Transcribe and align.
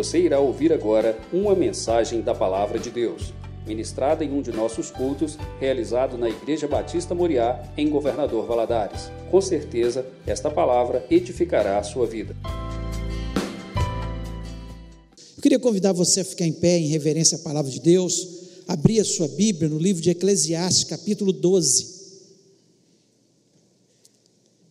Você 0.00 0.18
irá 0.18 0.40
ouvir 0.40 0.72
agora 0.72 1.20
uma 1.30 1.54
mensagem 1.54 2.22
da 2.22 2.34
Palavra 2.34 2.78
de 2.78 2.90
Deus, 2.90 3.34
ministrada 3.66 4.24
em 4.24 4.32
um 4.32 4.40
de 4.40 4.50
nossos 4.50 4.90
cultos, 4.90 5.36
realizado 5.60 6.16
na 6.16 6.26
Igreja 6.26 6.66
Batista 6.66 7.14
Moriá, 7.14 7.70
em 7.76 7.90
Governador 7.90 8.46
Valadares. 8.46 9.10
Com 9.30 9.42
certeza, 9.42 10.06
esta 10.26 10.50
palavra 10.50 11.04
edificará 11.10 11.78
a 11.78 11.82
sua 11.82 12.06
vida. 12.06 12.34
Eu 15.36 15.42
queria 15.42 15.58
convidar 15.58 15.92
você 15.92 16.20
a 16.20 16.24
ficar 16.24 16.46
em 16.46 16.52
pé 16.54 16.78
em 16.78 16.86
reverência 16.86 17.36
à 17.36 17.40
palavra 17.42 17.70
de 17.70 17.80
Deus, 17.80 18.26
abrir 18.66 19.00
a 19.00 19.04
sua 19.04 19.28
Bíblia 19.28 19.68
no 19.68 19.78
livro 19.78 20.00
de 20.00 20.08
Eclesiastes, 20.08 20.84
capítulo 20.84 21.30
12. 21.30 22.00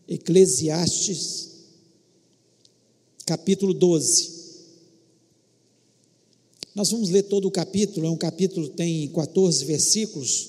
Eclesiastes, 0.08 1.52
capítulo 3.28 3.76
12. 3.76 4.39
Nós 6.80 6.92
vamos 6.92 7.10
ler 7.10 7.24
todo 7.24 7.46
o 7.46 7.52
capítulo, 7.52 8.08
é 8.08 8.10
um 8.10 8.16
capítulo 8.16 8.70
tem 8.70 9.10
14 9.10 9.66
versículos, 9.66 10.48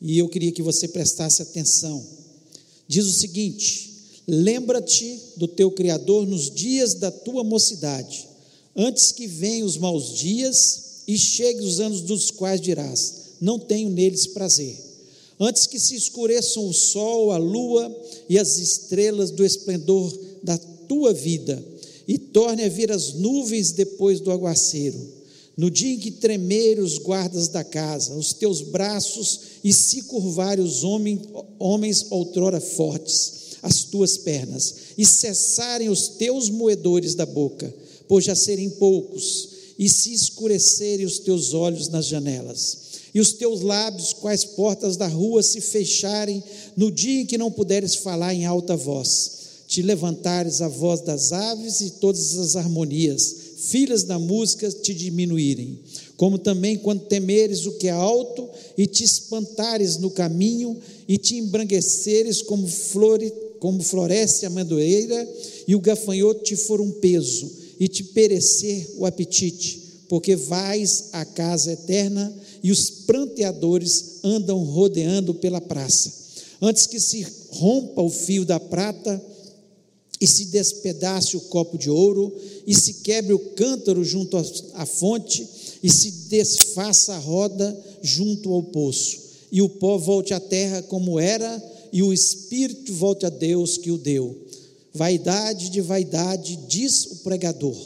e 0.00 0.16
eu 0.16 0.28
queria 0.28 0.52
que 0.52 0.62
você 0.62 0.86
prestasse 0.86 1.42
atenção. 1.42 2.00
Diz 2.86 3.04
o 3.06 3.12
seguinte: 3.12 3.90
Lembra-te 4.24 5.18
do 5.36 5.48
teu 5.48 5.72
Criador 5.72 6.28
nos 6.28 6.48
dias 6.48 6.94
da 6.94 7.10
tua 7.10 7.42
mocidade, 7.42 8.28
antes 8.76 9.10
que 9.10 9.26
venham 9.26 9.66
os 9.66 9.76
maus 9.76 10.16
dias 10.16 11.02
e 11.08 11.18
cheguem 11.18 11.66
os 11.66 11.80
anos 11.80 12.02
dos 12.02 12.30
quais 12.30 12.60
dirás: 12.60 13.14
Não 13.40 13.58
tenho 13.58 13.90
neles 13.90 14.28
prazer 14.28 14.78
antes 15.40 15.66
que 15.66 15.80
se 15.80 15.96
escureçam 15.96 16.68
o 16.68 16.72
sol, 16.72 17.32
a 17.32 17.36
lua 17.36 17.92
e 18.28 18.38
as 18.38 18.58
estrelas 18.58 19.32
do 19.32 19.44
esplendor 19.44 20.16
da 20.40 20.56
tua 20.56 21.12
vida, 21.12 21.60
e 22.06 22.16
torne 22.16 22.62
a 22.62 22.68
vir 22.68 22.92
as 22.92 23.14
nuvens 23.14 23.72
depois 23.72 24.20
do 24.20 24.30
aguaceiro. 24.30 25.20
No 25.56 25.70
dia 25.70 25.94
em 25.94 25.98
que 25.98 26.10
tremerem 26.10 26.82
os 26.82 26.98
guardas 26.98 27.48
da 27.48 27.62
casa, 27.62 28.14
os 28.14 28.32
teus 28.32 28.62
braços, 28.62 29.40
e 29.62 29.72
se 29.72 30.02
curvarem 30.02 30.64
os 30.64 30.82
homens, 30.82 31.20
homens 31.58 32.06
outrora 32.10 32.60
fortes, 32.60 33.56
as 33.62 33.84
tuas 33.84 34.16
pernas, 34.16 34.74
e 34.96 35.04
cessarem 35.04 35.88
os 35.88 36.08
teus 36.08 36.48
moedores 36.48 37.14
da 37.14 37.26
boca, 37.26 37.72
por 38.08 38.22
já 38.22 38.34
serem 38.34 38.70
poucos, 38.70 39.48
e 39.78 39.88
se 39.88 40.12
escurecerem 40.12 41.04
os 41.04 41.18
teus 41.18 41.52
olhos 41.52 41.88
nas 41.88 42.06
janelas 42.06 42.82
e 43.14 43.20
os 43.20 43.32
teus 43.32 43.60
lábios, 43.60 44.12
quais 44.12 44.44
portas 44.44 44.96
da 44.96 45.06
rua, 45.06 45.42
se 45.42 45.60
fecharem 45.60 46.42
no 46.76 46.90
dia 46.90 47.20
em 47.20 47.26
que 47.26 47.36
não 47.36 47.50
puderes 47.50 47.94
falar 47.94 48.32
em 48.32 48.46
alta 48.46 48.76
voz, 48.76 49.32
te 49.66 49.82
levantares 49.82 50.62
a 50.62 50.68
voz 50.68 51.00
das 51.02 51.32
aves 51.32 51.80
e 51.80 51.90
todas 51.90 52.38
as 52.38 52.56
harmonias, 52.56 53.36
filhas 53.62 54.02
da 54.02 54.18
música, 54.18 54.68
te 54.70 54.92
diminuírem, 54.92 55.78
como 56.16 56.36
também 56.38 56.76
quando 56.76 57.06
temeres 57.06 57.64
o 57.64 57.72
que 57.72 57.86
é 57.86 57.90
alto 57.90 58.48
e 58.76 58.86
te 58.86 59.04
espantares 59.04 59.98
no 59.98 60.10
caminho 60.10 60.76
e 61.06 61.16
te 61.16 61.36
embranqueceres 61.36 62.42
como, 62.42 62.66
flore, 62.66 63.32
como 63.60 63.82
floresce 63.82 64.44
a 64.44 64.50
mandoeira 64.50 65.28
e 65.66 65.74
o 65.74 65.80
gafanhoto 65.80 66.42
te 66.42 66.56
for 66.56 66.80
um 66.80 66.90
peso 66.90 67.50
e 67.78 67.86
te 67.86 68.02
perecer 68.04 68.90
o 68.96 69.06
apetite, 69.06 69.80
porque 70.08 70.34
vais 70.34 71.10
à 71.12 71.24
casa 71.24 71.72
eterna 71.72 72.34
e 72.62 72.70
os 72.70 72.90
pranteadores 72.90 74.20
andam 74.24 74.58
rodeando 74.64 75.34
pela 75.34 75.60
praça. 75.60 76.12
Antes 76.60 76.86
que 76.86 77.00
se 77.00 77.26
rompa 77.50 78.02
o 78.02 78.10
fio 78.10 78.44
da 78.44 78.60
prata 78.60 79.20
e 80.22 80.26
se 80.28 80.44
despedace 80.44 81.36
o 81.36 81.40
copo 81.40 81.76
de 81.76 81.90
ouro 81.90 82.32
e 82.64 82.72
se 82.72 82.94
quebre 82.94 83.32
o 83.32 83.38
cântaro 83.40 84.04
junto 84.04 84.36
à 84.74 84.86
fonte 84.86 85.44
e 85.82 85.90
se 85.90 86.12
desfaça 86.28 87.14
a 87.14 87.18
roda 87.18 87.76
junto 88.00 88.52
ao 88.52 88.62
poço 88.62 89.20
e 89.50 89.60
o 89.60 89.68
pó 89.68 89.98
volte 89.98 90.32
à 90.32 90.38
terra 90.38 90.80
como 90.80 91.18
era 91.18 91.60
e 91.92 92.04
o 92.04 92.12
espírito 92.12 92.94
volte 92.94 93.26
a 93.26 93.28
Deus 93.28 93.76
que 93.76 93.90
o 93.90 93.98
deu. 93.98 94.46
Vaidade 94.94 95.70
de 95.70 95.80
vaidade, 95.80 96.56
diz 96.68 97.04
o 97.06 97.16
pregador. 97.16 97.76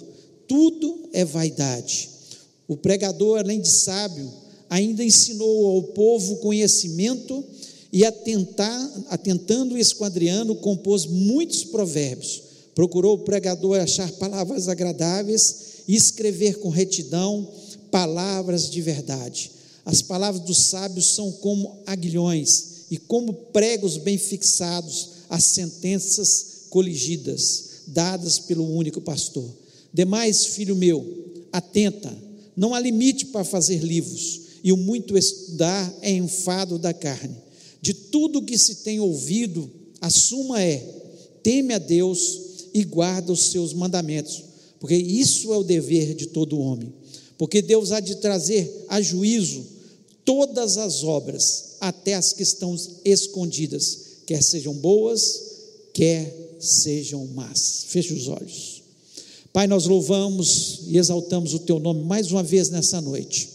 Tudo 0.47 1.09
é 1.13 1.25
vaidade. 1.25 2.11
O 2.69 2.77
pregador, 2.77 3.39
além 3.39 3.61
de 3.61 3.69
sábio, 3.69 4.31
ainda 4.69 5.03
ensinou 5.03 5.67
ao 5.69 5.83
povo 5.83 6.37
conhecimento 6.37 7.43
e 7.93 8.05
atentar, 8.05 8.91
atentando 9.09 9.77
e 9.77 9.81
esquadriando, 9.81 10.55
compôs 10.57 11.07
muitos 11.07 11.65
provérbios. 11.65 12.43
Procurou 12.75 13.15
o 13.15 13.21
pregador 13.21 13.81
achar 13.81 14.11
palavras 14.13 14.69
agradáveis 14.69 15.57
e 15.89 15.95
escrever 15.95 16.59
com 16.59 16.69
retidão 16.69 17.49
palavras 17.91 18.69
de 18.69 18.83
verdade. 18.83 19.51
As 19.85 20.03
palavras 20.03 20.45
dos 20.45 20.65
sábios 20.65 21.15
são 21.15 21.31
como 21.33 21.79
aguilhões 21.87 22.87
e 22.91 22.99
como 22.99 23.33
pregos 23.33 23.97
bem 23.97 24.19
fixados 24.19 25.11
as 25.31 25.45
sentenças 25.45 26.67
coligidas, 26.71 27.65
dadas 27.87 28.39
pelo 28.39 28.69
único 28.69 29.01
pastor. 29.01 29.49
Demais, 29.93 30.47
filho 30.47 30.77
meu, 30.77 31.05
atenta, 31.53 32.13
não 32.57 32.75
há 32.75 32.81
limite 32.81 33.27
para 33.27 33.45
fazer 33.45 33.79
livros 33.79 34.41
e 34.63 34.73
o 34.73 34.77
muito 34.77 35.17
estudar 35.17 35.95
é 36.03 36.11
enfado 36.11 36.79
da 36.79 36.93
carne. 36.93 37.46
De 37.87 37.95
tudo 37.95 38.43
que 38.43 38.59
se 38.59 38.77
tem 38.83 38.99
ouvido, 38.99 39.71
a 40.01 40.11
suma 40.11 40.61
é: 40.61 40.79
teme 41.41 41.73
a 41.73 41.79
Deus 41.79 42.41
e 42.75 42.83
guarda 42.83 43.33
os 43.33 43.53
seus 43.53 43.73
mandamentos, 43.73 44.43
porque 44.81 44.97
isso 44.97 45.55
é 45.55 45.57
o 45.57 45.63
dever 45.63 46.13
de 46.13 46.27
todo 46.27 46.59
homem. 46.59 46.93
Porque 47.39 47.63
Deus 47.63 47.93
há 47.93 48.01
de 48.01 48.17
trazer 48.17 48.87
a 48.89 49.01
juízo 49.01 49.65
todas 50.25 50.79
as 50.79 51.05
obras, 51.05 51.77
até 51.81 52.15
as 52.15 52.33
que 52.33 52.43
estão 52.43 52.75
escondidas, 53.05 53.99
quer 54.27 54.43
sejam 54.43 54.75
boas, 54.75 55.43
quer 55.93 56.57
sejam 56.59 57.25
más. 57.37 57.85
Feche 57.87 58.13
os 58.13 58.27
olhos. 58.27 58.83
Pai, 59.53 59.69
nós 59.69 59.87
louvamos 59.87 60.81
e 60.89 60.99
exaltamos 60.99 61.55
o 61.55 61.61
teu 61.61 61.79
nome 61.79 62.03
mais 62.03 62.33
uma 62.33 62.43
vez 62.43 62.69
nessa 62.69 63.01
noite. 63.01 63.49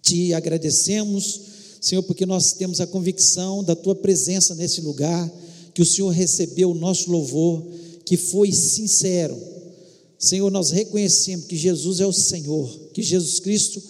Te 0.00 0.32
agradecemos, 0.32 1.49
Senhor, 1.80 2.02
porque 2.02 2.26
nós 2.26 2.52
temos 2.52 2.80
a 2.80 2.86
convicção 2.86 3.64
da 3.64 3.74
tua 3.74 3.94
presença 3.94 4.54
nesse 4.54 4.82
lugar, 4.82 5.30
que 5.72 5.80
o 5.80 5.86
Senhor 5.86 6.10
recebeu 6.10 6.70
o 6.70 6.74
nosso 6.74 7.10
louvor, 7.10 7.64
que 8.04 8.16
foi 8.16 8.52
sincero. 8.52 9.36
Senhor, 10.18 10.50
nós 10.50 10.70
reconhecemos 10.70 11.46
que 11.46 11.56
Jesus 11.56 12.00
é 12.00 12.06
o 12.06 12.12
Senhor, 12.12 12.68
que 12.92 13.02
Jesus 13.02 13.40
Cristo 13.40 13.82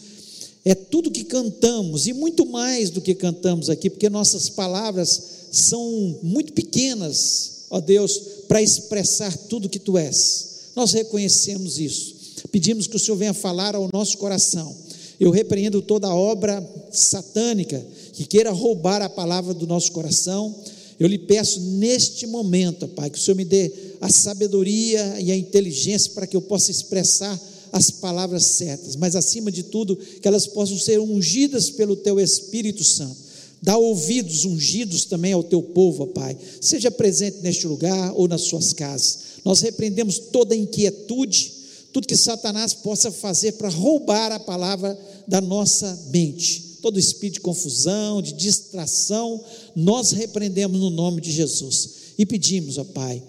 é 0.64 0.74
tudo 0.74 1.10
que 1.10 1.24
cantamos 1.24 2.06
e 2.06 2.12
muito 2.12 2.46
mais 2.46 2.90
do 2.90 3.00
que 3.00 3.14
cantamos 3.14 3.68
aqui, 3.68 3.90
porque 3.90 4.08
nossas 4.08 4.48
palavras 4.48 5.22
são 5.50 6.20
muito 6.22 6.52
pequenas, 6.52 7.64
ó 7.70 7.80
Deus, 7.80 8.20
para 8.46 8.62
expressar 8.62 9.36
tudo 9.48 9.68
que 9.68 9.78
tu 9.78 9.98
és. 9.98 10.70
Nós 10.76 10.92
reconhecemos 10.92 11.78
isso. 11.78 12.14
Pedimos 12.52 12.86
que 12.86 12.96
o 12.96 12.98
Senhor 12.98 13.16
venha 13.16 13.34
falar 13.34 13.74
ao 13.74 13.88
nosso 13.92 14.16
coração 14.18 14.76
eu 15.20 15.30
repreendo 15.30 15.82
toda 15.82 16.12
obra 16.14 16.66
satânica 16.90 17.84
que 18.14 18.24
queira 18.24 18.50
roubar 18.50 19.02
a 19.02 19.08
palavra 19.08 19.52
do 19.52 19.66
nosso 19.66 19.92
coração. 19.92 20.54
Eu 20.98 21.06
lhe 21.06 21.18
peço 21.18 21.60
neste 21.60 22.26
momento, 22.26 22.88
Pai, 22.88 23.10
que 23.10 23.18
o 23.18 23.20
Senhor 23.20 23.36
me 23.36 23.44
dê 23.44 23.70
a 24.00 24.08
sabedoria 24.08 25.20
e 25.20 25.30
a 25.30 25.36
inteligência 25.36 26.12
para 26.12 26.26
que 26.26 26.36
eu 26.36 26.40
possa 26.40 26.70
expressar 26.70 27.38
as 27.72 27.90
palavras 27.90 28.44
certas, 28.44 28.96
mas 28.96 29.14
acima 29.14 29.52
de 29.52 29.62
tudo, 29.62 29.96
que 29.96 30.26
elas 30.26 30.46
possam 30.46 30.76
ser 30.78 30.98
ungidas 30.98 31.70
pelo 31.70 31.94
Teu 31.94 32.18
Espírito 32.18 32.82
Santo. 32.82 33.16
Dá 33.62 33.76
ouvidos 33.76 34.44
ungidos 34.44 35.04
também 35.04 35.32
ao 35.32 35.42
Teu 35.42 35.62
povo, 35.62 36.06
Pai. 36.08 36.36
Seja 36.60 36.90
presente 36.90 37.38
neste 37.42 37.66
lugar 37.66 38.12
ou 38.16 38.26
nas 38.26 38.42
suas 38.42 38.72
casas. 38.72 39.18
Nós 39.44 39.60
repreendemos 39.60 40.18
toda 40.18 40.56
inquietude, 40.56 41.52
tudo 41.92 42.06
que 42.06 42.16
Satanás 42.16 42.72
possa 42.72 43.10
fazer 43.10 43.52
para 43.52 43.68
roubar 43.68 44.32
a 44.32 44.40
palavra 44.40 44.98
da 45.26 45.40
nossa 45.40 46.08
mente. 46.10 46.78
Todo 46.82 46.98
espírito 46.98 47.34
de 47.34 47.40
confusão, 47.40 48.22
de 48.22 48.32
distração, 48.32 49.42
nós 49.76 50.12
repreendemos 50.12 50.80
no 50.80 50.90
nome 50.90 51.20
de 51.20 51.30
Jesus 51.30 51.90
e 52.16 52.24
pedimos, 52.24 52.78
ó 52.78 52.84
Pai, 52.84 53.22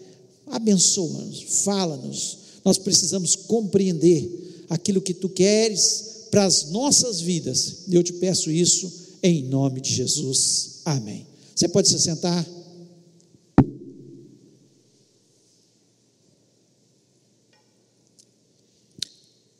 abençoa-nos, 0.48 1.64
fala-nos. 1.64 2.38
Nós 2.64 2.78
precisamos 2.78 3.36
compreender 3.36 4.66
aquilo 4.70 5.02
que 5.02 5.14
tu 5.14 5.28
queres 5.28 6.28
para 6.30 6.46
as 6.46 6.72
nossas 6.72 7.20
vidas. 7.20 7.80
Eu 7.90 8.04
te 8.04 8.14
peço 8.14 8.50
isso 8.50 8.92
em 9.22 9.44
nome 9.44 9.82
de 9.82 9.94
Jesus. 9.94 10.80
Amém. 10.86 11.28
Você 11.54 11.68
pode 11.68 11.90
se 11.90 12.00
sentar? 12.00 12.48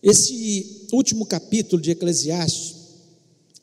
Esse 0.02 0.88
último 0.92 1.26
capítulo 1.26 1.82
de 1.82 1.92
Eclesiastes 1.92 2.76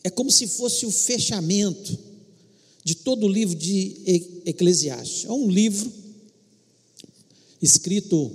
é 0.05 0.11
como 0.11 0.31
se 0.31 0.47
fosse 0.47 0.87
o 0.87 0.91
fechamento 0.91 1.99
de 2.85 2.95
todo 2.95 3.27
o 3.27 3.29
livro 3.29 3.57
de 3.57 3.97
Eclesiastes. 4.47 5.25
É 5.25 5.33
um 5.33 5.51
livro 5.51 5.91
escrito 7.61 8.31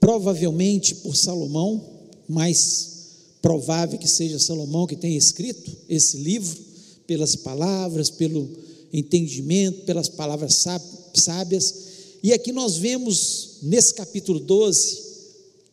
provavelmente 0.00 0.96
por 0.96 1.16
Salomão, 1.16 1.84
mais 2.28 2.98
provável 3.40 3.98
que 3.98 4.08
seja 4.08 4.38
Salomão 4.38 4.86
que 4.86 4.96
tenha 4.96 5.16
escrito 5.16 5.70
esse 5.88 6.16
livro, 6.16 6.58
pelas 7.06 7.36
palavras, 7.36 8.10
pelo 8.10 8.48
entendimento, 8.92 9.84
pelas 9.84 10.08
palavras 10.08 10.66
sábias. 11.14 11.74
E 12.22 12.32
aqui 12.32 12.52
nós 12.52 12.76
vemos 12.76 13.58
nesse 13.62 13.94
capítulo 13.94 14.40
12, 14.40 15.07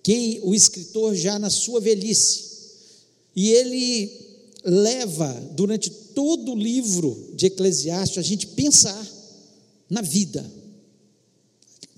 quem 0.06 0.40
o 0.44 0.54
escritor 0.54 1.16
já 1.16 1.40
na 1.40 1.50
sua 1.50 1.82
velhice, 1.82 2.44
e 3.36 3.50
ele 3.50 4.12
leva 4.64 5.34
durante 5.56 5.90
todo 5.90 6.52
o 6.52 6.56
livro 6.56 7.32
de 7.34 7.48
Eclesiastes 7.48 8.20
a 8.20 8.22
gente 8.22 8.46
pensar 8.46 9.04
na 9.90 10.04
vida. 10.04 10.46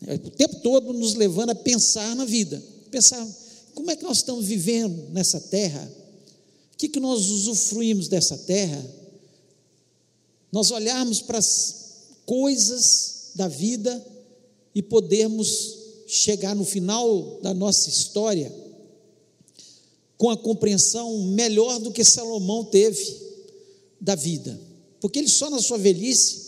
É, 0.07 0.13
o 0.13 0.31
tempo 0.31 0.56
todo 0.62 0.94
nos 0.94 1.15
levando 1.15 1.50
a 1.50 1.56
pensar 1.56 2.15
na 2.15 2.24
vida, 2.24 2.63
pensar 2.89 3.27
como 3.75 3.92
é 3.92 3.95
que 3.98 4.04
nós 4.04 4.19
estamos 4.19 4.45
vivendo 4.45 5.10
nessa 5.12 5.42
terra, 5.42 5.92
o 6.74 6.77
que, 6.77 6.88
que 6.88 7.01
nós 7.01 7.27
usufruímos 7.27 8.07
dessa 8.07 8.38
terra, 8.38 8.89
nós 10.50 10.71
olharmos 10.71 11.21
para 11.21 11.39
as 11.39 12.06
coisas 12.25 13.31
da 13.36 13.50
vida 13.50 14.01
e 14.74 14.81
podermos 14.81 15.76
chegar 16.07 16.56
no 16.56 16.63
final 16.63 17.39
da 17.44 17.54
nossa 17.54 17.89
história 17.89 18.51
com 20.18 20.30
a 20.30 20.38
compreensão 20.38 21.21
melhor 21.27 21.80
do 21.80 21.92
que 21.92 22.04
Salomão 22.04 22.65
teve 22.65 23.27
da 24.00 24.15
vida, 24.15 24.59
porque 25.00 25.19
ele 25.19 25.27
só 25.27 25.50
na 25.50 25.62
sua 25.62 25.77
velhice 25.77 26.48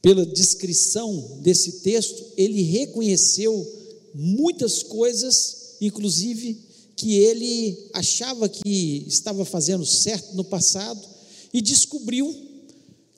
pela 0.00 0.24
descrição 0.24 1.38
desse 1.40 1.80
texto, 1.80 2.24
ele 2.36 2.62
reconheceu 2.62 3.66
muitas 4.14 4.82
coisas, 4.82 5.76
inclusive 5.80 6.56
que 6.96 7.14
ele 7.14 7.88
achava 7.92 8.48
que 8.48 9.04
estava 9.06 9.44
fazendo 9.44 9.84
certo 9.84 10.34
no 10.34 10.44
passado 10.44 11.00
e 11.52 11.60
descobriu 11.60 12.34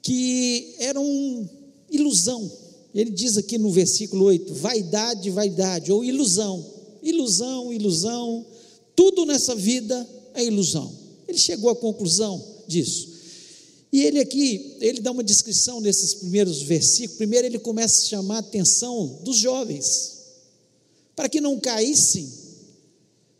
que 0.02 0.74
era 0.78 1.00
uma 1.00 1.50
ilusão. 1.90 2.50
Ele 2.94 3.10
diz 3.10 3.36
aqui 3.36 3.58
no 3.58 3.70
versículo 3.70 4.24
8: 4.24 4.54
vaidade, 4.54 5.30
vaidade, 5.30 5.92
ou 5.92 6.04
ilusão, 6.04 6.64
ilusão, 7.02 7.72
ilusão, 7.72 8.46
tudo 8.94 9.24
nessa 9.24 9.54
vida 9.54 10.08
é 10.34 10.44
ilusão. 10.44 10.92
Ele 11.26 11.38
chegou 11.38 11.70
à 11.70 11.76
conclusão 11.76 12.44
disso. 12.66 13.10
E 13.92 14.02
ele 14.02 14.20
aqui, 14.20 14.76
ele 14.80 15.00
dá 15.00 15.10
uma 15.10 15.24
descrição 15.24 15.80
nesses 15.80 16.14
primeiros 16.14 16.62
versículos. 16.62 17.16
Primeiro, 17.16 17.46
ele 17.46 17.58
começa 17.58 18.02
a 18.02 18.08
chamar 18.08 18.36
a 18.36 18.40
atenção 18.40 19.18
dos 19.24 19.36
jovens, 19.36 20.18
para 21.16 21.28
que 21.28 21.40
não 21.40 21.58
caíssem 21.58 22.30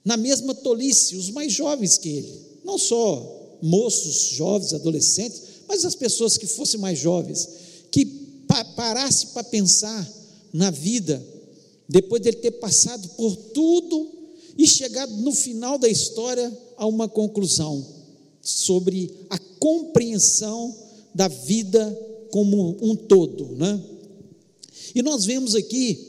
na 0.04 0.16
mesma 0.16 0.54
tolice, 0.54 1.16
os 1.16 1.30
mais 1.30 1.52
jovens 1.52 1.98
que 1.98 2.08
ele, 2.08 2.40
não 2.64 2.78
só 2.78 3.58
moços, 3.62 4.30
jovens, 4.30 4.72
adolescentes, 4.72 5.42
mas 5.68 5.84
as 5.84 5.94
pessoas 5.94 6.36
que 6.36 6.46
fossem 6.46 6.80
mais 6.80 6.98
jovens, 6.98 7.48
que 7.90 8.04
parasse 8.64 9.28
para 9.28 9.44
pensar 9.44 10.08
na 10.52 10.70
vida, 10.70 11.22
depois 11.88 12.22
dele 12.22 12.36
ter 12.38 12.52
passado 12.52 13.08
por 13.10 13.36
tudo 13.36 14.10
e 14.56 14.66
chegado 14.66 15.12
no 15.16 15.32
final 15.32 15.78
da 15.78 15.88
história 15.88 16.52
a 16.76 16.86
uma 16.86 17.08
conclusão 17.08 17.84
sobre 18.42 19.10
a 19.28 19.38
compreensão 19.58 20.74
da 21.14 21.28
vida 21.28 21.98
como 22.30 22.76
um 22.80 22.94
todo, 22.94 23.56
né? 23.56 23.80
E 24.94 25.02
nós 25.02 25.24
vemos 25.24 25.54
aqui 25.54 26.06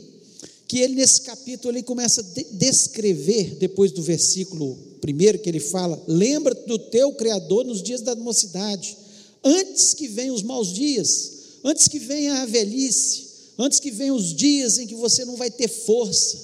que 0.67 0.79
ele 0.79 0.95
nesse 0.95 1.21
capítulo 1.21 1.73
ele 1.73 1.83
começa 1.83 2.21
a 2.21 2.43
descrever 2.53 3.55
depois 3.55 3.91
do 3.91 4.01
versículo 4.01 4.77
primeiro 5.01 5.39
que 5.39 5.49
ele 5.49 5.59
fala: 5.59 6.01
lembra 6.07 6.53
do 6.53 6.79
teu 6.79 7.11
criador 7.13 7.65
nos 7.65 7.81
dias 7.81 8.01
da 8.01 8.15
mocidade, 8.15 8.97
antes 9.43 9.93
que 9.93 10.07
venham 10.07 10.35
os 10.35 10.43
maus 10.43 10.71
dias, 10.73 11.40
antes 11.63 11.87
que 11.87 11.99
venha 11.99 12.41
a 12.41 12.45
velhice, 12.45 13.27
antes 13.57 13.79
que 13.79 13.91
venham 13.91 14.15
os 14.15 14.33
dias 14.33 14.77
em 14.77 14.87
que 14.87 14.95
você 14.95 15.25
não 15.25 15.35
vai 15.35 15.51
ter 15.51 15.67
força, 15.67 16.37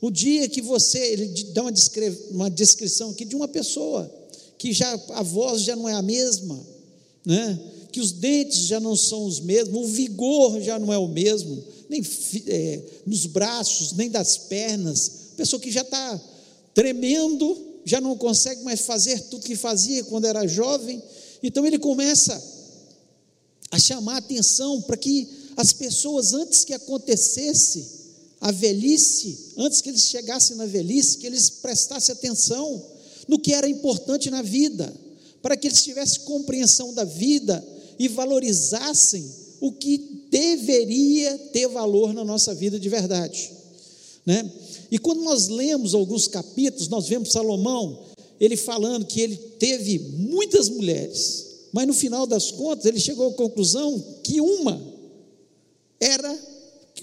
o 0.00 0.10
dia 0.10 0.48
que 0.48 0.60
você, 0.60 0.98
ele 0.98 1.26
dá 1.52 1.62
uma, 1.62 1.72
uma 2.30 2.50
descrição 2.50 3.10
aqui 3.10 3.24
de 3.24 3.34
uma 3.34 3.48
pessoa 3.48 4.12
que 4.58 4.72
já 4.72 4.92
a 5.10 5.22
voz 5.22 5.62
já 5.62 5.74
não 5.74 5.88
é 5.88 5.94
a 5.94 6.02
mesma, 6.02 6.60
né? 7.24 7.58
que 7.90 8.00
os 8.00 8.12
dentes 8.12 8.66
já 8.66 8.80
não 8.80 8.96
são 8.96 9.24
os 9.24 9.40
mesmos, 9.40 9.76
o 9.76 9.86
vigor 9.86 10.60
já 10.60 10.78
não 10.78 10.92
é 10.92 10.98
o 10.98 11.06
mesmo, 11.06 11.62
nem 11.88 12.02
é, 12.48 12.80
nos 13.06 13.26
braços, 13.26 13.92
nem 13.92 14.10
das 14.10 14.36
pernas, 14.36 15.10
pessoa 15.36 15.60
que 15.60 15.70
já 15.70 15.82
está 15.82 16.20
tremendo, 16.74 17.56
já 17.84 18.00
não 18.00 18.16
consegue 18.16 18.64
mais 18.64 18.80
fazer 18.80 19.20
tudo 19.30 19.44
que 19.44 19.54
fazia 19.54 20.02
quando 20.04 20.24
era 20.24 20.46
jovem, 20.46 21.00
então 21.42 21.64
ele 21.64 21.78
começa 21.78 22.42
a 23.74 23.78
chamar 23.78 24.18
atenção 24.18 24.80
para 24.82 24.96
que 24.96 25.26
as 25.56 25.72
pessoas, 25.72 26.32
antes 26.32 26.64
que 26.64 26.72
acontecesse 26.72 27.84
a 28.40 28.52
velhice, 28.52 29.36
antes 29.56 29.80
que 29.80 29.88
eles 29.88 30.02
chegassem 30.02 30.56
na 30.56 30.64
velhice, 30.64 31.18
que 31.18 31.26
eles 31.26 31.50
prestassem 31.50 32.12
atenção 32.12 32.80
no 33.26 33.36
que 33.36 33.52
era 33.52 33.68
importante 33.68 34.30
na 34.30 34.42
vida, 34.42 34.94
para 35.42 35.56
que 35.56 35.66
eles 35.66 35.82
tivessem 35.82 36.20
compreensão 36.20 36.94
da 36.94 37.02
vida 37.02 37.66
e 37.98 38.06
valorizassem 38.06 39.28
o 39.60 39.72
que 39.72 40.28
deveria 40.30 41.36
ter 41.52 41.66
valor 41.66 42.14
na 42.14 42.24
nossa 42.24 42.54
vida 42.54 42.78
de 42.78 42.88
verdade, 42.88 43.50
né? 44.24 44.52
E 44.88 45.00
quando 45.00 45.22
nós 45.22 45.48
lemos 45.48 45.94
alguns 45.94 46.28
capítulos, 46.28 46.86
nós 46.86 47.08
vemos 47.08 47.32
Salomão, 47.32 48.04
ele 48.38 48.56
falando 48.56 49.04
que 49.04 49.20
ele 49.20 49.36
teve 49.36 49.98
muitas 49.98 50.68
mulheres, 50.68 51.43
mas 51.74 51.86
no 51.86 51.92
final 51.92 52.26
das 52.26 52.50
contas 52.52 52.86
ele 52.86 53.00
chegou 53.00 53.28
à 53.28 53.34
conclusão 53.34 54.02
que 54.22 54.40
uma 54.40 54.80
era 56.00 56.38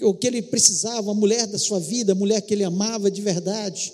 o 0.00 0.14
que 0.14 0.26
ele 0.26 0.40
precisava, 0.40 1.10
a 1.10 1.14
mulher 1.14 1.46
da 1.46 1.58
sua 1.58 1.78
vida, 1.78 2.12
a 2.12 2.14
mulher 2.14 2.40
que 2.40 2.54
ele 2.54 2.64
amava 2.64 3.10
de 3.10 3.20
verdade 3.20 3.92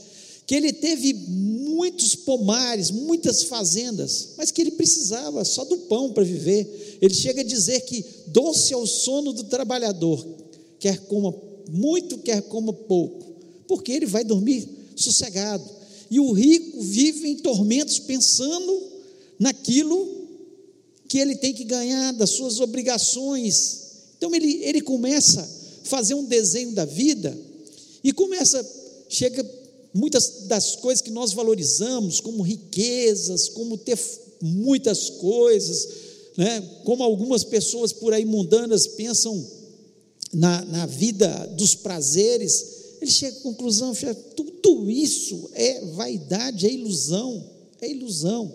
que 0.49 0.55
ele 0.55 0.73
teve 0.73 1.13
muitos 1.13 2.15
pomares, 2.15 2.91
muitas 2.91 3.43
fazendas, 3.43 4.31
mas 4.39 4.51
que 4.51 4.63
ele 4.63 4.71
precisava 4.71 5.45
só 5.45 5.63
do 5.63 5.77
pão 5.77 6.11
para 6.11 6.25
viver. 6.25 6.97
Ele 7.03 7.13
chega 7.13 7.43
a 7.43 7.45
dizer 7.45 7.83
que 7.83 8.03
doce 8.29 8.73
é 8.73 8.77
o 8.79 8.87
sono 8.87 9.35
do 9.35 9.45
trabalhador, 9.45 10.27
quer 10.79 11.01
coma 11.01 11.35
muito, 11.71 12.17
quer 12.17 12.41
coma 12.41 12.73
pouco, 12.73 13.31
porque 13.67 13.93
ele 13.93 14.07
vai 14.07 14.25
dormir 14.25 14.67
sossegado. 14.97 15.69
E 16.11 16.19
o 16.19 16.33
rico 16.33 16.81
vive 16.81 17.29
em 17.29 17.37
tormentos 17.37 17.99
pensando 17.99 18.83
naquilo 19.38 20.18
que 21.09 21.19
ele 21.19 21.35
tem 21.37 21.55
que 21.55 21.65
ganhar, 21.65 22.12
das 22.12 22.31
suas 22.31 22.61
obrigações. 22.61 23.87
Então 24.19 24.35
ele, 24.35 24.62
ele 24.62 24.81
começa 24.83 25.41
a 25.41 25.88
fazer 25.88 26.15
um 26.15 26.25
desenho 26.25 26.73
da 26.73 26.85
vida 26.85 27.37
e 28.05 28.12
começa, 28.12 28.65
chega 29.09 29.45
muitas 29.95 30.45
das 30.47 30.77
coisas 30.77 31.00
que 31.00 31.11
nós 31.11 31.33
valorizamos, 31.33 32.21
como 32.21 32.43
riquezas, 32.43 33.49
como 33.49 33.79
ter 33.79 33.99
muitas 34.41 35.09
coisas, 35.11 35.88
né? 36.37 36.61
como 36.85 37.03
algumas 37.03 37.43
pessoas 37.43 37.93
por 37.93 38.12
aí 38.12 38.25
mundanas 38.25 38.87
pensam 38.87 39.45
na, 40.33 40.62
na 40.67 40.87
vida 40.87 41.29
dos 41.57 41.75
prazeres, 41.75 42.79
ele 43.00 43.11
chega 43.11 43.38
à 43.38 43.41
conclusão: 43.41 43.95
tudo 44.37 44.91
isso 44.91 45.49
é 45.55 45.81
vaidade, 45.87 46.67
é 46.67 46.71
ilusão, 46.71 47.45
é 47.81 47.91
ilusão. 47.91 48.53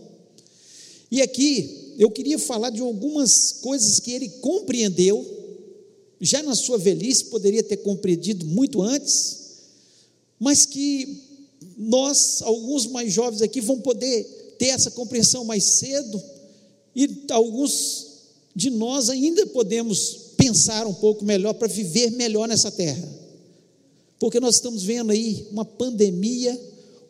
E 1.10 1.22
aqui 1.22 1.82
eu 1.97 2.09
queria 2.09 2.39
falar 2.39 2.69
de 2.69 2.81
algumas 2.81 3.51
coisas 3.62 4.00
que 4.00 4.12
ele 4.12 4.29
compreendeu, 4.41 5.25
já 6.19 6.41
na 6.41 6.55
sua 6.55 6.77
velhice, 6.77 7.25
poderia 7.25 7.63
ter 7.63 7.77
compreendido 7.77 8.45
muito 8.45 8.81
antes, 8.81 9.39
mas 10.39 10.65
que 10.65 11.21
nós, 11.77 12.41
alguns 12.41 12.88
mais 12.88 13.12
jovens 13.12 13.41
aqui, 13.41 13.59
vão 13.59 13.79
poder 13.79 14.55
ter 14.57 14.67
essa 14.67 14.91
compreensão 14.91 15.43
mais 15.43 15.63
cedo, 15.63 16.21
e 16.95 17.09
alguns 17.31 18.07
de 18.55 18.69
nós 18.69 19.09
ainda 19.09 19.45
podemos 19.47 20.33
pensar 20.38 20.85
um 20.85 20.93
pouco 20.93 21.25
melhor 21.25 21.53
para 21.53 21.67
viver 21.67 22.12
melhor 22.12 22.47
nessa 22.47 22.71
terra, 22.71 23.07
porque 24.19 24.39
nós 24.39 24.55
estamos 24.55 24.83
vendo 24.83 25.12
aí 25.12 25.47
uma 25.51 25.65
pandemia, 25.65 26.59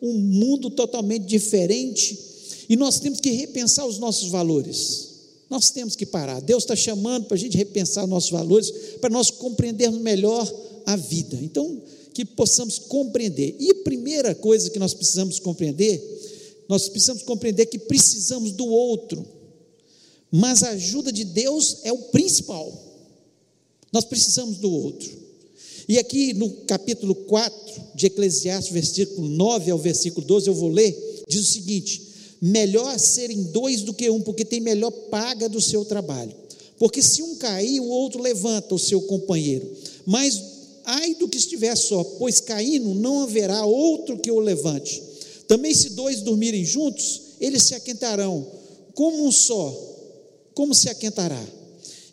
um 0.00 0.12
mundo 0.14 0.70
totalmente 0.70 1.24
diferente, 1.24 2.18
e 2.68 2.76
nós 2.76 3.00
temos 3.00 3.20
que 3.20 3.30
repensar 3.30 3.86
os 3.86 3.98
nossos 3.98 4.28
valores. 4.30 5.14
Nós 5.50 5.70
temos 5.70 5.94
que 5.94 6.06
parar. 6.06 6.40
Deus 6.40 6.62
está 6.64 6.74
chamando 6.74 7.26
para 7.26 7.36
a 7.36 7.38
gente 7.38 7.56
repensar 7.56 8.06
nossos 8.06 8.30
valores, 8.30 8.72
para 9.00 9.10
nós 9.10 9.30
compreendermos 9.30 10.00
melhor 10.00 10.52
a 10.86 10.96
vida. 10.96 11.38
Então, 11.40 11.82
que 12.12 12.24
possamos 12.24 12.78
compreender. 12.78 13.56
E 13.58 13.70
a 13.70 13.74
primeira 13.76 14.34
coisa 14.34 14.70
que 14.70 14.78
nós 14.78 14.94
precisamos 14.94 15.38
compreender, 15.40 16.02
nós 16.68 16.88
precisamos 16.88 17.22
compreender 17.22 17.66
que 17.66 17.78
precisamos 17.78 18.52
do 18.52 18.66
outro, 18.66 19.26
mas 20.30 20.62
a 20.62 20.70
ajuda 20.70 21.12
de 21.12 21.24
Deus 21.24 21.78
é 21.82 21.92
o 21.92 21.98
principal. 21.98 22.72
Nós 23.92 24.04
precisamos 24.04 24.56
do 24.56 24.70
outro. 24.70 25.10
E 25.88 25.98
aqui 25.98 26.32
no 26.32 26.50
capítulo 26.66 27.14
4 27.14 27.82
de 27.94 28.06
Eclesiastes, 28.06 28.72
versículo 28.72 29.28
9 29.28 29.70
ao 29.70 29.78
versículo 29.78 30.26
12, 30.26 30.48
eu 30.48 30.54
vou 30.54 30.70
ler, 30.70 31.24
diz 31.28 31.40
o 31.48 31.52
seguinte: 31.52 32.13
melhor 32.40 32.98
serem 32.98 33.44
dois 33.44 33.82
do 33.82 33.94
que 33.94 34.10
um, 34.10 34.20
porque 34.20 34.44
tem 34.44 34.60
melhor 34.60 34.90
paga 34.90 35.48
do 35.48 35.60
seu 35.60 35.84
trabalho. 35.84 36.34
Porque 36.78 37.00
se 37.02 37.22
um 37.22 37.36
cair, 37.36 37.80
o 37.80 37.88
outro 37.88 38.20
levanta 38.20 38.74
o 38.74 38.78
seu 38.78 39.00
companheiro. 39.02 39.70
Mas 40.04 40.42
ai 40.84 41.14
do 41.14 41.28
que 41.28 41.38
estiver 41.38 41.76
só, 41.76 42.02
pois 42.04 42.40
caindo 42.40 42.94
não 42.94 43.22
haverá 43.22 43.64
outro 43.64 44.18
que 44.18 44.30
o 44.30 44.38
levante. 44.38 45.02
Também 45.46 45.74
se 45.74 45.90
dois 45.90 46.20
dormirem 46.20 46.64
juntos, 46.64 47.20
eles 47.40 47.62
se 47.62 47.74
aquentarão, 47.74 48.46
como 48.94 49.26
um 49.26 49.32
só, 49.32 49.74
como 50.54 50.74
se 50.74 50.88
aquentará? 50.88 51.42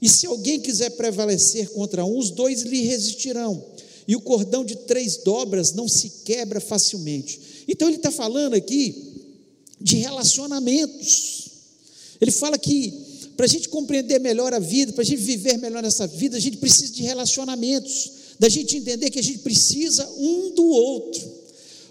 E 0.02 0.10
se 0.10 0.26
alguém 0.26 0.60
quiser 0.60 0.92
prevalecer 0.92 1.70
contra 1.70 2.04
um, 2.04 2.18
os 2.18 2.32
dois 2.32 2.64
lhe 2.64 2.82
resistirão. 2.82 3.64
E 4.08 4.16
o 4.16 4.22
cordão 4.22 4.66
de 4.66 4.76
três 4.76 5.18
dobras 5.18 5.74
não 5.74 5.88
se 5.88 6.10
quebra 6.26 6.60
facilmente. 6.60 7.40
Então 7.68 7.88
ele 7.88 7.98
está 7.98 8.12
falando 8.12 8.56
aqui 8.56 9.11
de 9.82 9.98
relacionamentos. 9.98 11.50
Ele 12.20 12.32
fala 12.32 12.58
que 12.58 12.94
para 13.36 13.46
a 13.46 13.50
gente 13.50 13.70
compreender 13.70 14.20
melhor 14.20 14.54
a 14.54 14.60
vida, 14.60 14.94
para 14.94 15.02
a 15.02 15.06
gente 15.06 15.22
viver 15.22 15.58
melhor 15.58 15.84
essa 15.84 16.06
vida, 16.06 16.38
a 16.38 16.40
gente 16.40 16.58
precisa 16.58 16.94
de 16.94 17.02
relacionamentos, 17.04 18.12
da 18.38 18.48
gente 18.48 18.78
entender 18.78 19.10
que 19.10 19.20
a 19.20 19.24
gente 19.24 19.40
precisa 19.40 20.08
um 20.18 20.52
do 20.52 20.66
outro. 20.66 21.32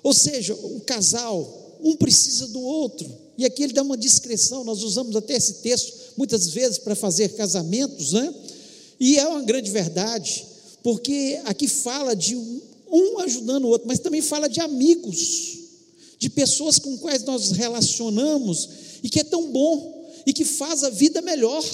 Ou 0.02 0.14
seja, 0.14 0.54
o 0.54 0.80
casal, 0.80 1.78
um 1.82 1.96
precisa 1.96 2.46
do 2.48 2.60
outro. 2.60 3.10
E 3.36 3.44
aqui 3.44 3.62
ele 3.64 3.72
dá 3.72 3.82
uma 3.82 3.96
descrição, 3.96 4.64
nós 4.64 4.82
usamos 4.82 5.16
até 5.16 5.34
esse 5.34 5.54
texto 5.54 5.92
muitas 6.16 6.48
vezes 6.48 6.78
para 6.78 6.94
fazer 6.94 7.30
casamentos, 7.30 8.12
né? 8.12 8.34
E 8.98 9.18
é 9.18 9.26
uma 9.26 9.42
grande 9.42 9.70
verdade, 9.70 10.44
porque 10.82 11.40
aqui 11.44 11.66
fala 11.66 12.14
de 12.14 12.36
um 12.36 13.18
ajudando 13.20 13.64
o 13.64 13.68
outro, 13.68 13.88
mas 13.88 13.98
também 13.98 14.20
fala 14.20 14.48
de 14.48 14.60
amigos, 14.60 15.59
de 16.20 16.28
pessoas 16.28 16.78
com 16.78 16.98
quais 16.98 17.24
nós 17.24 17.50
relacionamos 17.52 18.68
e 19.02 19.08
que 19.08 19.20
é 19.20 19.24
tão 19.24 19.50
bom 19.50 20.12
e 20.26 20.34
que 20.34 20.44
faz 20.44 20.84
a 20.84 20.90
vida 20.90 21.22
melhor 21.22 21.64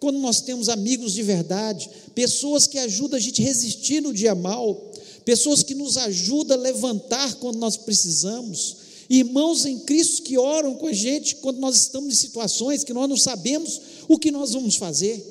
quando 0.00 0.18
nós 0.18 0.40
temos 0.40 0.70
amigos 0.70 1.12
de 1.12 1.22
verdade, 1.22 1.90
pessoas 2.14 2.66
que 2.66 2.78
ajudam 2.78 3.18
a 3.18 3.20
gente 3.20 3.42
a 3.42 3.44
resistir 3.44 4.00
no 4.00 4.12
dia 4.12 4.34
mal, 4.34 4.90
pessoas 5.24 5.62
que 5.62 5.74
nos 5.74 5.98
ajudam 5.98 6.56
a 6.58 6.60
levantar 6.60 7.34
quando 7.34 7.58
nós 7.58 7.76
precisamos, 7.76 8.76
irmãos 9.08 9.66
em 9.66 9.78
Cristo 9.80 10.22
que 10.22 10.38
oram 10.38 10.74
com 10.76 10.86
a 10.86 10.92
gente 10.92 11.36
quando 11.36 11.58
nós 11.58 11.76
estamos 11.76 12.14
em 12.14 12.16
situações 12.16 12.84
que 12.84 12.92
nós 12.94 13.08
não 13.08 13.18
sabemos 13.18 13.80
o 14.08 14.18
que 14.18 14.30
nós 14.30 14.52
vamos 14.52 14.76
fazer. 14.76 15.22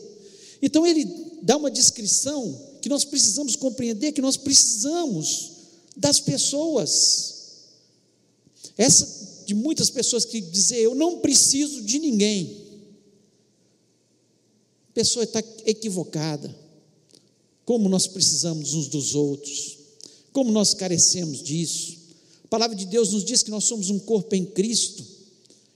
Então 0.61 0.85
ele 0.85 1.07
dá 1.41 1.57
uma 1.57 1.71
descrição 1.71 2.55
que 2.81 2.89
nós 2.89 3.03
precisamos 3.03 3.55
compreender 3.55 4.11
que 4.11 4.21
nós 4.21 4.37
precisamos 4.37 5.51
das 5.97 6.19
pessoas. 6.19 7.32
Essa 8.77 9.43
de 9.45 9.53
muitas 9.53 9.89
pessoas 9.89 10.25
que 10.25 10.39
dizem 10.39 10.79
eu 10.79 10.95
não 10.95 11.19
preciso 11.19 11.81
de 11.81 11.99
ninguém. 11.99 12.63
A 14.89 14.93
pessoa 14.93 15.23
está 15.23 15.43
equivocada. 15.65 16.53
Como 17.65 17.87
nós 17.87 18.07
precisamos 18.07 18.73
uns 18.73 18.87
dos 18.87 19.15
outros. 19.15 19.77
Como 20.31 20.51
nós 20.51 20.73
carecemos 20.73 21.41
disso 21.41 22.03
palavra 22.53 22.75
de 22.75 22.85
Deus 22.85 23.11
nos 23.11 23.25
diz 23.25 23.41
que 23.41 23.49
nós 23.49 23.63
somos 23.63 23.89
um 23.89 23.97
corpo 23.97 24.35
em 24.35 24.45
Cristo, 24.45 25.03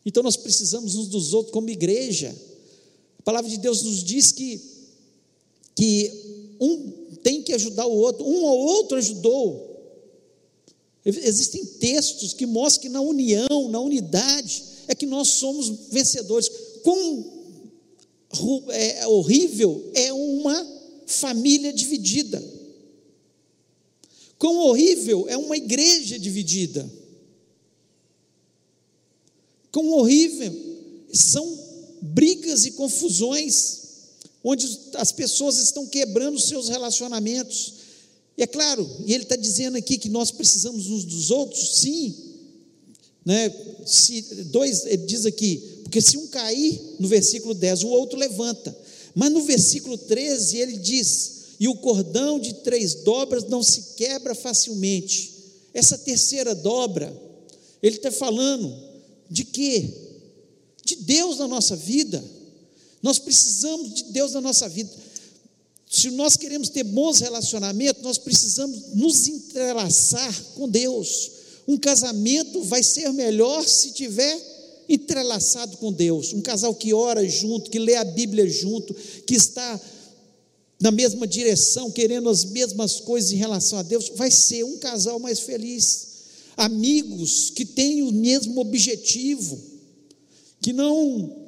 então 0.05 0.21
nós 0.21 0.37
precisamos 0.37 0.95
uns 0.95 1.07
dos 1.07 1.33
outros 1.33 1.51
como 1.51 1.71
igreja. 1.71 2.35
A 3.17 3.23
palavra 3.23 3.49
de 3.49 3.57
Deus 3.57 3.81
nos 3.81 4.03
diz 4.03 4.31
que, 4.31 4.61
que 5.73 6.55
um 6.61 6.91
tem 7.23 7.41
que 7.41 7.51
ajudar 7.53 7.87
o 7.87 7.97
outro, 7.97 8.23
um 8.23 8.43
ou 8.43 8.59
outro 8.59 8.95
ajudou. 8.95 9.66
Existem 11.15 11.65
textos 11.65 12.33
que 12.33 12.45
mostram 12.45 12.81
que 12.81 12.89
na 12.89 12.99
união, 12.99 13.69
na 13.69 13.79
unidade, 13.79 14.63
é 14.89 14.93
que 14.95 15.05
nós 15.05 15.29
somos 15.29 15.69
vencedores. 15.89 16.49
Quão 16.83 17.33
é, 18.69 19.07
horrível 19.07 19.89
é 19.93 20.11
uma 20.11 20.67
família 21.05 21.71
dividida. 21.71 22.43
Quão 24.37 24.57
horrível 24.57 25.25
é 25.29 25.37
uma 25.37 25.55
igreja 25.55 26.19
dividida. 26.19 26.87
Quão 29.71 29.89
horrível 29.93 30.53
são 31.13 31.57
brigas 32.01 32.65
e 32.65 32.71
confusões, 32.71 33.83
onde 34.43 34.67
as 34.95 35.13
pessoas 35.13 35.57
estão 35.57 35.87
quebrando 35.87 36.37
seus 36.37 36.67
relacionamentos. 36.67 37.86
E 38.37 38.43
é 38.43 38.47
claro, 38.47 38.87
e 39.05 39.13
ele 39.13 39.23
está 39.23 39.35
dizendo 39.35 39.77
aqui 39.77 39.97
que 39.97 40.09
nós 40.09 40.29
precisamos 40.29 40.87
uns 40.87 41.03
dos 41.03 41.31
outros, 41.31 41.79
sim. 41.79 42.15
Né? 43.25 43.51
Se 43.85 44.21
dois, 44.45 44.85
ele 44.85 45.05
diz 45.05 45.25
aqui, 45.25 45.81
porque 45.83 46.01
se 46.01 46.17
um 46.17 46.27
cair, 46.27 46.79
no 46.99 47.07
versículo 47.07 47.53
10, 47.53 47.83
o 47.83 47.87
outro 47.87 48.17
levanta. 48.17 48.77
Mas 49.15 49.31
no 49.31 49.41
versículo 49.41 49.97
13 49.97 50.57
ele 50.57 50.77
diz: 50.77 51.37
e 51.59 51.67
o 51.67 51.75
cordão 51.75 52.39
de 52.39 52.53
três 52.55 52.93
dobras 52.93 53.45
não 53.45 53.63
se 53.63 53.95
quebra 53.95 54.35
facilmente. 54.35 55.33
Essa 55.73 55.97
terceira 55.97 56.53
dobra, 56.53 57.11
ele 57.81 57.97
está 57.97 58.11
falando 58.11 58.75
de 59.29 59.43
quê? 59.43 59.89
De 60.85 60.95
Deus 60.97 61.39
na 61.39 61.47
nossa 61.47 61.75
vida. 61.75 62.23
Nós 63.01 63.19
precisamos 63.19 63.93
de 63.93 64.03
Deus 64.05 64.33
na 64.33 64.41
nossa 64.41 64.69
vida. 64.69 64.89
Se 65.89 66.11
nós 66.11 66.35
queremos 66.35 66.69
ter 66.69 66.83
bons 66.83 67.19
relacionamentos, 67.19 68.03
nós 68.03 68.17
precisamos 68.17 68.93
nos 68.93 69.27
entrelaçar 69.27 70.43
com 70.55 70.67
Deus. 70.67 71.31
Um 71.67 71.77
casamento 71.77 72.61
vai 72.63 72.83
ser 72.83 73.11
melhor 73.13 73.65
se 73.65 73.91
tiver 73.91 74.37
entrelaçado 74.89 75.77
com 75.77 75.91
Deus. 75.91 76.33
Um 76.33 76.41
casal 76.41 76.75
que 76.75 76.93
ora 76.93 77.27
junto, 77.27 77.71
que 77.71 77.79
lê 77.79 77.95
a 77.95 78.03
Bíblia 78.03 78.47
junto, 78.49 78.93
que 79.25 79.35
está 79.35 79.79
na 80.79 80.91
mesma 80.91 81.25
direção, 81.25 81.89
querendo 81.89 82.29
as 82.29 82.45
mesmas 82.45 82.99
coisas 82.99 83.31
em 83.31 83.37
relação 83.37 83.79
a 83.79 83.83
Deus, 83.83 84.11
vai 84.15 84.29
ser 84.29 84.63
um 84.63 84.77
casal 84.77 85.19
mais 85.19 85.39
feliz. 85.39 86.07
Amigos 86.55 87.49
que 87.49 87.65
têm 87.65 88.03
o 88.03 88.11
mesmo 88.11 88.59
objetivo, 88.59 89.59
que 90.61 90.73
não 90.73 91.46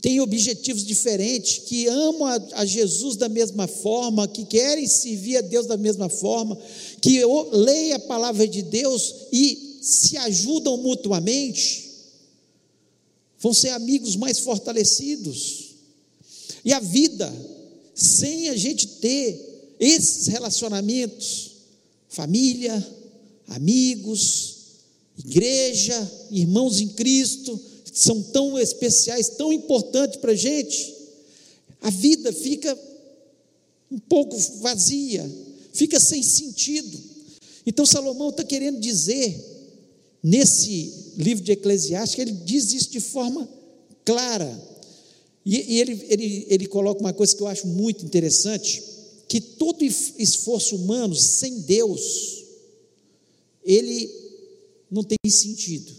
têm 0.00 0.20
objetivos 0.20 0.84
diferentes, 0.84 1.58
que 1.66 1.86
amam 1.86 2.26
a, 2.26 2.40
a, 2.60 2.64
Jesus 2.64 3.16
da 3.16 3.28
mesma 3.28 3.66
forma, 3.66 4.28
que 4.28 4.44
querem 4.44 4.86
servir 4.86 5.36
a 5.38 5.40
Deus 5.40 5.66
da 5.66 5.76
mesma 5.76 6.08
forma, 6.08 6.58
que 7.00 7.20
leem 7.52 7.92
a 7.92 7.98
palavra 7.98 8.46
de 8.46 8.62
Deus 8.62 9.14
e 9.32 9.78
se 9.82 10.16
ajudam 10.16 10.76
mutuamente, 10.76 11.88
vão 13.40 13.54
ser 13.54 13.70
amigos 13.70 14.16
mais 14.16 14.38
fortalecidos. 14.38 15.68
E 16.64 16.72
a 16.72 16.80
vida 16.80 17.32
sem 17.94 18.48
a 18.48 18.56
gente 18.56 18.86
ter 18.86 19.76
esses 19.80 20.26
relacionamentos, 20.28 21.52
família, 22.08 22.86
amigos, 23.48 24.56
igreja, 25.18 26.12
irmãos 26.30 26.80
em 26.80 26.88
Cristo, 26.88 27.60
são 27.92 28.22
tão 28.22 28.58
especiais, 28.58 29.30
tão 29.30 29.52
importantes 29.52 30.18
para 30.18 30.32
a 30.32 30.36
gente, 30.36 30.94
a 31.80 31.90
vida 31.90 32.32
fica 32.32 32.78
um 33.90 33.98
pouco 33.98 34.36
vazia, 34.60 35.28
fica 35.72 35.98
sem 35.98 36.22
sentido. 36.22 36.98
Então 37.66 37.86
Salomão 37.86 38.30
está 38.30 38.44
querendo 38.44 38.80
dizer, 38.80 39.38
nesse 40.22 41.12
livro 41.16 41.44
de 41.44 41.52
Eclesiastes, 41.52 42.18
ele 42.18 42.32
diz 42.32 42.72
isso 42.72 42.90
de 42.90 43.00
forma 43.00 43.48
clara, 44.04 44.68
e, 45.44 45.74
e 45.74 45.80
ele, 45.80 46.06
ele, 46.08 46.46
ele 46.48 46.66
coloca 46.66 47.00
uma 47.00 47.12
coisa 47.12 47.34
que 47.34 47.42
eu 47.42 47.46
acho 47.46 47.66
muito 47.66 48.04
interessante: 48.04 48.82
que 49.26 49.40
todo 49.40 49.82
esforço 49.82 50.76
humano 50.76 51.14
sem 51.14 51.60
Deus, 51.60 52.44
ele 53.64 54.10
não 54.90 55.02
tem 55.02 55.16
sentido. 55.28 55.97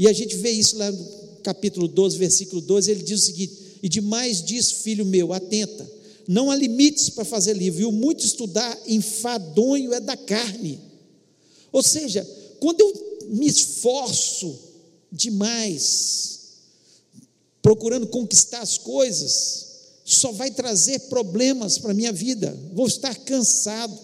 E 0.00 0.08
a 0.08 0.14
gente 0.14 0.34
vê 0.36 0.50
isso 0.50 0.78
lá 0.78 0.90
no 0.90 1.04
capítulo 1.42 1.86
12, 1.86 2.16
versículo 2.16 2.62
12, 2.62 2.90
ele 2.90 3.02
diz 3.02 3.20
o 3.20 3.26
seguinte: 3.26 3.52
E 3.82 3.88
demais 3.88 4.42
diz, 4.42 4.70
filho 4.72 5.04
meu, 5.04 5.30
atenta, 5.30 5.86
não 6.26 6.50
há 6.50 6.56
limites 6.56 7.10
para 7.10 7.22
fazer 7.22 7.52
livro, 7.52 7.82
e 7.82 7.84
o 7.84 7.92
muito 7.92 8.24
estudar 8.24 8.80
enfadonho 8.86 9.92
é 9.92 10.00
da 10.00 10.16
carne. 10.16 10.80
Ou 11.70 11.82
seja, 11.82 12.26
quando 12.58 12.80
eu 12.80 13.26
me 13.28 13.46
esforço 13.46 14.58
demais, 15.12 16.38
procurando 17.60 18.06
conquistar 18.06 18.60
as 18.60 18.78
coisas, 18.78 19.66
só 20.02 20.32
vai 20.32 20.50
trazer 20.50 20.98
problemas 21.10 21.76
para 21.76 21.90
a 21.90 21.94
minha 21.94 22.10
vida. 22.10 22.58
Vou 22.72 22.86
estar 22.86 23.14
cansado. 23.16 23.98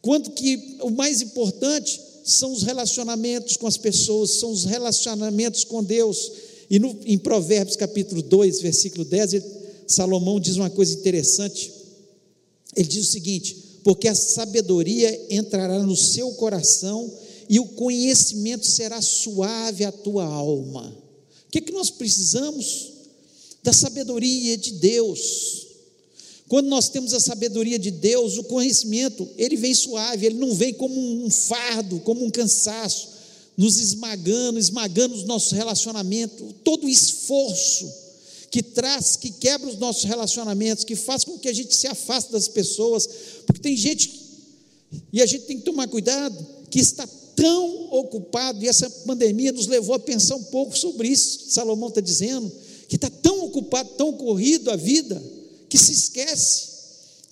Quanto 0.00 0.30
que 0.30 0.78
o 0.80 0.88
mais 0.88 1.20
importante 1.20 2.00
são 2.24 2.52
os 2.52 2.62
relacionamentos 2.62 3.56
com 3.58 3.66
as 3.66 3.76
pessoas, 3.76 4.30
são 4.30 4.50
os 4.50 4.64
relacionamentos 4.64 5.62
com 5.62 5.84
Deus. 5.84 6.32
E 6.70 6.78
no, 6.78 6.98
em 7.04 7.18
Provérbios 7.18 7.76
capítulo 7.76 8.22
2, 8.22 8.62
versículo 8.62 9.04
10, 9.04 9.34
ele, 9.34 9.44
Salomão 9.86 10.40
diz 10.40 10.56
uma 10.56 10.70
coisa 10.70 10.94
interessante. 10.94 11.70
Ele 12.74 12.88
diz 12.88 13.08
o 13.08 13.10
seguinte: 13.10 13.56
porque 13.84 14.08
a 14.08 14.14
sabedoria 14.14 15.26
entrará 15.28 15.78
no 15.82 15.94
seu 15.94 16.32
coração 16.32 17.12
e 17.48 17.60
o 17.60 17.66
conhecimento 17.66 18.66
será 18.66 19.02
suave 19.02 19.84
à 19.84 19.92
tua 19.92 20.24
alma. 20.24 20.96
O 21.46 21.50
que, 21.50 21.58
é 21.58 21.60
que 21.60 21.72
nós 21.72 21.90
precisamos? 21.90 22.92
Da 23.62 23.72
sabedoria 23.72 24.56
de 24.56 24.72
Deus. 24.72 25.63
Quando 26.48 26.68
nós 26.68 26.88
temos 26.88 27.14
a 27.14 27.20
sabedoria 27.20 27.78
de 27.78 27.90
Deus, 27.90 28.36
o 28.36 28.44
conhecimento, 28.44 29.28
ele 29.38 29.56
vem 29.56 29.74
suave, 29.74 30.26
ele 30.26 30.36
não 30.36 30.54
vem 30.54 30.74
como 30.74 30.94
um 31.00 31.30
fardo, 31.30 32.00
como 32.00 32.24
um 32.24 32.30
cansaço, 32.30 33.08
nos 33.56 33.78
esmagando, 33.78 34.58
esmagando 34.58 35.14
os 35.14 35.24
nossos 35.24 35.52
relacionamentos, 35.52 36.54
todo 36.62 36.84
o 36.84 36.88
esforço 36.88 37.90
que 38.50 38.62
traz, 38.62 39.16
que 39.16 39.30
quebra 39.30 39.68
os 39.68 39.78
nossos 39.78 40.04
relacionamentos, 40.04 40.84
que 40.84 40.94
faz 40.94 41.24
com 41.24 41.38
que 41.38 41.48
a 41.48 41.52
gente 41.52 41.74
se 41.74 41.86
afaste 41.86 42.30
das 42.30 42.46
pessoas, 42.46 43.08
porque 43.46 43.60
tem 43.60 43.76
gente, 43.76 44.12
e 45.12 45.22
a 45.22 45.26
gente 45.26 45.44
tem 45.46 45.58
que 45.58 45.64
tomar 45.64 45.88
cuidado, 45.88 46.46
que 46.70 46.78
está 46.78 47.04
tão 47.34 47.92
ocupado, 47.92 48.62
e 48.64 48.68
essa 48.68 48.88
pandemia 48.88 49.50
nos 49.50 49.66
levou 49.66 49.94
a 49.96 49.98
pensar 49.98 50.36
um 50.36 50.44
pouco 50.44 50.78
sobre 50.78 51.08
isso, 51.08 51.46
Salomão 51.48 51.88
está 51.88 52.00
dizendo, 52.00 52.52
que 52.88 52.96
está 52.96 53.10
tão 53.10 53.44
ocupado, 53.44 53.90
tão 53.96 54.12
corrido 54.12 54.70
a 54.70 54.76
vida, 54.76 55.20
que 55.68 55.78
se 55.78 55.92
esquece 55.92 56.74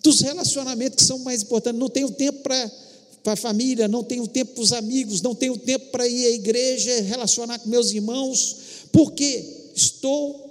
dos 0.02 0.20
relacionamentos 0.20 0.96
que 0.96 1.04
são 1.04 1.18
mais 1.20 1.42
importantes. 1.42 1.78
Não 1.78 1.88
tenho 1.88 2.10
tempo 2.10 2.40
para 2.42 2.70
para 3.22 3.34
a 3.34 3.36
família, 3.36 3.86
não 3.86 4.02
tenho 4.02 4.26
tempo 4.26 4.54
para 4.54 4.62
os 4.62 4.72
amigos, 4.72 5.22
não 5.22 5.34
tenho 5.34 5.56
tempo 5.56 5.90
para 5.90 6.08
ir 6.08 6.26
à 6.26 6.30
igreja, 6.30 7.02
relacionar 7.02 7.58
com 7.60 7.68
meus 7.68 7.92
irmãos, 7.92 8.56
porque 8.90 9.70
estou 9.74 10.42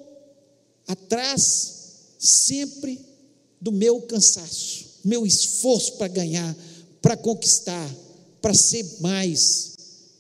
atrás 0.88 1.74
sempre 2.18 3.00
do 3.60 3.72
meu 3.72 4.02
cansaço, 4.04 4.86
meu 5.04 5.26
esforço 5.26 5.94
para 5.94 6.08
ganhar, 6.08 6.56
para 7.02 7.18
conquistar, 7.18 7.94
para 8.42 8.54
ser 8.54 8.86
mais. 9.00 9.74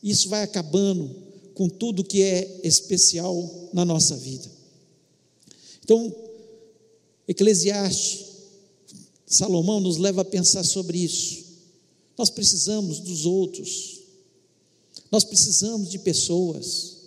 Isso 0.04 0.28
vai 0.30 0.44
acabando 0.44 1.16
com 1.54 1.70
tudo 1.70 2.04
que 2.04 2.22
é 2.22 2.60
especial 2.64 3.70
na 3.74 3.86
nossa 3.86 4.16
vida. 4.18 4.50
Então, 5.84 6.14
Eclesiastes, 7.28 8.32
Salomão 9.32 9.80
nos 9.80 9.98
leva 9.98 10.22
a 10.22 10.26
pensar 10.26 10.64
sobre 10.64 10.98
isso. 10.98 11.46
Nós 12.18 12.30
precisamos 12.30 13.00
dos 13.00 13.26
outros, 13.26 14.02
nós 15.10 15.24
precisamos 15.24 15.90
de 15.90 16.00
pessoas. 16.00 16.98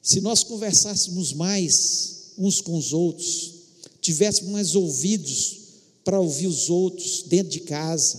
Se 0.00 0.20
nós 0.20 0.44
conversássemos 0.44 1.32
mais 1.32 2.32
uns 2.38 2.60
com 2.60 2.76
os 2.76 2.92
outros, 2.92 3.54
tivéssemos 4.00 4.50
mais 4.50 4.74
ouvidos 4.74 5.58
para 6.04 6.20
ouvir 6.20 6.46
os 6.46 6.70
outros 6.70 7.24
dentro 7.24 7.50
de 7.52 7.60
casa, 7.60 8.18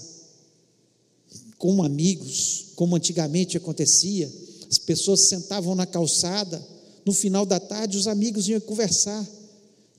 com 1.57 1.81
amigos, 1.83 2.65
como 2.75 2.95
antigamente 2.95 3.55
acontecia, 3.55 4.31
as 4.69 4.77
pessoas 4.77 5.21
sentavam 5.21 5.73
na 5.73 5.85
calçada, 5.85 6.65
no 7.05 7.13
final 7.13 7.45
da 7.45 7.59
tarde 7.59 7.97
os 7.97 8.07
amigos 8.07 8.47
iam 8.47 8.59
conversar 8.59 9.27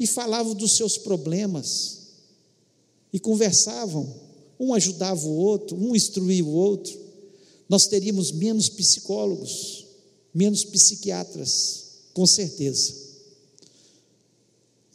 e 0.02 0.06
falavam 0.06 0.52
dos 0.52 0.72
seus 0.72 0.98
problemas 0.98 1.98
e 3.12 3.20
conversavam, 3.20 4.12
um 4.58 4.74
ajudava 4.74 5.24
o 5.24 5.36
outro, 5.36 5.76
um 5.76 5.94
instruía 5.94 6.44
o 6.44 6.50
outro. 6.50 6.98
Nós 7.68 7.86
teríamos 7.86 8.32
menos 8.32 8.68
psicólogos, 8.68 9.86
menos 10.34 10.64
psiquiatras, 10.64 11.84
com 12.12 12.26
certeza. 12.26 12.94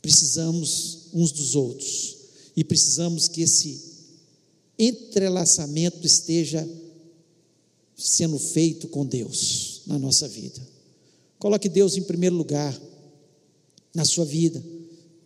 Precisamos 0.02 1.08
uns 1.14 1.32
dos 1.32 1.56
outros 1.56 2.18
e 2.54 2.66
precisamos 2.66 3.30
que 3.30 3.42
esse 3.42 3.82
entrelaçamento 4.78 6.06
esteja 6.06 6.68
sendo 7.96 8.38
feito 8.38 8.90
com 8.90 9.06
Deus 9.06 9.84
na 9.88 9.98
nossa 9.98 10.28
vida. 10.28 10.60
Coloque 11.40 11.70
Deus 11.70 11.96
em 11.96 12.04
primeiro 12.04 12.36
lugar 12.36 12.78
na 13.94 14.04
sua 14.04 14.26
vida 14.26 14.77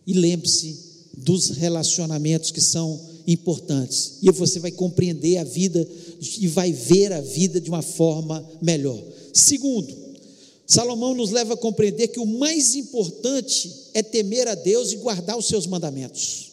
e 0.06 0.12
lembre-se 0.12 0.76
dos 1.16 1.50
relacionamentos 1.50 2.50
que 2.50 2.60
são 2.60 3.00
importantes. 3.26 4.14
E 4.22 4.30
você 4.30 4.58
vai 4.58 4.70
compreender 4.70 5.38
a 5.38 5.44
vida 5.44 5.86
e 6.38 6.48
vai 6.48 6.72
ver 6.72 7.12
a 7.12 7.20
vida 7.20 7.60
de 7.60 7.68
uma 7.68 7.82
forma 7.82 8.44
melhor. 8.60 9.02
Segundo, 9.32 9.94
Salomão 10.66 11.14
nos 11.14 11.30
leva 11.30 11.54
a 11.54 11.56
compreender 11.56 12.08
que 12.08 12.20
o 12.20 12.26
mais 12.26 12.74
importante 12.74 13.70
é 13.94 14.02
temer 14.02 14.48
a 14.48 14.54
Deus 14.54 14.92
e 14.92 14.96
guardar 14.96 15.36
os 15.36 15.46
seus 15.46 15.66
mandamentos. 15.66 16.50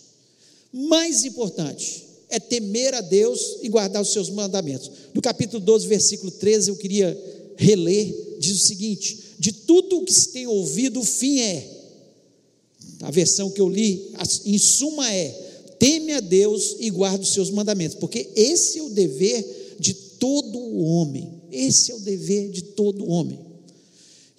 Mais 0.71 1.23
importante 1.23 2.05
é 2.29 2.39
temer 2.39 2.93
a 2.93 3.01
Deus 3.01 3.57
e 3.62 3.69
guardar 3.69 4.01
os 4.01 4.12
seus 4.12 4.29
mandamentos. 4.29 4.91
No 5.13 5.21
capítulo 5.21 5.63
12, 5.63 5.88
versículo 5.88 6.31
13, 6.31 6.69
eu 6.69 6.75
queria 6.75 7.17
reler, 7.55 8.38
diz 8.39 8.62
o 8.62 8.67
seguinte: 8.67 9.19
De 9.39 9.51
tudo 9.51 9.97
o 9.97 10.05
que 10.05 10.13
se 10.13 10.29
tem 10.29 10.45
ouvido, 10.45 10.99
o 10.99 11.05
fim 11.05 11.39
é 11.39 11.78
a 13.10 13.12
versão 13.12 13.50
que 13.50 13.60
eu 13.60 13.67
li, 13.67 14.12
em 14.45 14.60
suma 14.60 15.12
é: 15.12 15.30
teme 15.80 16.13
a 16.13 16.19
Deus 16.19 16.76
e 16.80 16.91
guarda 16.91 17.24
os 17.24 17.34
seus 17.34 17.50
mandamentos, 17.50 17.98
porque 17.98 18.30
esse 18.36 18.78
é 18.78 18.84
o 18.84 18.91
dever 18.91 19.78
de 19.80 19.95
todo 19.95 20.78
homem. 20.78 21.41
Esse 21.52 21.91
é 21.91 21.95
o 21.95 22.00
dever 22.00 22.52
de 22.52 22.62
todo 22.62 23.08
homem. 23.08 23.39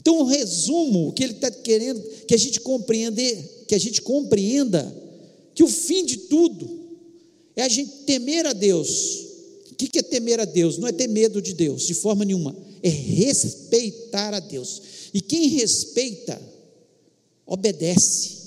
Então, 0.01 0.21
o 0.21 0.25
resumo, 0.25 1.13
que 1.13 1.25
ele 1.25 1.33
está 1.33 1.51
querendo 1.51 2.01
que 2.29 2.33
a 2.33 2.39
gente 2.39 2.61
compreenda, 2.61 3.21
que 3.67 3.75
a 3.75 3.79
gente 3.79 4.01
compreenda 4.03 4.97
que 5.53 5.65
o 5.65 5.69
fim 5.69 6.05
de 6.05 6.17
tudo 6.19 6.71
é 7.57 7.63
a 7.63 7.69
gente 7.69 7.91
temer 8.07 8.47
a 8.47 8.53
Deus. 8.53 9.27
O 9.73 9.75
que 9.75 9.99
é 9.99 10.03
temer 10.03 10.39
a 10.39 10.45
Deus? 10.45 10.79
Não 10.79 10.87
é 10.87 10.93
ter 10.93 11.09
medo 11.09 11.43
de 11.43 11.55
Deus, 11.55 11.89
de 11.89 11.95
forma 11.95 12.25
nenhuma. 12.25 12.57
É 12.85 12.89
respeitar 12.89 14.33
a 14.33 14.39
Deus. 14.39 14.81
E 15.13 15.21
quem 15.21 15.49
respeita, 15.49 16.41
obedece. 17.45 18.40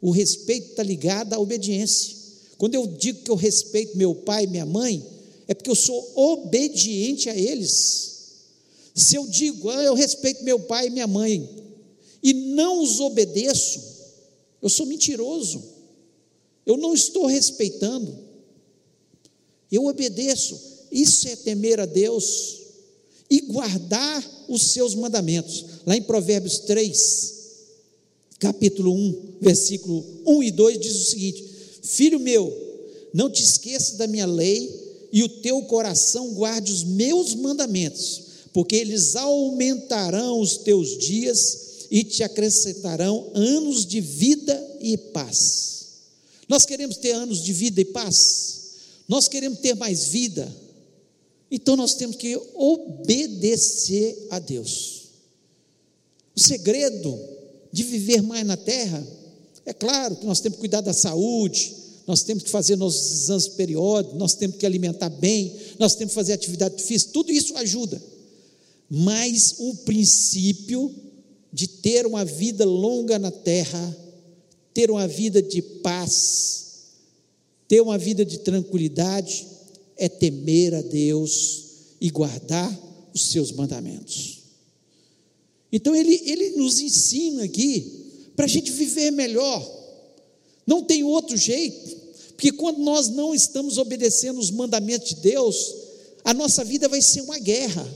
O 0.00 0.10
respeito 0.10 0.70
está 0.70 0.82
ligado 0.82 1.34
à 1.34 1.38
obediência. 1.38 2.16
Quando 2.56 2.74
eu 2.74 2.86
digo 2.86 3.22
que 3.22 3.30
eu 3.30 3.34
respeito 3.36 3.96
meu 3.96 4.14
pai 4.14 4.44
e 4.44 4.46
minha 4.46 4.66
mãe, 4.66 5.04
é 5.48 5.54
porque 5.54 5.70
eu 5.70 5.74
sou 5.74 6.12
obediente 6.14 7.28
a 7.28 7.36
eles. 7.36 8.10
Se 8.94 9.16
eu 9.16 9.26
digo, 9.26 9.68
ah, 9.70 9.82
eu 9.82 9.94
respeito 9.94 10.44
meu 10.44 10.60
pai 10.60 10.86
e 10.86 10.90
minha 10.90 11.06
mãe, 11.06 11.48
e 12.22 12.34
não 12.34 12.82
os 12.82 13.00
obedeço, 13.00 13.80
eu 14.60 14.68
sou 14.68 14.86
mentiroso. 14.86 15.62
Eu 16.66 16.76
não 16.76 16.94
estou 16.94 17.26
respeitando. 17.26 18.16
Eu 19.72 19.86
obedeço. 19.86 20.60
Isso 20.92 21.28
é 21.28 21.36
temer 21.36 21.80
a 21.80 21.86
Deus 21.86 22.58
e 23.30 23.40
guardar 23.40 24.44
os 24.48 24.72
seus 24.72 24.94
mandamentos. 24.94 25.64
Lá 25.86 25.96
em 25.96 26.02
Provérbios 26.02 26.58
3, 26.58 27.39
capítulo 28.40 28.92
1, 28.92 29.36
versículo 29.40 30.04
1 30.26 30.42
e 30.42 30.50
2 30.50 30.80
diz 30.80 30.96
o 30.96 31.10
seguinte: 31.10 31.44
Filho 31.82 32.18
meu, 32.18 32.52
não 33.12 33.30
te 33.30 33.42
esqueças 33.42 33.96
da 33.96 34.06
minha 34.06 34.26
lei 34.26 35.08
e 35.12 35.22
o 35.22 35.28
teu 35.28 35.62
coração 35.62 36.32
guarde 36.34 36.72
os 36.72 36.82
meus 36.82 37.34
mandamentos, 37.34 38.22
porque 38.52 38.74
eles 38.74 39.14
aumentarão 39.14 40.40
os 40.40 40.56
teus 40.56 40.98
dias 40.98 41.86
e 41.90 42.02
te 42.02 42.22
acrescentarão 42.22 43.30
anos 43.34 43.84
de 43.84 44.00
vida 44.00 44.78
e 44.80 44.96
paz. 44.96 45.80
Nós 46.48 46.64
queremos 46.64 46.96
ter 46.96 47.12
anos 47.12 47.42
de 47.42 47.52
vida 47.52 47.80
e 47.80 47.84
paz, 47.84 48.60
nós 49.06 49.28
queremos 49.28 49.58
ter 49.58 49.74
mais 49.74 50.06
vida, 50.06 50.50
então 51.50 51.76
nós 51.76 51.94
temos 51.94 52.16
que 52.16 52.40
obedecer 52.54 54.28
a 54.30 54.38
Deus. 54.38 55.00
O 56.34 56.40
segredo 56.40 57.18
de 57.72 57.82
viver 57.82 58.22
mais 58.22 58.46
na 58.46 58.56
terra, 58.56 59.06
é 59.64 59.72
claro 59.72 60.16
que 60.16 60.26
nós 60.26 60.40
temos 60.40 60.56
que 60.56 60.60
cuidar 60.60 60.80
da 60.80 60.92
saúde, 60.92 61.74
nós 62.06 62.22
temos 62.22 62.42
que 62.42 62.50
fazer 62.50 62.76
nossos 62.76 63.22
exames 63.22 63.48
periódicos, 63.48 64.18
nós 64.18 64.34
temos 64.34 64.56
que 64.56 64.66
alimentar 64.66 65.10
bem, 65.10 65.54
nós 65.78 65.94
temos 65.94 66.12
que 66.12 66.14
fazer 66.16 66.32
atividade 66.32 66.82
física, 66.82 67.12
tudo 67.12 67.30
isso 67.30 67.56
ajuda. 67.56 68.02
Mas 68.88 69.54
o 69.58 69.76
princípio 69.76 70.92
de 71.52 71.68
ter 71.68 72.06
uma 72.06 72.24
vida 72.24 72.64
longa 72.64 73.18
na 73.18 73.30
terra, 73.30 73.96
ter 74.74 74.90
uma 74.90 75.06
vida 75.06 75.40
de 75.40 75.62
paz, 75.62 76.66
ter 77.68 77.80
uma 77.80 77.96
vida 77.96 78.24
de 78.24 78.38
tranquilidade, 78.38 79.46
é 79.96 80.08
temer 80.08 80.74
a 80.74 80.82
Deus 80.82 81.64
e 82.00 82.10
guardar 82.10 82.76
os 83.14 83.30
seus 83.30 83.52
mandamentos. 83.52 84.39
Então 85.72 85.94
ele, 85.94 86.20
ele 86.24 86.50
nos 86.50 86.80
ensina 86.80 87.44
aqui 87.44 88.32
para 88.34 88.44
a 88.44 88.48
gente 88.48 88.72
viver 88.72 89.10
melhor. 89.10 89.78
Não 90.66 90.82
tem 90.82 91.04
outro 91.04 91.36
jeito, 91.36 91.96
porque 92.30 92.52
quando 92.52 92.78
nós 92.78 93.08
não 93.08 93.34
estamos 93.34 93.78
obedecendo 93.78 94.38
os 94.38 94.50
mandamentos 94.50 95.10
de 95.10 95.16
Deus, 95.16 95.74
a 96.24 96.34
nossa 96.34 96.64
vida 96.64 96.88
vai 96.88 97.02
ser 97.02 97.22
uma 97.22 97.38
guerra. 97.38 97.86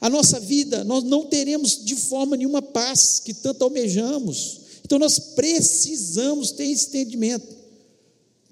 A 0.00 0.10
nossa 0.10 0.38
vida, 0.38 0.84
nós 0.84 1.04
não 1.04 1.26
teremos 1.26 1.84
de 1.84 1.96
forma 1.96 2.36
nenhuma 2.36 2.60
paz 2.60 3.20
que 3.24 3.32
tanto 3.32 3.64
almejamos. 3.64 4.60
Então 4.84 4.98
nós 4.98 5.18
precisamos 5.18 6.52
ter 6.52 6.64
esse 6.64 6.88
entendimento. 6.88 7.56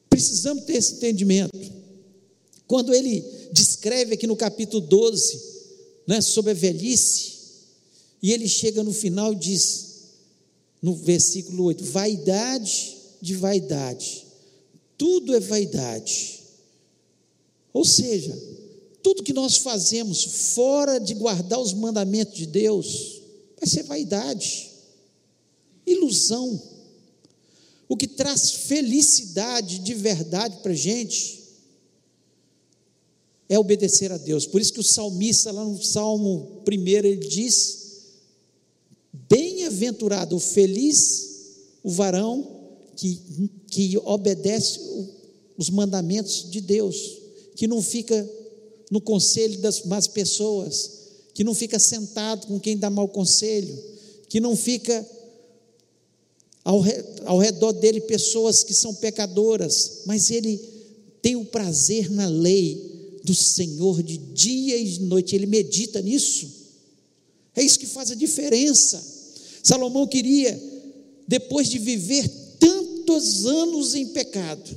Precisamos 0.08 0.64
ter 0.64 0.76
esse 0.76 0.94
entendimento. 0.94 1.56
Quando 2.66 2.94
ele 2.94 3.24
descreve 3.52 4.14
aqui 4.14 4.26
no 4.26 4.36
capítulo 4.36 4.80
12, 4.80 5.40
né, 6.06 6.20
sobre 6.20 6.52
a 6.52 6.54
velhice, 6.54 7.33
e 8.24 8.32
ele 8.32 8.48
chega 8.48 8.82
no 8.82 8.94
final 8.94 9.34
e 9.34 9.36
diz, 9.36 9.96
no 10.80 10.94
versículo 10.94 11.64
8: 11.64 11.84
vaidade 11.84 12.96
de 13.20 13.34
vaidade, 13.34 14.24
tudo 14.96 15.36
é 15.36 15.40
vaidade. 15.40 16.40
Ou 17.70 17.84
seja, 17.84 18.34
tudo 19.02 19.22
que 19.22 19.34
nós 19.34 19.58
fazemos 19.58 20.24
fora 20.54 20.98
de 20.98 21.12
guardar 21.12 21.60
os 21.60 21.74
mandamentos 21.74 22.34
de 22.34 22.46
Deus, 22.46 23.20
vai 23.60 23.68
ser 23.68 23.82
vaidade, 23.82 24.70
ilusão. 25.86 26.62
O 27.86 27.94
que 27.94 28.08
traz 28.08 28.52
felicidade 28.52 29.80
de 29.80 29.92
verdade 29.92 30.62
para 30.62 30.72
a 30.72 30.74
gente 30.74 31.42
é 33.50 33.58
obedecer 33.58 34.10
a 34.10 34.16
Deus. 34.16 34.46
Por 34.46 34.62
isso 34.62 34.72
que 34.72 34.80
o 34.80 34.82
salmista, 34.82 35.52
lá 35.52 35.62
no 35.62 35.84
Salmo 35.84 36.62
1, 36.66 36.88
ele 36.88 37.16
diz: 37.16 37.83
Bem-aventurado, 39.28 40.38
feliz 40.40 41.30
o 41.84 41.90
varão 41.90 42.64
que, 42.96 43.20
que 43.70 43.98
obedece 43.98 44.80
os 45.56 45.70
mandamentos 45.70 46.50
de 46.50 46.60
Deus, 46.60 47.18
que 47.54 47.68
não 47.68 47.80
fica 47.80 48.28
no 48.90 49.00
conselho 49.00 49.60
das 49.60 49.84
más 49.84 50.08
pessoas, 50.08 50.90
que 51.32 51.44
não 51.44 51.54
fica 51.54 51.78
sentado 51.78 52.48
com 52.48 52.58
quem 52.58 52.76
dá 52.76 52.90
mau 52.90 53.06
conselho, 53.08 53.78
que 54.28 54.40
não 54.40 54.56
fica 54.56 55.06
ao, 56.64 56.82
ao 57.24 57.38
redor 57.38 57.72
dele 57.72 58.00
pessoas 58.00 58.64
que 58.64 58.74
são 58.74 58.94
pecadoras, 58.94 60.02
mas 60.06 60.30
ele 60.30 60.60
tem 61.22 61.36
o 61.36 61.44
prazer 61.44 62.10
na 62.10 62.26
lei 62.26 63.20
do 63.22 63.34
Senhor 63.34 64.02
de 64.02 64.16
dia 64.16 64.76
e 64.76 64.84
de 64.84 65.02
noite, 65.02 65.36
ele 65.36 65.46
medita 65.46 66.02
nisso. 66.02 66.63
É 67.56 67.62
isso 67.62 67.78
que 67.78 67.86
faz 67.86 68.10
a 68.10 68.14
diferença. 68.14 69.02
Salomão 69.62 70.06
queria, 70.06 70.60
depois 71.26 71.68
de 71.68 71.78
viver 71.78 72.28
tantos 72.58 73.46
anos 73.46 73.94
em 73.94 74.08
pecado, 74.08 74.76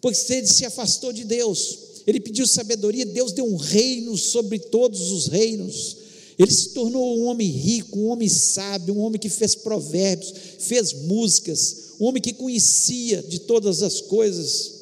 porque 0.00 0.32
ele 0.32 0.46
se 0.46 0.64
afastou 0.64 1.12
de 1.12 1.24
Deus, 1.24 1.78
ele 2.06 2.20
pediu 2.20 2.46
sabedoria, 2.46 3.04
Deus 3.04 3.32
deu 3.32 3.44
um 3.44 3.56
reino 3.56 4.16
sobre 4.16 4.58
todos 4.58 5.10
os 5.10 5.26
reinos. 5.26 5.96
Ele 6.38 6.50
se 6.50 6.68
tornou 6.70 7.18
um 7.18 7.24
homem 7.24 7.48
rico, 7.48 7.98
um 7.98 8.06
homem 8.08 8.28
sábio, 8.28 8.94
um 8.94 9.00
homem 9.00 9.18
que 9.18 9.28
fez 9.28 9.54
provérbios, 9.54 10.32
fez 10.60 10.92
músicas, 10.92 11.94
um 11.98 12.04
homem 12.04 12.22
que 12.22 12.32
conhecia 12.32 13.22
de 13.22 13.40
todas 13.40 13.82
as 13.82 14.02
coisas. 14.02 14.74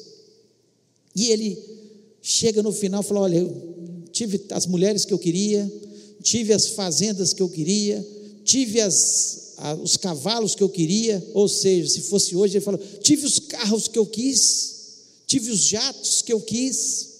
E 1.15 1.31
ele 1.31 1.57
chega 2.21 2.61
no 2.61 2.71
final 2.71 3.01
e 3.01 3.05
fala: 3.05 3.21
Olha, 3.21 3.37
eu 3.37 3.55
tive 4.11 4.45
as 4.51 4.67
mulheres 4.67 5.05
que 5.05 5.13
eu 5.13 5.19
queria, 5.19 5.71
tive 6.21 6.53
as 6.53 6.67
fazendas 6.67 7.33
que 7.33 7.41
eu 7.41 7.49
queria, 7.49 8.05
tive 8.43 8.81
as, 8.81 9.55
os 9.81 9.97
cavalos 9.97 10.55
que 10.55 10.63
eu 10.63 10.69
queria, 10.69 11.25
ou 11.33 11.47
seja, 11.47 11.89
se 11.89 12.01
fosse 12.01 12.35
hoje, 12.35 12.57
ele 12.57 12.65
fala: 12.65 12.77
tive 13.01 13.25
os 13.25 13.39
carros 13.39 13.87
que 13.87 13.97
eu 13.97 14.05
quis, 14.05 14.75
tive 15.27 15.51
os 15.51 15.59
jatos 15.59 16.21
que 16.21 16.31
eu 16.31 16.41
quis. 16.41 17.15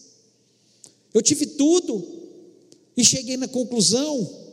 Eu 1.14 1.22
tive 1.22 1.46
tudo 1.46 2.06
e 2.96 3.04
cheguei 3.04 3.38
na 3.38 3.48
conclusão 3.48 4.46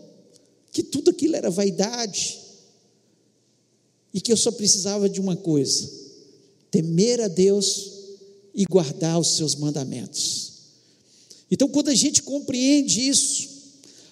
que 0.71 0.83
tudo 0.83 1.11
aquilo 1.11 1.37
era 1.37 1.51
vaidade 1.51 2.41
e 4.15 4.21
que 4.21 4.33
eu 4.33 4.37
só 4.37 4.51
precisava 4.53 5.09
de 5.09 5.21
uma 5.21 5.37
coisa: 5.37 5.91
temer 6.71 7.21
a 7.21 7.29
Deus 7.29 7.91
e 8.55 8.65
guardar 8.65 9.19
os 9.19 9.37
seus 9.37 9.55
mandamentos. 9.55 10.53
Então, 11.51 11.69
quando 11.69 11.89
a 11.89 11.95
gente 11.95 12.23
compreende 12.23 13.07
isso, 13.07 13.52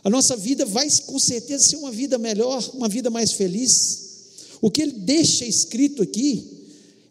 a 0.02 0.08
nossa 0.10 0.36
vida 0.36 0.64
vai 0.64 0.88
com 1.06 1.18
certeza 1.18 1.68
ser 1.68 1.76
uma 1.76 1.90
vida 1.90 2.16
melhor, 2.18 2.68
uma 2.74 2.88
vida 2.88 3.10
mais 3.10 3.32
feliz. 3.32 4.08
O 4.60 4.70
que 4.70 4.82
ele 4.82 4.92
deixa 4.92 5.44
escrito 5.44 6.02
aqui 6.02 6.60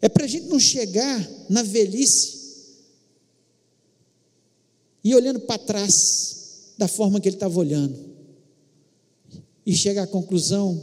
é 0.00 0.08
para 0.08 0.24
a 0.24 0.28
gente 0.28 0.46
não 0.46 0.58
chegar 0.58 1.30
na 1.48 1.62
velhice 1.62 2.40
e 5.02 5.14
olhando 5.14 5.40
para 5.40 5.58
trás, 5.58 6.36
da 6.76 6.88
forma 6.88 7.20
que 7.20 7.28
ele 7.28 7.36
estava 7.36 7.58
olhando, 7.58 7.98
e 9.64 9.74
chega 9.74 10.02
à 10.02 10.06
conclusão 10.06 10.82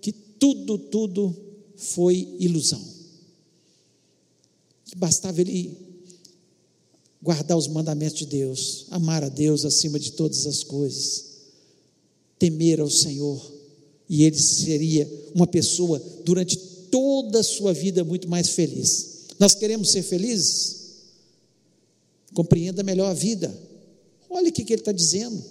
que 0.00 0.12
tudo, 0.12 0.78
tudo 0.78 1.34
foi 1.76 2.36
ilusão. 2.38 2.82
Que 4.84 4.96
bastava 4.96 5.40
ele 5.40 5.76
guardar 7.22 7.56
os 7.56 7.66
mandamentos 7.66 8.18
de 8.18 8.26
Deus, 8.26 8.86
amar 8.90 9.24
a 9.24 9.28
Deus 9.28 9.64
acima 9.64 9.98
de 9.98 10.12
todas 10.12 10.46
as 10.46 10.62
coisas, 10.62 11.35
temer 12.38 12.80
ao 12.80 12.90
Senhor, 12.90 13.52
e 14.08 14.24
ele 14.24 14.38
seria 14.38 15.10
uma 15.34 15.46
pessoa 15.46 16.02
durante 16.24 16.56
toda 16.90 17.40
a 17.40 17.44
sua 17.44 17.72
vida 17.72 18.04
muito 18.04 18.28
mais 18.28 18.50
feliz. 18.50 19.26
Nós 19.38 19.54
queremos 19.54 19.90
ser 19.90 20.02
felizes? 20.02 20.76
compreenda 22.36 22.82
melhor 22.82 23.10
a 23.10 23.14
vida. 23.14 23.52
Olha 24.28 24.50
o 24.50 24.52
que, 24.52 24.62
que 24.62 24.74
ele 24.74 24.82
está 24.82 24.92
dizendo. 24.92 25.42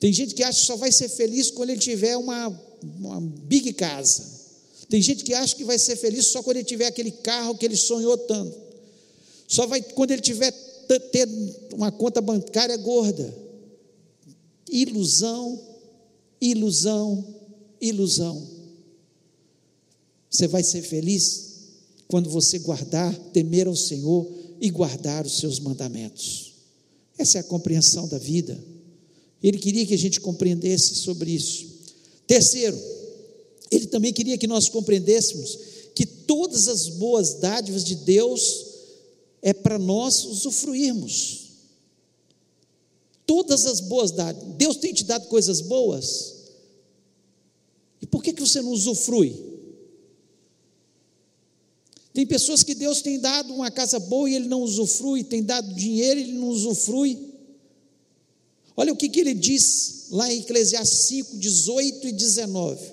Tem 0.00 0.10
gente 0.10 0.34
que 0.34 0.42
acha 0.42 0.58
que 0.58 0.66
só 0.66 0.76
vai 0.76 0.90
ser 0.90 1.10
feliz 1.10 1.50
quando 1.50 1.68
ele 1.68 1.78
tiver 1.78 2.16
uma, 2.16 2.48
uma 2.98 3.20
big 3.20 3.74
casa. 3.74 4.24
Tem 4.88 5.02
gente 5.02 5.22
que 5.22 5.34
acha 5.34 5.54
que 5.54 5.62
vai 5.62 5.78
ser 5.78 5.96
feliz 5.96 6.28
só 6.28 6.42
quando 6.42 6.56
ele 6.56 6.64
tiver 6.64 6.86
aquele 6.86 7.10
carro 7.10 7.54
que 7.54 7.66
ele 7.66 7.76
sonhou 7.76 8.16
tanto. 8.16 8.58
Só 9.46 9.66
vai 9.66 9.82
quando 9.82 10.12
ele 10.12 10.22
tiver 10.22 10.50
ter 11.12 11.28
uma 11.74 11.92
conta 11.92 12.22
bancária 12.22 12.76
gorda. 12.78 13.32
Ilusão, 14.70 15.60
ilusão, 16.40 17.24
ilusão. 17.80 18.46
Você 20.30 20.46
vai 20.46 20.62
ser 20.62 20.82
feliz 20.82 21.50
quando 22.06 22.30
você 22.30 22.58
guardar, 22.58 23.14
temer 23.32 23.66
ao 23.66 23.76
Senhor 23.76 24.30
e 24.60 24.70
guardar 24.70 25.26
os 25.26 25.38
seus 25.38 25.58
mandamentos. 25.58 26.54
Essa 27.18 27.38
é 27.38 27.40
a 27.40 27.44
compreensão 27.44 28.08
da 28.08 28.18
vida. 28.18 28.58
Ele 29.42 29.58
queria 29.58 29.86
que 29.86 29.94
a 29.94 29.98
gente 29.98 30.20
compreendesse 30.20 30.94
sobre 30.96 31.30
isso. 31.32 31.66
Terceiro, 32.26 32.78
ele 33.70 33.86
também 33.86 34.12
queria 34.12 34.36
que 34.36 34.46
nós 34.46 34.68
compreendêssemos 34.68 35.58
que 35.94 36.04
todas 36.04 36.68
as 36.68 36.88
boas 36.88 37.34
dádivas 37.34 37.84
de 37.84 37.94
Deus 37.94 38.66
é 39.42 39.52
para 39.52 39.78
nós 39.78 40.24
usufruirmos. 40.24 41.39
Todas 43.30 43.64
as 43.64 43.78
boas 43.78 44.10
dádivas. 44.10 44.56
Deus 44.56 44.76
tem 44.78 44.92
te 44.92 45.04
dado 45.04 45.28
coisas 45.28 45.60
boas. 45.60 46.34
E 48.02 48.06
por 48.06 48.24
que, 48.24 48.32
que 48.32 48.40
você 48.40 48.60
não 48.60 48.72
usufrui? 48.72 49.40
Tem 52.12 52.26
pessoas 52.26 52.64
que 52.64 52.74
Deus 52.74 53.02
tem 53.02 53.20
dado 53.20 53.54
uma 53.54 53.70
casa 53.70 54.00
boa 54.00 54.28
e 54.28 54.34
ele 54.34 54.48
não 54.48 54.60
usufrui, 54.62 55.22
tem 55.22 55.44
dado 55.44 55.72
dinheiro 55.74 56.18
e 56.18 56.24
ele 56.24 56.32
não 56.32 56.48
usufrui. 56.48 57.32
Olha 58.76 58.92
o 58.92 58.96
que, 58.96 59.08
que 59.08 59.20
ele 59.20 59.34
diz 59.34 60.06
lá 60.10 60.28
em 60.32 60.40
Eclesiastes 60.40 60.98
5, 60.98 61.36
18 61.36 62.08
e 62.08 62.12
19. 62.12 62.92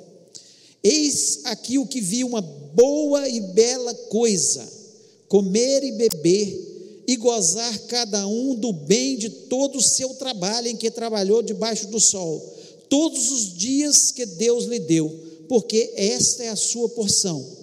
Eis 0.84 1.40
aqui 1.46 1.80
o 1.80 1.88
que 1.88 2.00
vi 2.00 2.24
uma 2.24 2.42
boa 2.42 3.28
e 3.28 3.42
bela 3.42 3.92
coisa, 3.96 4.72
comer 5.28 5.84
e 5.84 5.94
beber 5.94 6.67
e 7.08 7.16
gozar 7.16 7.80
cada 7.88 8.28
um 8.28 8.54
do 8.54 8.74
bem 8.74 9.18
de 9.18 9.30
todo 9.30 9.78
o 9.78 9.82
seu 9.82 10.10
trabalho 10.16 10.68
em 10.68 10.76
que 10.76 10.92
trabalhou 10.92 11.42
debaixo 11.42 11.88
do 11.88 12.00
sol, 12.00 12.40
todos 12.90 13.32
os 13.32 13.58
dias 13.58 14.12
que 14.12 14.26
Deus 14.26 14.66
lhe 14.66 14.80
deu, 14.80 15.10
porque 15.48 15.94
esta 15.96 16.44
é 16.44 16.50
a 16.50 16.56
sua 16.56 16.90
porção 16.90 17.58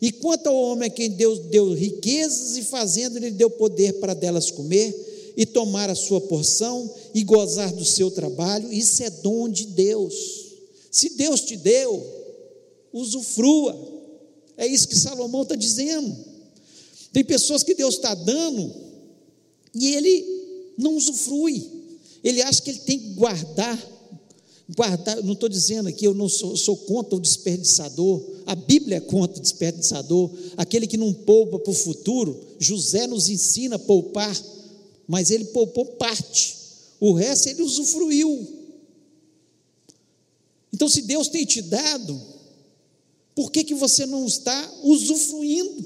e 0.00 0.12
quanto 0.12 0.48
ao 0.48 0.54
homem 0.54 0.88
a 0.88 0.90
quem 0.90 1.10
Deus 1.10 1.38
deu 1.46 1.72
riquezas 1.72 2.56
e 2.56 2.62
fazendo, 2.62 3.16
ele 3.16 3.30
deu 3.30 3.48
poder 3.48 3.94
para 3.94 4.14
delas 4.14 4.50
comer 4.50 5.34
e 5.36 5.46
tomar 5.46 5.88
a 5.90 5.94
sua 5.94 6.20
porção 6.20 6.90
e 7.14 7.22
gozar 7.22 7.72
do 7.72 7.84
seu 7.84 8.10
trabalho, 8.10 8.72
isso 8.72 9.02
é 9.02 9.10
dom 9.10 9.48
de 9.48 9.66
Deus. 9.66 10.14
Se 10.90 11.10
Deus 11.10 11.42
te 11.42 11.56
deu, 11.56 12.04
usufrua. 12.92 13.76
É 14.56 14.66
isso 14.66 14.88
que 14.88 14.96
Salomão 14.96 15.42
está 15.42 15.54
dizendo. 15.54 16.16
Tem 17.12 17.24
pessoas 17.24 17.62
que 17.62 17.74
Deus 17.74 17.96
está 17.96 18.14
dando 18.14 18.85
e 19.78 19.94
ele 19.94 20.72
não 20.76 20.96
usufrui. 20.96 21.70
Ele 22.24 22.42
acha 22.42 22.62
que 22.62 22.70
ele 22.70 22.80
tem 22.80 22.98
que 22.98 23.08
guardar 23.10 23.96
guardar, 24.74 25.22
não 25.22 25.34
estou 25.34 25.48
dizendo 25.48 25.88
aqui, 25.88 26.04
eu 26.04 26.14
não 26.14 26.28
sou, 26.28 26.56
sou, 26.56 26.76
contra 26.76 27.14
o 27.14 27.20
desperdiçador, 27.20 28.20
a 28.46 28.54
Bíblia 28.54 28.96
é 28.96 29.00
contra 29.00 29.38
o 29.38 29.40
desperdiçador, 29.40 30.30
aquele 30.56 30.86
que 30.86 30.96
não 30.96 31.12
poupa 31.12 31.58
para 31.58 31.70
o 31.70 31.74
futuro, 31.74 32.38
José 32.58 33.06
nos 33.06 33.28
ensina 33.28 33.76
a 33.76 33.78
poupar, 33.78 34.36
mas 35.06 35.30
ele 35.30 35.44
poupou 35.46 35.86
parte, 35.86 36.56
o 36.98 37.12
resto 37.12 37.48
ele 37.48 37.62
usufruiu. 37.62 38.54
Então, 40.72 40.88
se 40.88 41.02
Deus 41.02 41.28
tem 41.28 41.44
te 41.44 41.62
dado, 41.62 42.20
por 43.34 43.52
que, 43.52 43.62
que 43.62 43.74
você 43.74 44.04
não 44.04 44.26
está 44.26 44.74
usufruindo? 44.82 45.85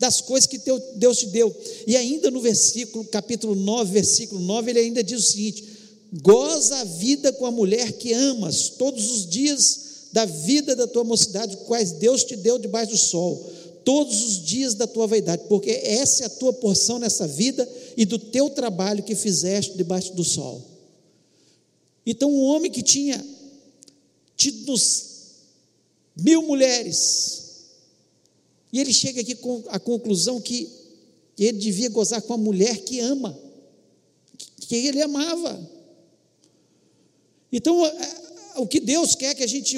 Das 0.00 0.22
coisas 0.22 0.48
que 0.48 0.58
Deus 0.96 1.18
te 1.18 1.26
deu. 1.26 1.54
E 1.86 1.94
ainda 1.94 2.30
no 2.30 2.40
versículo, 2.40 3.04
capítulo 3.04 3.54
9, 3.54 3.92
versículo 3.92 4.40
9, 4.40 4.70
ele 4.70 4.80
ainda 4.80 5.04
diz 5.04 5.20
o 5.20 5.30
seguinte: 5.30 5.62
goza 6.22 6.76
a 6.78 6.84
vida 6.84 7.30
com 7.34 7.44
a 7.44 7.50
mulher 7.50 7.92
que 7.92 8.14
amas, 8.14 8.70
todos 8.70 9.12
os 9.12 9.28
dias 9.28 10.08
da 10.10 10.24
vida 10.24 10.74
da 10.74 10.86
tua 10.86 11.04
mocidade, 11.04 11.58
quais 11.66 11.92
Deus 11.92 12.24
te 12.24 12.34
deu 12.34 12.58
debaixo 12.58 12.92
do 12.92 12.98
sol, 12.98 13.52
todos 13.84 14.22
os 14.22 14.42
dias 14.42 14.74
da 14.74 14.86
tua 14.86 15.06
vaidade, 15.06 15.44
porque 15.48 15.70
essa 15.70 16.22
é 16.22 16.26
a 16.26 16.30
tua 16.30 16.52
porção 16.54 16.98
nessa 16.98 17.28
vida 17.28 17.68
e 17.94 18.06
do 18.06 18.18
teu 18.18 18.48
trabalho 18.48 19.02
que 19.02 19.14
fizeste 19.14 19.76
debaixo 19.76 20.14
do 20.14 20.24
sol. 20.24 20.64
Então, 22.06 22.32
um 22.32 22.42
homem 22.42 22.70
que 22.70 22.82
tinha 22.82 23.22
tido 24.34 24.74
mil 26.16 26.42
mulheres, 26.42 27.49
e 28.72 28.78
ele 28.78 28.92
chega 28.92 29.20
aqui 29.20 29.34
com 29.34 29.64
a 29.68 29.78
conclusão 29.78 30.40
que 30.40 30.68
ele 31.38 31.58
devia 31.58 31.88
gozar 31.88 32.20
com 32.22 32.34
a 32.34 32.38
mulher 32.38 32.82
que 32.82 33.00
ama, 33.00 33.36
que 34.60 34.76
ele 34.76 35.00
amava. 35.00 35.70
Então, 37.50 37.82
o 38.56 38.66
que 38.66 38.78
Deus 38.78 39.14
quer 39.14 39.34
que 39.34 39.42
a 39.42 39.46
gente 39.46 39.76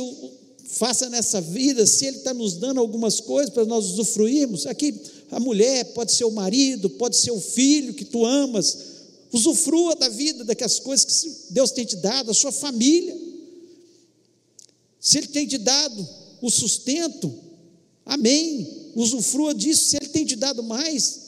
faça 0.65 1.09
nessa 1.09 1.41
vida, 1.41 1.87
se 1.87 2.07
Ele 2.07 2.17
está 2.19 2.35
nos 2.35 2.55
dando 2.55 2.81
algumas 2.81 3.21
coisas 3.21 3.53
para 3.53 3.65
nós 3.65 3.87
usufruirmos, 3.87 4.67
aqui 4.67 4.95
a 5.31 5.39
mulher 5.39 5.85
pode 5.93 6.13
ser 6.13 6.25
o 6.25 6.31
marido, 6.31 6.91
pode 6.91 7.17
ser 7.17 7.31
o 7.31 7.41
filho 7.41 7.95
que 7.95 8.05
tu 8.05 8.25
amas, 8.25 8.79
usufrua 9.33 9.95
da 9.95 10.09
vida, 10.09 10.45
daquelas 10.45 10.79
coisas 10.81 11.05
que 11.05 11.53
Deus 11.53 11.71
tem 11.71 11.85
te 11.85 11.97
dado, 11.97 12.31
a 12.31 12.35
sua 12.35 12.53
família. 12.53 13.17
Se 15.01 15.19
Ele 15.19 15.29
tem 15.29 15.47
te 15.47 15.59
dado 15.59 16.09
o 16.41 16.51
sustento, 16.51 17.33
amém 18.05 18.82
usufrua 18.95 19.55
disso. 19.55 19.91
Se 19.91 19.97
Ele 19.97 20.09
tem 20.09 20.25
te 20.25 20.37
dado 20.37 20.63
mais, 20.63 21.21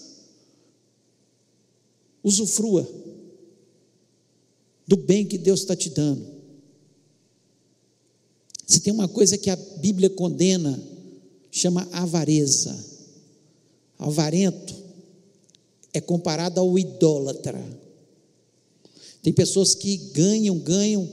usufrua 2.22 2.88
do 4.86 4.96
bem 4.96 5.26
que 5.26 5.38
Deus 5.38 5.60
está 5.60 5.74
te 5.74 5.90
dando. 5.90 6.26
Se 8.66 8.80
tem 8.80 8.92
uma 8.92 9.08
coisa 9.08 9.36
que 9.36 9.50
a 9.50 9.56
Bíblia 9.56 10.10
condena, 10.10 10.82
chama 11.50 11.88
avareza. 11.92 12.74
Avarento 13.98 14.74
é 15.92 16.00
comparado 16.00 16.60
ao 16.60 16.78
idólatra. 16.78 17.62
Tem 19.22 19.32
pessoas 19.32 19.74
que 19.74 19.96
ganham, 20.12 20.58
ganham 20.58 21.08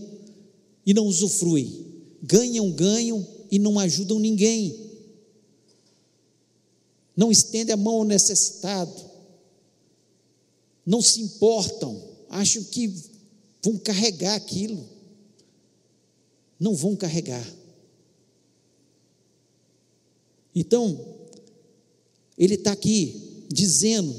e 0.85 0.93
não 0.93 1.05
usufruem. 1.05 1.85
Ganham, 2.23 2.71
ganham 2.71 3.25
e 3.49 3.59
não 3.59 3.77
ajudam 3.79 4.19
ninguém 4.19 4.80
não 7.21 7.31
estendem 7.31 7.71
a 7.71 7.77
mão 7.77 7.97
ao 7.97 8.03
necessitado, 8.03 8.91
não 10.83 11.03
se 11.03 11.21
importam, 11.21 12.03
acham 12.27 12.63
que 12.63 12.91
vão 13.63 13.77
carregar 13.77 14.33
aquilo. 14.33 14.89
Não 16.59 16.73
vão 16.73 16.95
carregar. 16.95 17.47
Então, 20.55 20.99
ele 22.35 22.55
está 22.55 22.71
aqui 22.71 23.45
dizendo: 23.49 24.11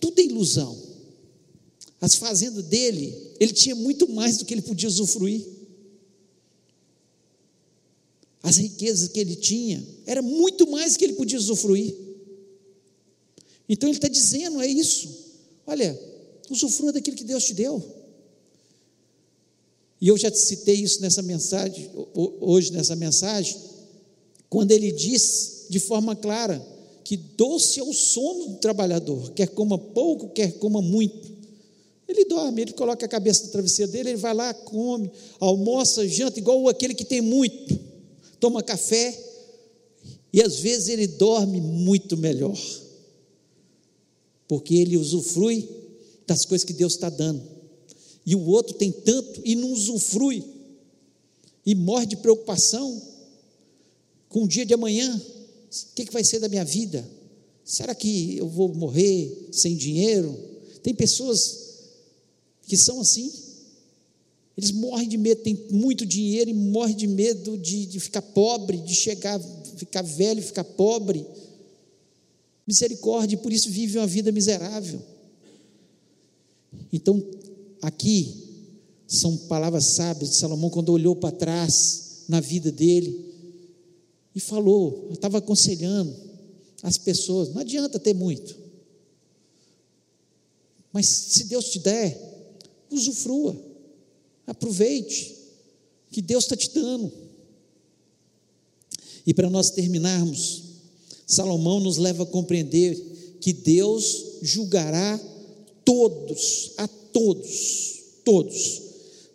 tudo 0.00 0.18
é 0.18 0.24
ilusão. 0.24 0.76
As 2.00 2.16
fazendas 2.16 2.64
dele, 2.64 3.36
ele 3.38 3.52
tinha 3.52 3.76
muito 3.76 4.08
mais 4.08 4.36
do 4.36 4.44
que 4.44 4.52
ele 4.52 4.62
podia 4.62 4.88
usufruir. 4.88 5.46
As 8.42 8.56
riquezas 8.56 9.10
que 9.10 9.20
ele 9.20 9.36
tinha, 9.36 9.86
era 10.04 10.22
muito 10.22 10.68
mais 10.68 10.94
do 10.94 10.98
que 10.98 11.04
ele 11.04 11.14
podia 11.14 11.38
usufruir. 11.38 12.07
Então 13.68 13.88
ele 13.88 13.98
está 13.98 14.08
dizendo: 14.08 14.60
é 14.60 14.66
isso. 14.66 15.08
Olha, 15.66 15.98
usufrua 16.48 16.92
daquilo 16.92 17.16
que 17.16 17.24
Deus 17.24 17.44
te 17.44 17.54
deu. 17.54 17.82
E 20.00 20.08
eu 20.08 20.16
já 20.16 20.32
citei 20.32 20.76
isso 20.76 21.02
nessa 21.02 21.22
mensagem, 21.22 21.90
hoje 22.14 22.72
nessa 22.72 22.94
mensagem, 22.94 23.56
quando 24.48 24.70
ele 24.70 24.92
diz 24.92 25.66
de 25.68 25.80
forma 25.80 26.14
clara 26.14 26.64
que 27.02 27.16
doce 27.16 27.80
é 27.80 27.82
o 27.82 27.92
sono 27.92 28.48
do 28.48 28.56
trabalhador, 28.58 29.32
quer 29.32 29.48
coma 29.48 29.76
pouco, 29.76 30.28
quer 30.28 30.52
coma 30.52 30.80
muito. 30.80 31.36
Ele 32.06 32.24
dorme, 32.26 32.62
ele 32.62 32.72
coloca 32.72 33.04
a 33.04 33.08
cabeça 33.08 33.44
no 33.44 33.50
travesseiro 33.50 33.90
dele, 33.90 34.10
ele 34.10 34.18
vai 34.18 34.32
lá, 34.32 34.54
come, 34.54 35.10
almoça, 35.40 36.06
janta, 36.06 36.38
igual 36.38 36.68
aquele 36.68 36.94
que 36.94 37.04
tem 37.04 37.20
muito, 37.20 37.78
toma 38.38 38.62
café, 38.62 39.18
e 40.32 40.40
às 40.40 40.60
vezes 40.60 40.88
ele 40.88 41.06
dorme 41.06 41.60
muito 41.60 42.16
melhor 42.16 42.56
porque 44.48 44.74
ele 44.74 44.96
usufrui 44.96 45.68
das 46.26 46.44
coisas 46.46 46.64
que 46.64 46.72
Deus 46.72 46.94
está 46.94 47.10
dando. 47.10 47.42
E 48.24 48.34
o 48.34 48.46
outro 48.46 48.74
tem 48.74 48.90
tanto 48.90 49.40
e 49.44 49.54
não 49.54 49.70
usufrui, 49.72 50.44
e 51.64 51.74
morre 51.74 52.06
de 52.06 52.16
preocupação 52.16 53.00
com 54.28 54.44
o 54.44 54.48
dia 54.48 54.64
de 54.64 54.74
amanhã: 54.74 55.14
o 55.16 55.94
que, 55.94 56.06
que 56.06 56.12
vai 56.12 56.24
ser 56.24 56.40
da 56.40 56.48
minha 56.48 56.64
vida? 56.64 57.08
Será 57.64 57.94
que 57.94 58.36
eu 58.38 58.48
vou 58.48 58.74
morrer 58.74 59.48
sem 59.52 59.76
dinheiro? 59.76 60.36
Tem 60.82 60.94
pessoas 60.94 61.68
que 62.66 62.76
são 62.76 63.00
assim. 63.00 63.30
Eles 64.56 64.72
morrem 64.72 65.08
de 65.08 65.16
medo, 65.16 65.42
tem 65.42 65.66
muito 65.70 66.04
dinheiro 66.04 66.50
e 66.50 66.54
morrem 66.54 66.96
de 66.96 67.06
medo 67.06 67.56
de, 67.56 67.86
de 67.86 68.00
ficar 68.00 68.22
pobre, 68.22 68.78
de 68.78 68.94
chegar, 68.94 69.38
ficar 69.76 70.02
velho, 70.02 70.42
ficar 70.42 70.64
pobre 70.64 71.24
misericórdia, 72.68 73.34
e 73.34 73.38
por 73.38 73.50
isso 73.50 73.70
vive 73.70 73.96
uma 73.96 74.06
vida 74.06 74.30
miserável. 74.30 75.00
Então, 76.92 77.24
aqui 77.80 78.44
são 79.06 79.34
palavras 79.48 79.86
sábias 79.86 80.28
de 80.28 80.36
Salomão 80.36 80.68
quando 80.68 80.90
olhou 80.90 81.16
para 81.16 81.34
trás 81.34 82.24
na 82.28 82.40
vida 82.40 82.70
dele 82.70 83.24
e 84.34 84.38
falou, 84.38 85.08
estava 85.10 85.38
aconselhando 85.38 86.14
as 86.82 86.98
pessoas, 86.98 87.48
não 87.48 87.62
adianta 87.62 87.98
ter 87.98 88.12
muito. 88.12 88.54
Mas 90.92 91.06
se 91.06 91.44
Deus 91.44 91.70
te 91.70 91.78
der, 91.78 92.20
usufrua, 92.90 93.56
aproveite, 94.46 95.38
que 96.10 96.20
Deus 96.20 96.44
está 96.44 96.54
te 96.54 96.70
dando. 96.74 97.10
E 99.26 99.32
para 99.32 99.48
nós 99.48 99.70
terminarmos, 99.70 100.67
Salomão 101.28 101.78
nos 101.78 101.98
leva 101.98 102.22
a 102.22 102.26
compreender 102.26 102.96
que 103.38 103.52
Deus 103.52 104.38
julgará 104.40 105.20
todos, 105.84 106.72
a 106.78 106.88
todos, 106.88 108.02
todos. 108.24 108.82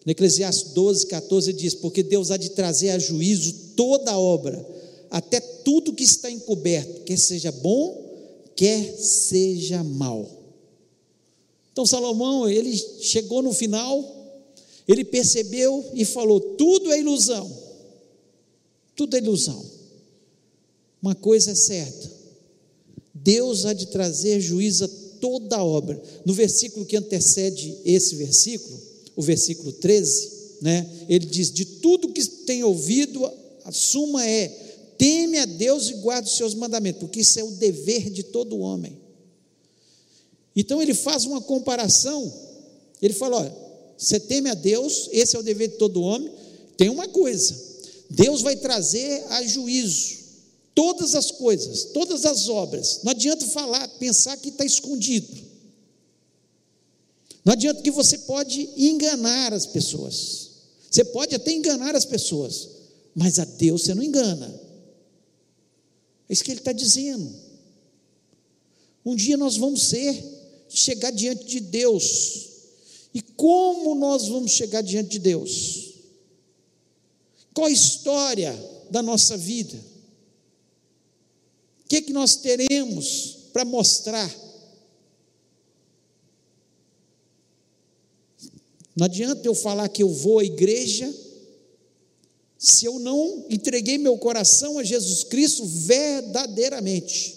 No 0.03 0.11
Eclesiastes 0.11 0.73
12, 0.73 1.05
14 1.05 1.53
diz: 1.53 1.75
Porque 1.75 2.01
Deus 2.01 2.31
há 2.31 2.37
de 2.37 2.49
trazer 2.49 2.89
a 2.89 2.99
juízo 2.99 3.53
toda 3.75 4.11
a 4.11 4.19
obra, 4.19 4.67
até 5.11 5.39
tudo 5.39 5.93
que 5.93 6.03
está 6.03 6.31
encoberto, 6.31 7.03
quer 7.03 7.17
seja 7.17 7.51
bom, 7.51 8.03
quer 8.55 8.97
seja 8.97 9.83
mal. 9.83 10.27
Então 11.71 11.85
Salomão, 11.85 12.49
ele 12.49 12.75
chegou 13.01 13.43
no 13.43 13.53
final, 13.53 14.03
ele 14.87 15.05
percebeu 15.05 15.91
e 15.93 16.03
falou: 16.03 16.39
tudo 16.39 16.91
é 16.91 16.99
ilusão, 16.99 17.55
tudo 18.95 19.15
é 19.15 19.19
ilusão. 19.19 19.82
Uma 21.03 21.13
coisa 21.13 21.51
é 21.51 21.55
certa: 21.55 22.09
Deus 23.13 23.65
há 23.65 23.73
de 23.73 23.87
trazer 23.87 24.39
juízo 24.39 24.85
a 24.85 24.89
toda 25.19 25.57
a 25.57 25.63
obra. 25.63 26.01
No 26.25 26.33
versículo 26.33 26.85
que 26.85 26.95
antecede 26.95 27.77
esse 27.83 28.15
versículo, 28.15 28.81
o 29.13 29.21
versículo 29.21 29.73
13, 29.73 30.31
né, 30.61 30.89
ele 31.09 31.25
diz: 31.25 31.51
De 31.51 31.65
tudo 31.65 32.13
que 32.13 32.25
tem 32.25 32.63
ouvido, 32.63 33.29
a 33.65 33.71
suma 33.73 34.25
é: 34.25 34.47
teme 34.97 35.37
a 35.39 35.45
Deus 35.45 35.89
e 35.89 35.95
guarde 35.95 36.29
os 36.29 36.37
seus 36.37 36.55
mandamentos, 36.55 37.01
porque 37.01 37.19
isso 37.19 37.37
é 37.37 37.43
o 37.43 37.51
dever 37.51 38.09
de 38.09 38.23
todo 38.23 38.59
homem. 38.59 38.97
Então 40.55 40.81
ele 40.81 40.93
faz 40.93 41.25
uma 41.25 41.41
comparação, 41.41 42.33
ele 43.01 43.13
fala: 43.13 43.41
olha, 43.41 43.57
você 43.97 44.21
teme 44.21 44.49
a 44.49 44.53
Deus, 44.53 45.09
esse 45.11 45.35
é 45.35 45.39
o 45.39 45.43
dever 45.43 45.67
de 45.67 45.75
todo 45.75 46.01
homem. 46.01 46.31
Tem 46.77 46.87
uma 46.87 47.09
coisa: 47.09 47.53
Deus 48.09 48.41
vai 48.41 48.55
trazer 48.55 49.25
a 49.27 49.45
juízo 49.45 50.22
todas 50.75 51.15
as 51.15 51.31
coisas, 51.31 51.85
todas 51.85 52.25
as 52.25 52.47
obras. 52.49 53.01
Não 53.03 53.11
adianta 53.11 53.45
falar, 53.47 53.87
pensar 53.99 54.37
que 54.37 54.49
está 54.49 54.65
escondido. 54.65 55.53
Não 57.45 57.53
adianta 57.53 57.81
que 57.81 57.91
você 57.91 58.17
pode 58.19 58.69
enganar 58.77 59.53
as 59.53 59.65
pessoas. 59.65 60.49
Você 60.89 61.03
pode 61.05 61.35
até 61.35 61.51
enganar 61.51 61.95
as 61.95 62.05
pessoas, 62.05 62.69
mas 63.15 63.39
a 63.39 63.45
Deus 63.45 63.83
você 63.83 63.93
não 63.93 64.03
engana. 64.03 64.47
É 66.29 66.33
isso 66.33 66.43
que 66.43 66.51
ele 66.51 66.59
está 66.59 66.71
dizendo. 66.71 67.33
Um 69.05 69.15
dia 69.15 69.35
nós 69.35 69.57
vamos 69.57 69.83
ser, 69.83 70.23
chegar 70.69 71.11
diante 71.11 71.45
de 71.45 71.59
Deus. 71.59 72.49
E 73.13 73.21
como 73.21 73.93
nós 73.95 74.27
vamos 74.27 74.51
chegar 74.51 74.81
diante 74.81 75.09
de 75.09 75.19
Deus? 75.19 75.93
Qual 77.53 77.67
a 77.67 77.71
história 77.71 78.53
da 78.89 79.03
nossa 79.03 79.37
vida? 79.37 79.92
Que, 81.93 82.01
que 82.01 82.13
nós 82.13 82.35
teremos 82.37 83.37
para 83.53 83.63
mostrar. 83.63 84.33
Não 88.95 89.05
adianta 89.05 89.47
eu 89.47 89.53
falar 89.53 89.87
que 89.89 90.01
eu 90.01 90.09
vou 90.09 90.39
à 90.39 90.43
igreja 90.43 91.13
se 92.57 92.85
eu 92.85 92.97
não 92.97 93.45
entreguei 93.49 93.97
meu 93.97 94.17
coração 94.17 94.79
a 94.79 94.83
Jesus 94.83 95.23
Cristo 95.25 95.65
verdadeiramente. 95.65 97.35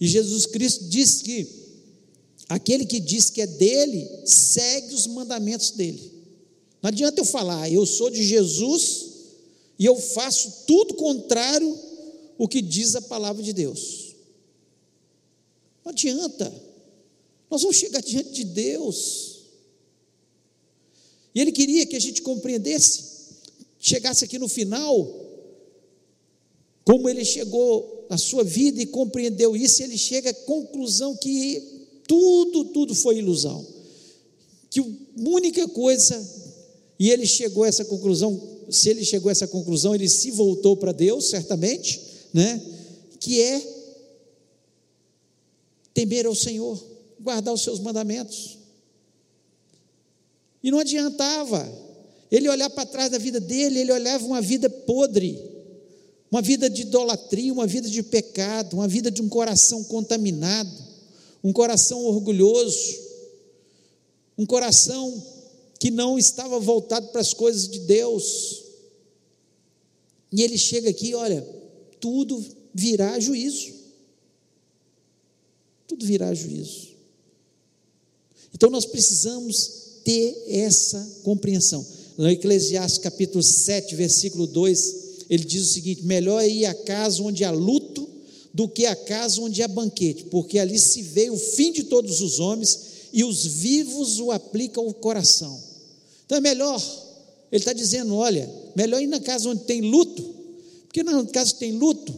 E 0.00 0.06
Jesus 0.06 0.46
Cristo 0.46 0.84
diz 0.84 1.22
que 1.22 1.48
aquele 2.48 2.84
que 2.84 3.00
diz 3.00 3.30
que 3.30 3.40
é 3.40 3.46
dele, 3.46 4.08
segue 4.24 4.94
os 4.94 5.06
mandamentos 5.08 5.72
dele. 5.72 6.12
Não 6.80 6.88
adianta 6.88 7.20
eu 7.20 7.24
falar, 7.24 7.68
eu 7.72 7.84
sou 7.84 8.10
de 8.10 8.22
Jesus 8.22 9.06
e 9.78 9.84
eu 9.84 9.96
faço 9.96 10.64
tudo 10.66 10.94
contrário 10.94 11.87
o 12.38 12.46
que 12.46 12.62
diz 12.62 12.94
a 12.94 13.02
palavra 13.02 13.42
de 13.42 13.52
Deus. 13.52 14.14
Não 15.84 15.90
adianta. 15.90 16.50
Nós 17.50 17.62
vamos 17.62 17.76
chegar 17.76 18.00
diante 18.00 18.30
de 18.30 18.44
Deus. 18.44 19.40
E 21.34 21.40
Ele 21.40 21.50
queria 21.50 21.84
que 21.84 21.96
a 21.96 22.00
gente 22.00 22.22
compreendesse, 22.22 23.04
chegasse 23.78 24.24
aqui 24.24 24.38
no 24.38 24.48
final, 24.48 25.26
como 26.84 27.08
Ele 27.08 27.24
chegou 27.24 28.06
na 28.08 28.16
sua 28.16 28.44
vida 28.44 28.80
e 28.80 28.86
compreendeu 28.86 29.56
isso, 29.56 29.82
Ele 29.82 29.98
chega 29.98 30.30
à 30.30 30.34
conclusão 30.34 31.16
que 31.16 31.62
tudo, 32.06 32.66
tudo 32.66 32.94
foi 32.94 33.18
ilusão. 33.18 33.66
Que 34.70 34.80
a 34.80 34.84
única 35.16 35.66
coisa, 35.68 36.26
e 36.98 37.10
Ele 37.10 37.26
chegou 37.26 37.64
a 37.64 37.68
essa 37.68 37.84
conclusão, 37.84 38.40
se 38.70 38.88
Ele 38.88 39.04
chegou 39.04 39.28
a 39.28 39.32
essa 39.32 39.46
conclusão, 39.46 39.94
Ele 39.94 40.08
se 40.08 40.30
voltou 40.30 40.76
para 40.76 40.92
Deus, 40.92 41.28
certamente, 41.28 42.07
né? 42.32 42.60
que 43.20 43.40
é 43.40 43.78
temer 45.92 46.26
ao 46.26 46.34
Senhor, 46.34 46.82
guardar 47.20 47.52
os 47.52 47.62
seus 47.62 47.80
mandamentos. 47.80 48.58
E 50.62 50.70
não 50.70 50.78
adiantava 50.78 51.68
ele 52.30 52.48
olhar 52.48 52.70
para 52.70 52.86
trás 52.86 53.10
da 53.10 53.18
vida 53.18 53.40
dele, 53.40 53.80
ele 53.80 53.92
olhava 53.92 54.24
uma 54.24 54.40
vida 54.40 54.68
podre, 54.68 55.40
uma 56.30 56.42
vida 56.42 56.68
de 56.68 56.82
idolatria, 56.82 57.52
uma 57.52 57.66
vida 57.66 57.88
de 57.88 58.02
pecado, 58.02 58.74
uma 58.74 58.86
vida 58.86 59.10
de 59.10 59.22
um 59.22 59.28
coração 59.28 59.82
contaminado, 59.84 60.70
um 61.42 61.52
coração 61.52 62.04
orgulhoso, 62.04 63.08
um 64.36 64.44
coração 64.44 65.22
que 65.80 65.90
não 65.90 66.18
estava 66.18 66.60
voltado 66.60 67.08
para 67.08 67.20
as 67.20 67.32
coisas 67.32 67.66
de 67.68 67.80
Deus. 67.80 68.62
E 70.30 70.42
ele 70.42 70.58
chega 70.58 70.90
aqui, 70.90 71.14
olha, 71.14 71.44
tudo 72.00 72.44
virá 72.74 73.18
juízo. 73.18 73.72
Tudo 75.86 76.04
virá 76.04 76.32
juízo. 76.34 76.88
Então 78.54 78.70
nós 78.70 78.86
precisamos 78.86 80.00
ter 80.04 80.44
essa 80.48 81.20
compreensão. 81.22 81.84
No 82.16 82.28
Eclesiastes 82.28 82.98
capítulo 82.98 83.42
7, 83.42 83.94
versículo 83.94 84.46
2, 84.46 84.94
ele 85.30 85.44
diz 85.44 85.62
o 85.62 85.72
seguinte: 85.72 86.04
melhor 86.04 86.42
é 86.42 86.48
ir 86.48 86.66
à 86.66 86.74
casa 86.74 87.22
onde 87.22 87.44
há 87.44 87.50
luto 87.50 88.08
do 88.52 88.68
que 88.68 88.86
a 88.86 88.96
casa 88.96 89.40
onde 89.40 89.62
há 89.62 89.68
banquete, 89.68 90.24
porque 90.24 90.58
ali 90.58 90.78
se 90.78 91.02
vê 91.02 91.30
o 91.30 91.36
fim 91.36 91.70
de 91.72 91.84
todos 91.84 92.20
os 92.20 92.40
homens 92.40 92.80
e 93.12 93.22
os 93.22 93.46
vivos 93.46 94.18
o 94.18 94.30
aplicam 94.30 94.84
ao 94.84 94.94
coração. 94.94 95.62
Então 96.26 96.38
é 96.38 96.40
melhor, 96.40 96.82
ele 97.52 97.60
está 97.60 97.72
dizendo: 97.72 98.14
olha, 98.14 98.50
melhor 98.74 99.00
ir 99.00 99.06
na 99.06 99.20
casa 99.20 99.48
onde 99.48 99.64
tem 99.64 99.80
luto 99.80 100.37
porque 100.98 101.02
no 101.04 101.26
caso 101.28 101.54
tem 101.56 101.72
luto, 101.72 102.12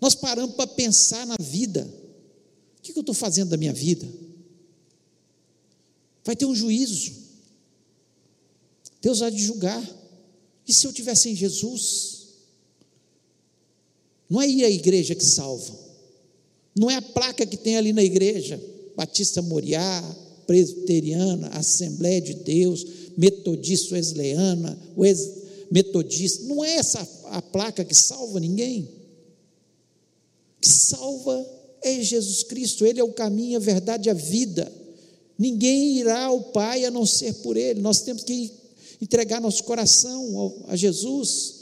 nós 0.00 0.14
paramos 0.14 0.54
para 0.54 0.66
pensar 0.66 1.26
na 1.26 1.36
vida. 1.38 1.86
O 2.78 2.82
que 2.82 2.92
eu 2.92 3.00
estou 3.00 3.14
fazendo 3.14 3.50
da 3.50 3.56
minha 3.56 3.72
vida? 3.72 4.08
Vai 6.24 6.34
ter 6.34 6.46
um 6.46 6.54
juízo. 6.54 7.12
Deus 9.02 9.18
vai 9.18 9.30
de 9.30 9.42
julgar. 9.42 9.82
E 10.66 10.72
se 10.72 10.86
eu 10.86 10.90
estiver 10.90 11.14
sem 11.14 11.34
Jesus? 11.34 12.28
Não 14.28 14.40
é 14.40 14.48
ir 14.48 14.64
à 14.64 14.70
igreja 14.70 15.14
que 15.14 15.24
salva. 15.24 15.78
Não 16.74 16.90
é 16.90 16.96
a 16.96 17.02
placa 17.02 17.44
que 17.44 17.58
tem 17.58 17.76
ali 17.76 17.92
na 17.92 18.02
igreja. 18.02 18.58
Batista 18.96 19.42
Moriá, 19.42 20.16
Presbiteriana, 20.46 21.48
Assembleia 21.48 22.22
de 22.22 22.34
Deus, 22.34 22.86
Metodista 23.18 23.94
Wesleyana, 23.94 24.78
Metodista. 25.70 26.44
Não 26.44 26.64
é 26.64 26.76
essa 26.76 27.06
a 27.26 27.42
placa 27.42 27.84
que 27.84 27.94
salva 27.94 28.40
ninguém. 28.40 28.88
Que 30.60 30.68
salva 30.68 31.46
é 31.82 32.02
Jesus 32.02 32.42
Cristo, 32.42 32.86
Ele 32.86 33.00
é 33.00 33.04
o 33.04 33.12
caminho, 33.12 33.56
a 33.56 33.60
verdade 33.60 34.08
e 34.08 34.10
a 34.10 34.14
vida. 34.14 34.70
Ninguém 35.38 35.98
irá 35.98 36.24
ao 36.24 36.40
Pai 36.40 36.84
a 36.84 36.90
não 36.90 37.04
ser 37.04 37.34
por 37.34 37.56
Ele. 37.56 37.80
Nós 37.80 38.00
temos 38.00 38.24
que 38.24 38.50
entregar 39.00 39.40
nosso 39.40 39.64
coração 39.64 40.64
a 40.68 40.76
Jesus 40.76 41.54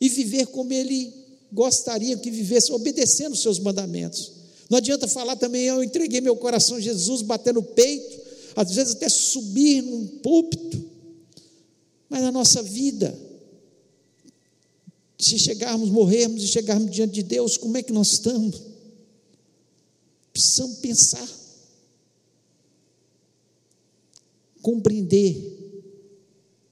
e 0.00 0.08
viver 0.08 0.46
como 0.46 0.72
Ele 0.72 1.12
gostaria 1.52 2.16
que 2.16 2.30
vivesse, 2.30 2.72
obedecendo 2.72 3.32
os 3.32 3.42
seus 3.42 3.58
mandamentos. 3.58 4.32
Não 4.68 4.78
adianta 4.78 5.06
falar 5.06 5.36
também, 5.36 5.64
eu 5.64 5.82
entreguei 5.82 6.20
meu 6.20 6.36
coração 6.36 6.76
a 6.76 6.80
Jesus, 6.80 7.22
bater 7.22 7.54
no 7.54 7.62
peito, 7.62 8.20
às 8.56 8.72
vezes 8.72 8.94
até 8.94 9.08
subir 9.08 9.82
num 9.82 10.06
púlpito, 10.06 10.82
mas 12.08 12.22
na 12.22 12.32
nossa 12.32 12.62
vida, 12.62 13.16
se 15.24 15.38
chegarmos, 15.38 15.90
morrermos 15.90 16.42
e 16.42 16.48
chegarmos 16.48 16.90
diante 16.90 17.14
de 17.14 17.22
Deus, 17.22 17.56
como 17.56 17.76
é 17.76 17.82
que 17.82 17.92
nós 17.92 18.12
estamos? 18.12 18.60
Precisamos 20.32 20.78
pensar, 20.78 21.28
compreender 24.60 25.54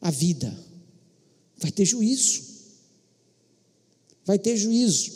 a 0.01 0.11
vida. 0.11 0.53
Vai 1.59 1.71
ter 1.71 1.85
juízo. 1.85 2.43
Vai 4.25 4.39
ter 4.39 4.57
juízo. 4.57 5.13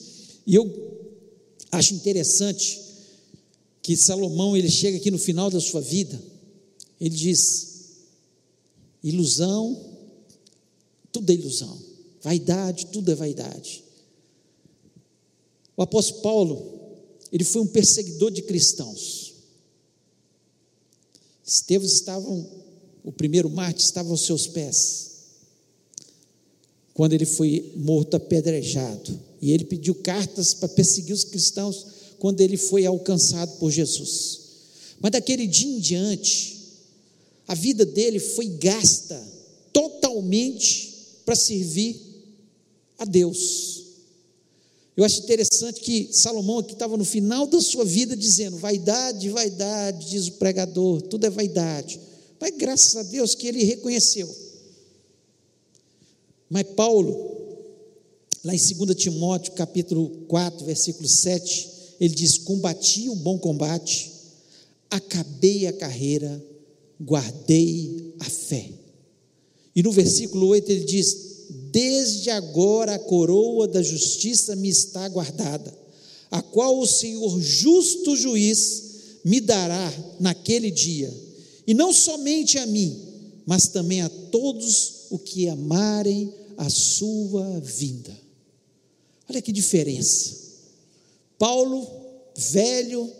E 0.46 0.55
eu 0.55 0.64
acho 1.72 1.94
interessante 1.94 2.81
que 3.83 3.96
Salomão, 3.96 4.57
ele 4.57 4.70
chega 4.70 4.96
aqui 4.96 5.11
no 5.11 5.18
final 5.18 5.51
da 5.51 5.61
sua 5.61 5.81
vida, 5.81 6.20
ele 7.01 7.14
diz: 7.14 8.07
ilusão, 9.03 9.96
tudo 11.12 11.31
é 11.31 11.35
ilusão. 11.35 11.86
Vaidade, 12.27 12.87
tudo 12.87 13.12
é 13.12 13.15
vaidade. 13.15 13.85
O 15.77 15.83
apóstolo 15.83 16.23
Paulo, 16.23 16.81
ele 17.31 17.45
foi 17.45 17.62
um 17.62 17.69
perseguidor 17.69 18.33
de 18.33 18.43
cristãos. 18.43 19.35
Estevão 21.47 21.87
estava, 21.87 22.29
o 23.05 23.12
primeiro 23.12 23.49
mártir 23.49 23.85
estava 23.85 24.11
aos 24.11 24.23
seus 24.23 24.49
pés. 24.49 25.11
Quando 26.93 27.12
ele 27.12 27.25
foi 27.25 27.73
morto 27.77 28.17
apedrejado. 28.17 29.21
E 29.41 29.53
ele 29.53 29.65
pediu 29.65 29.95
cartas 29.95 30.53
para 30.53 30.69
perseguir 30.71 31.15
os 31.15 31.23
cristãos 31.23 31.87
quando 32.19 32.41
ele 32.41 32.57
foi 32.57 32.85
alcançado 32.85 33.57
por 33.59 33.71
Jesus. 33.71 34.41
Mas 34.99 35.12
daquele 35.12 35.47
dia 35.47 35.77
em 35.77 35.79
diante, 35.79 36.59
a 37.47 37.55
vida 37.55 37.87
dele 37.87 38.19
foi 38.19 38.49
gasta 38.49 39.25
totalmente 39.73 40.93
para 41.25 41.37
servir 41.37 42.06
a 42.99 43.05
Deus. 43.05 43.85
Eu 44.97 45.05
acho 45.05 45.21
interessante 45.21 45.81
que 45.81 46.09
Salomão 46.11 46.59
aqui 46.59 46.73
estava 46.73 46.97
no 46.97 47.05
final 47.05 47.47
da 47.47 47.61
sua 47.61 47.85
vida 47.85 48.17
dizendo: 48.17 48.57
vaidade, 48.57 49.29
vaidade, 49.29 50.11
diz 50.11 50.29
o 50.29 50.33
pregador, 50.33 51.03
tudo 51.03 51.27
é 51.27 51.31
vaidade. 51.31 52.01
Mas 52.41 52.57
graças 52.57 52.97
a 52.97 53.03
Deus 53.03 53.35
que 53.35 53.47
ele 53.47 53.63
reconheceu. 53.65 54.35
Mas 56.49 56.63
Paulo, 56.75 57.13
lá 58.43 58.55
em 58.55 58.59
2 58.59 58.95
Timóteo, 58.97 59.53
capítulo 59.53 60.09
4, 60.29 60.64
versículo 60.64 61.09
7, 61.09 61.68
ele 62.01 62.14
diz: 62.14 62.39
Combati 62.39 63.11
o 63.11 63.16
bom 63.16 63.39
combate, 63.39 64.11
acabei 64.89 65.66
a 65.66 65.73
carreira, 65.75 66.43
guardei 66.99 68.14
a 68.18 68.25
fé. 68.25 68.70
E 69.75 69.83
no 69.83 69.93
versículo 69.93 70.47
8 70.47 70.70
ele 70.70 70.85
diz: 70.85 71.26
Desde 71.77 72.31
agora 72.31 72.95
a 72.95 72.99
coroa 72.99 73.68
da 73.68 73.83
justiça 73.83 74.57
me 74.57 74.66
está 74.66 75.07
guardada, 75.11 75.79
a 76.31 76.41
qual 76.41 76.79
o 76.79 76.87
Senhor, 76.87 77.39
justo 77.39 78.16
juiz, 78.16 79.18
me 79.22 79.43
dará 79.43 79.93
naquele 80.18 80.70
dia, 80.70 81.12
e 81.66 81.74
não 81.74 81.93
somente 81.93 82.57
a 82.57 82.64
mim, 82.64 82.99
mas 83.45 83.68
também 83.68 84.01
a 84.01 84.09
todos 84.09 85.03
o 85.11 85.18
que 85.18 85.51
amarem 85.51 86.33
a 86.57 86.70
sua 86.70 87.61
vinda. 87.61 88.18
Olha 89.29 89.43
que 89.43 89.53
diferença. 89.53 90.35
Paulo, 91.39 91.87
velho, 92.35 93.12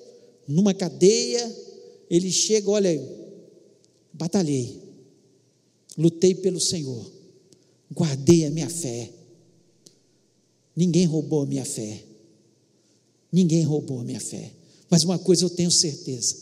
numa 0.49 0.73
cadeia, 0.73 1.55
ele 2.09 2.33
chega, 2.33 2.71
olha, 2.71 3.07
batalhei, 4.15 4.81
lutei 5.99 6.35
pelo 6.35 6.59
Senhor 6.59 7.16
guardei 7.93 8.47
a 8.47 8.51
minha 8.51 8.69
fé. 8.69 9.11
Ninguém 10.75 11.07
roubou 11.07 11.43
a 11.43 11.47
minha 11.47 11.65
fé. 11.65 12.03
Ninguém 13.33 13.63
roubou 13.63 14.01
a 14.01 14.05
minha 14.05 14.21
fé. 14.21 14.53
Mas 14.91 15.05
uma 15.05 15.19
coisa 15.19 15.45
eu 15.45 15.51
tenho 15.51 15.71
certeza: 15.71 16.37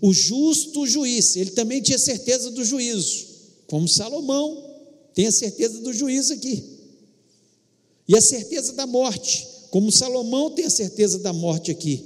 o 0.00 0.12
justo 0.12 0.86
juiz, 0.86 1.36
ele 1.36 1.50
também 1.50 1.80
tinha 1.80 1.98
certeza 1.98 2.50
do 2.50 2.64
juízo, 2.64 3.26
como 3.66 3.88
Salomão 3.88 4.64
tem 5.14 5.26
a 5.26 5.32
certeza 5.32 5.80
do 5.80 5.92
juízo 5.92 6.32
aqui, 6.32 6.62
e 8.06 8.16
a 8.16 8.20
certeza 8.20 8.72
da 8.72 8.86
morte, 8.86 9.46
como 9.70 9.90
Salomão 9.90 10.50
tem 10.50 10.64
a 10.64 10.70
certeza 10.70 11.18
da 11.18 11.32
morte 11.32 11.70
aqui. 11.70 12.04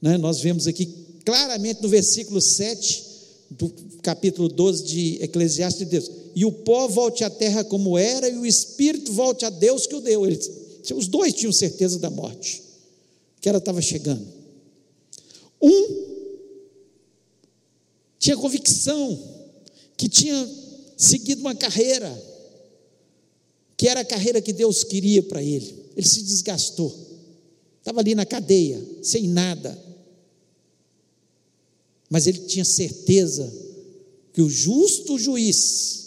Né? 0.00 0.16
Nós 0.18 0.40
vemos 0.40 0.66
aqui 0.66 0.86
claramente 1.24 1.82
no 1.82 1.88
versículo 1.88 2.40
7 2.40 3.04
do 3.50 3.68
capítulo 4.02 4.48
12 4.48 4.84
de 4.84 5.18
Eclesiastes 5.22 5.80
de 5.80 5.90
Deus. 5.90 6.10
E 6.34 6.44
o 6.44 6.52
pó 6.52 6.88
volte 6.88 7.24
à 7.24 7.30
terra 7.30 7.62
como 7.64 7.98
era, 7.98 8.28
e 8.28 8.38
o 8.38 8.46
espírito 8.46 9.12
volte 9.12 9.44
a 9.44 9.50
Deus 9.50 9.86
que 9.86 9.94
o 9.94 10.00
deu. 10.00 10.26
Eles, 10.26 10.50
os 10.94 11.06
dois 11.06 11.34
tinham 11.34 11.52
certeza 11.52 11.98
da 11.98 12.10
morte, 12.10 12.62
que 13.40 13.48
ela 13.48 13.58
estava 13.58 13.82
chegando. 13.82 14.26
Um 15.60 16.12
tinha 18.18 18.36
convicção 18.36 19.20
que 19.96 20.08
tinha 20.08 20.48
seguido 20.96 21.40
uma 21.40 21.54
carreira, 21.54 22.10
que 23.76 23.88
era 23.88 24.00
a 24.00 24.04
carreira 24.04 24.40
que 24.40 24.52
Deus 24.52 24.84
queria 24.84 25.22
para 25.22 25.42
ele. 25.42 25.74
Ele 25.96 26.06
se 26.06 26.22
desgastou, 26.22 26.96
estava 27.78 28.00
ali 28.00 28.14
na 28.14 28.24
cadeia, 28.24 28.80
sem 29.02 29.28
nada. 29.28 29.76
Mas 32.08 32.26
ele 32.26 32.38
tinha 32.40 32.64
certeza 32.64 33.52
que 34.32 34.40
o 34.40 34.48
justo 34.48 35.18
juiz 35.18 36.01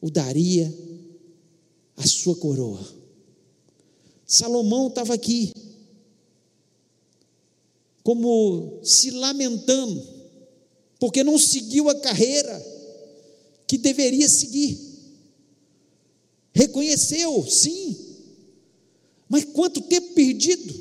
o 0.00 0.10
daria 0.10 0.72
a 1.96 2.06
sua 2.06 2.36
coroa. 2.36 2.80
Salomão 4.26 4.88
estava 4.88 5.14
aqui, 5.14 5.52
como 8.02 8.80
se 8.82 9.10
lamentando, 9.10 10.02
porque 10.98 11.22
não 11.22 11.38
seguiu 11.38 11.88
a 11.88 12.00
carreira 12.00 12.64
que 13.66 13.78
deveria 13.78 14.28
seguir. 14.28 14.78
Reconheceu, 16.52 17.46
sim, 17.48 17.96
mas 19.28 19.44
quanto 19.44 19.80
tempo 19.82 20.14
perdido? 20.14 20.74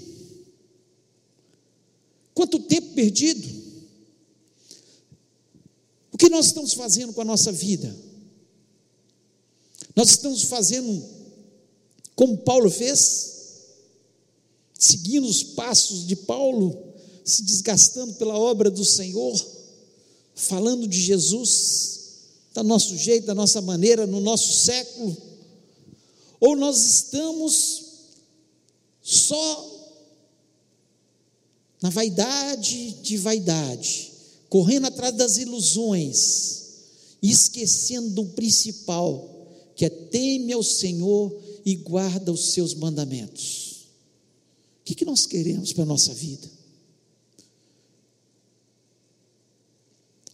Quanto 2.34 2.60
tempo 2.60 2.94
perdido? 2.94 3.66
O 6.12 6.18
que 6.18 6.30
nós 6.30 6.48
estamos 6.48 6.74
fazendo 6.74 7.14
com 7.14 7.22
a 7.22 7.26
nossa 7.26 7.52
vida? 7.52 7.96
Nós 9.96 10.10
estamos 10.10 10.44
fazendo 10.44 11.04
como 12.16 12.38
Paulo 12.38 12.70
fez, 12.70 13.34
seguindo 14.78 15.28
os 15.28 15.44
passos 15.44 16.06
de 16.06 16.16
Paulo, 16.16 16.94
se 17.24 17.44
desgastando 17.44 18.14
pela 18.14 18.38
obra 18.38 18.70
do 18.70 18.86
Senhor 18.86 19.56
falando 20.36 20.86
de 20.86 21.02
Jesus, 21.02 22.02
do 22.54 22.64
nosso 22.64 22.98
jeito, 22.98 23.26
da 23.26 23.34
nossa 23.34 23.62
maneira, 23.62 24.06
no 24.06 24.20
nosso 24.20 24.66
século, 24.66 25.16
ou 26.40 26.56
nós 26.56 26.86
estamos 26.86 27.86
só 29.02 29.72
na 31.82 31.90
vaidade 31.90 32.92
de 33.02 33.18
vaidade, 33.18 34.12
correndo 34.50 34.88
atrás 34.88 35.16
das 35.16 35.38
ilusões, 35.38 36.64
e 37.22 37.32
esquecendo 37.32 38.10
do 38.10 38.26
principal, 38.26 39.35
que 39.76 39.86
é 39.86 39.90
teme 39.90 40.54
ao 40.54 40.64
Senhor 40.64 41.36
e 41.66 41.76
guarda 41.76 42.32
os 42.32 42.54
seus 42.54 42.74
mandamentos. 42.74 43.88
O 44.82 44.86
que, 44.86 44.96
que 44.96 45.06
nós 45.06 45.26
queremos 45.26 45.74
para 45.74 45.84
a 45.84 45.88
nossa 45.88 46.14
vida? 46.14 46.48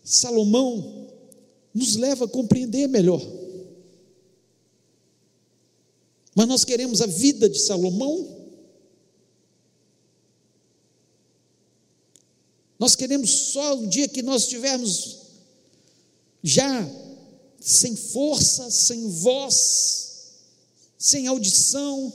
Salomão 0.03 1.07
nos 1.73 1.95
leva 1.95 2.25
a 2.25 2.27
compreender 2.27 2.87
melhor. 2.87 3.21
Mas 6.35 6.47
nós 6.47 6.63
queremos 6.63 7.01
a 7.01 7.07
vida 7.07 7.49
de 7.49 7.59
Salomão? 7.59 8.41
Nós 12.77 12.95
queremos 12.95 13.29
só 13.29 13.77
o 13.77 13.87
dia 13.87 14.07
que 14.07 14.21
nós 14.21 14.43
estivermos 14.43 15.19
já 16.43 16.83
sem 17.61 17.95
força, 17.95 18.69
sem 18.69 19.07
voz, 19.07 20.31
sem 20.97 21.27
audição, 21.27 22.13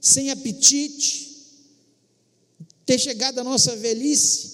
sem 0.00 0.30
apetite, 0.30 1.30
ter 2.84 2.98
chegado 2.98 3.38
a 3.38 3.44
nossa 3.44 3.74
velhice 3.76 4.52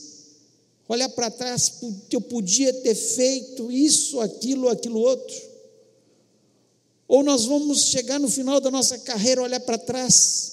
olhar 0.88 1.08
para 1.10 1.30
trás, 1.30 1.74
eu 2.10 2.20
podia 2.20 2.72
ter 2.72 2.94
feito 2.94 3.70
isso, 3.70 4.20
aquilo, 4.20 4.68
aquilo 4.68 4.98
outro. 4.98 5.36
Ou 7.06 7.22
nós 7.22 7.44
vamos 7.44 7.82
chegar 7.82 8.18
no 8.18 8.28
final 8.28 8.58
da 8.60 8.70
nossa 8.70 8.98
carreira, 8.98 9.42
olhar 9.42 9.60
para 9.60 9.76
trás, 9.76 10.52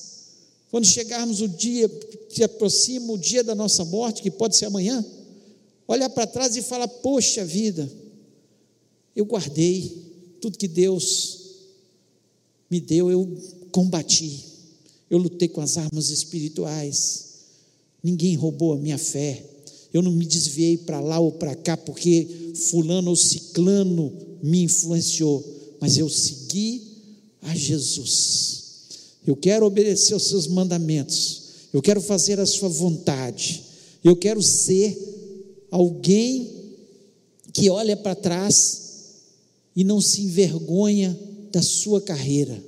quando 0.69 0.85
chegarmos 0.85 1.41
o 1.41 1.47
dia, 1.47 1.87
que 2.29 2.43
aproxima 2.43 3.13
o 3.13 3.17
dia 3.17 3.43
da 3.43 3.55
nossa 3.55 3.85
morte, 3.85 4.21
que 4.21 4.29
pode 4.29 4.57
ser 4.57 4.65
amanhã, 4.65 5.03
olhar 5.87 6.09
para 6.09 6.27
trás 6.27 6.55
e 6.57 6.61
falar: 6.61 6.87
Poxa 6.87 7.45
vida, 7.45 7.89
eu 9.15 9.25
guardei 9.25 10.37
tudo 10.41 10.57
que 10.57 10.67
Deus 10.67 11.41
me 12.69 12.79
deu, 12.79 13.09
eu 13.09 13.27
combati, 13.71 14.43
eu 15.09 15.17
lutei 15.17 15.47
com 15.47 15.61
as 15.61 15.77
armas 15.77 16.09
espirituais, 16.09 17.25
ninguém 18.03 18.35
roubou 18.35 18.73
a 18.73 18.77
minha 18.77 18.97
fé 18.97 19.55
eu 19.95 20.01
não 20.01 20.11
me 20.11 20.25
desviei 20.25 20.77
para 20.77 20.99
lá 20.99 21.19
ou 21.19 21.31
para 21.31 21.55
cá 21.55 21.77
porque 21.77 22.51
fulano 22.53 23.11
ou 23.11 23.15
ciclano 23.15 24.11
me 24.43 24.63
influenciou, 24.63 25.41
mas 25.79 25.97
eu 25.97 26.09
segui 26.09 26.81
a 27.41 27.55
Jesus. 27.55 28.63
Eu 29.25 29.37
quero 29.37 29.65
obedecer 29.65 30.13
aos 30.13 30.23
seus 30.23 30.47
mandamentos. 30.47 31.43
Eu 31.71 31.81
quero 31.81 32.01
fazer 32.01 32.41
a 32.41 32.45
sua 32.45 32.67
vontade. 32.67 33.63
Eu 34.03 34.17
quero 34.17 34.43
ser 34.43 34.97
alguém 35.71 36.51
que 37.53 37.69
olha 37.69 37.95
para 37.95 38.15
trás 38.15 38.84
e 39.75 39.83
não 39.83 39.99
se 39.99 40.21
envergonha 40.21 41.17
da 41.51 41.61
sua 41.61 42.01
carreira. 42.01 42.63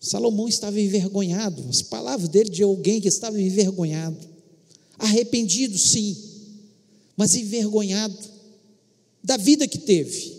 Salomão 0.00 0.48
estava 0.48 0.80
envergonhado, 0.80 1.64
as 1.68 1.82
palavras 1.82 2.28
dele 2.28 2.50
de 2.50 2.62
alguém 2.62 3.00
que 3.00 3.08
estava 3.08 3.40
envergonhado. 3.40 4.18
Arrependido, 4.98 5.76
sim, 5.76 6.16
mas 7.16 7.34
envergonhado 7.34 8.16
da 9.22 9.36
vida 9.36 9.66
que 9.66 9.78
teve. 9.78 10.36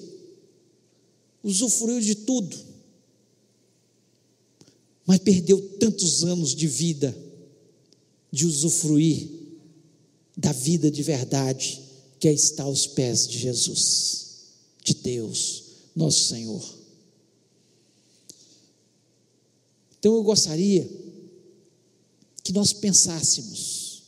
Usufruiu 1.43 2.01
de 2.01 2.15
tudo, 2.15 2.57
mas 5.05 5.19
perdeu 5.19 5.61
tantos 5.79 6.23
anos 6.23 6.53
de 6.53 6.67
vida 6.67 7.15
de 8.31 8.45
usufruir 8.45 9.27
da 10.37 10.51
vida 10.51 10.89
de 10.89 11.01
verdade 11.01 11.81
que 12.19 12.27
é 12.27 12.33
estar 12.33 12.63
aos 12.63 12.85
pés 12.85 13.27
de 13.27 13.37
Jesus, 13.37 14.28
de 14.89 14.95
Deus, 14.95 15.63
nosso 15.95 16.23
Senhor. 16.25 16.63
Então 19.99 20.15
eu 20.15 20.23
gostaria 20.23 20.89
que 22.43 22.51
nós 22.51 22.73
pensássemos. 22.73 24.03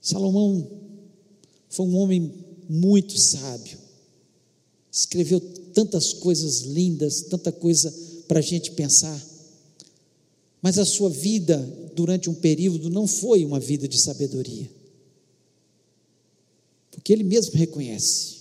Salomão 0.00 0.70
foi 1.68 1.86
um 1.86 1.96
homem 1.96 2.32
muito 2.68 3.18
sábio, 3.18 3.78
escreveu 4.90 5.40
tantas 5.74 6.12
coisas 6.12 6.60
lindas, 6.60 7.22
tanta 7.22 7.52
coisa 7.52 7.92
para 8.26 8.38
a 8.38 8.42
gente 8.42 8.70
pensar, 8.70 9.20
mas 10.62 10.78
a 10.78 10.84
sua 10.84 11.10
vida 11.10 11.58
durante 11.94 12.30
um 12.30 12.34
período 12.34 12.88
não 12.88 13.06
foi 13.06 13.44
uma 13.44 13.60
vida 13.60 13.86
de 13.86 13.98
sabedoria, 13.98 14.70
porque 16.94 17.12
ele 17.12 17.24
mesmo 17.24 17.56
reconhece 17.56 18.36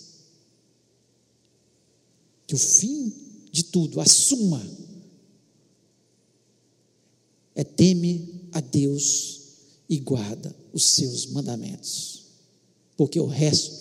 que 2.46 2.54
o 2.54 2.58
fim 2.58 3.12
de 3.52 3.64
tudo, 3.64 4.00
a 4.00 4.06
suma, 4.06 4.64
é 7.56 7.64
teme 7.64 8.50
a 8.52 8.60
Deus 8.60 9.42
e 9.90 9.98
guarda 10.00 10.56
os 10.72 10.84
seus 10.86 11.26
mandamentos, 11.28 12.26
porque 12.96 13.20
o 13.20 13.26
resto 13.26 13.74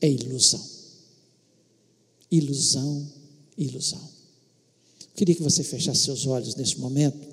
é 0.00 0.10
ilusão. 0.10 0.64
Ilusão, 2.30 3.12
ilusão. 3.56 4.10
Queria 5.14 5.34
que 5.34 5.42
você 5.42 5.62
fechasse 5.62 6.02
seus 6.02 6.26
olhos 6.26 6.56
neste 6.56 6.78
momento 6.78 7.26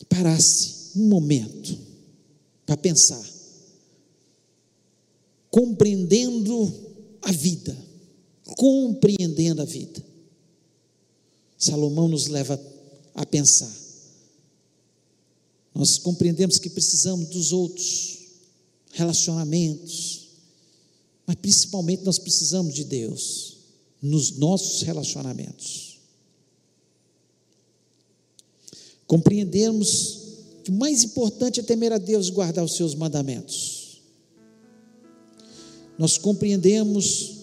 e 0.00 0.04
parasse 0.06 0.90
um 0.96 1.08
momento 1.08 1.85
para 2.66 2.76
pensar, 2.76 3.24
compreendendo 5.48 6.74
a 7.22 7.30
vida, 7.30 7.76
compreendendo 8.56 9.62
a 9.62 9.64
vida. 9.64 10.04
Salomão 11.56 12.08
nos 12.08 12.26
leva 12.26 12.60
a 13.14 13.24
pensar. 13.24 13.72
Nós 15.74 15.98
compreendemos 15.98 16.58
que 16.58 16.68
precisamos 16.68 17.28
dos 17.28 17.52
outros 17.52 18.18
relacionamentos, 18.92 20.28
mas 21.26 21.36
principalmente 21.36 22.02
nós 22.02 22.18
precisamos 22.18 22.74
de 22.74 22.84
Deus 22.84 23.56
nos 24.02 24.36
nossos 24.38 24.82
relacionamentos. 24.82 25.98
Compreendemos 29.06 30.25
que 30.66 30.72
o 30.72 30.74
mais 30.74 31.04
importante 31.04 31.60
é 31.60 31.62
temer 31.62 31.92
a 31.92 31.96
Deus 31.96 32.26
e 32.26 32.32
guardar 32.32 32.64
os 32.64 32.74
seus 32.74 32.92
mandamentos. 32.92 34.02
Nós 35.96 36.18
compreendemos 36.18 37.36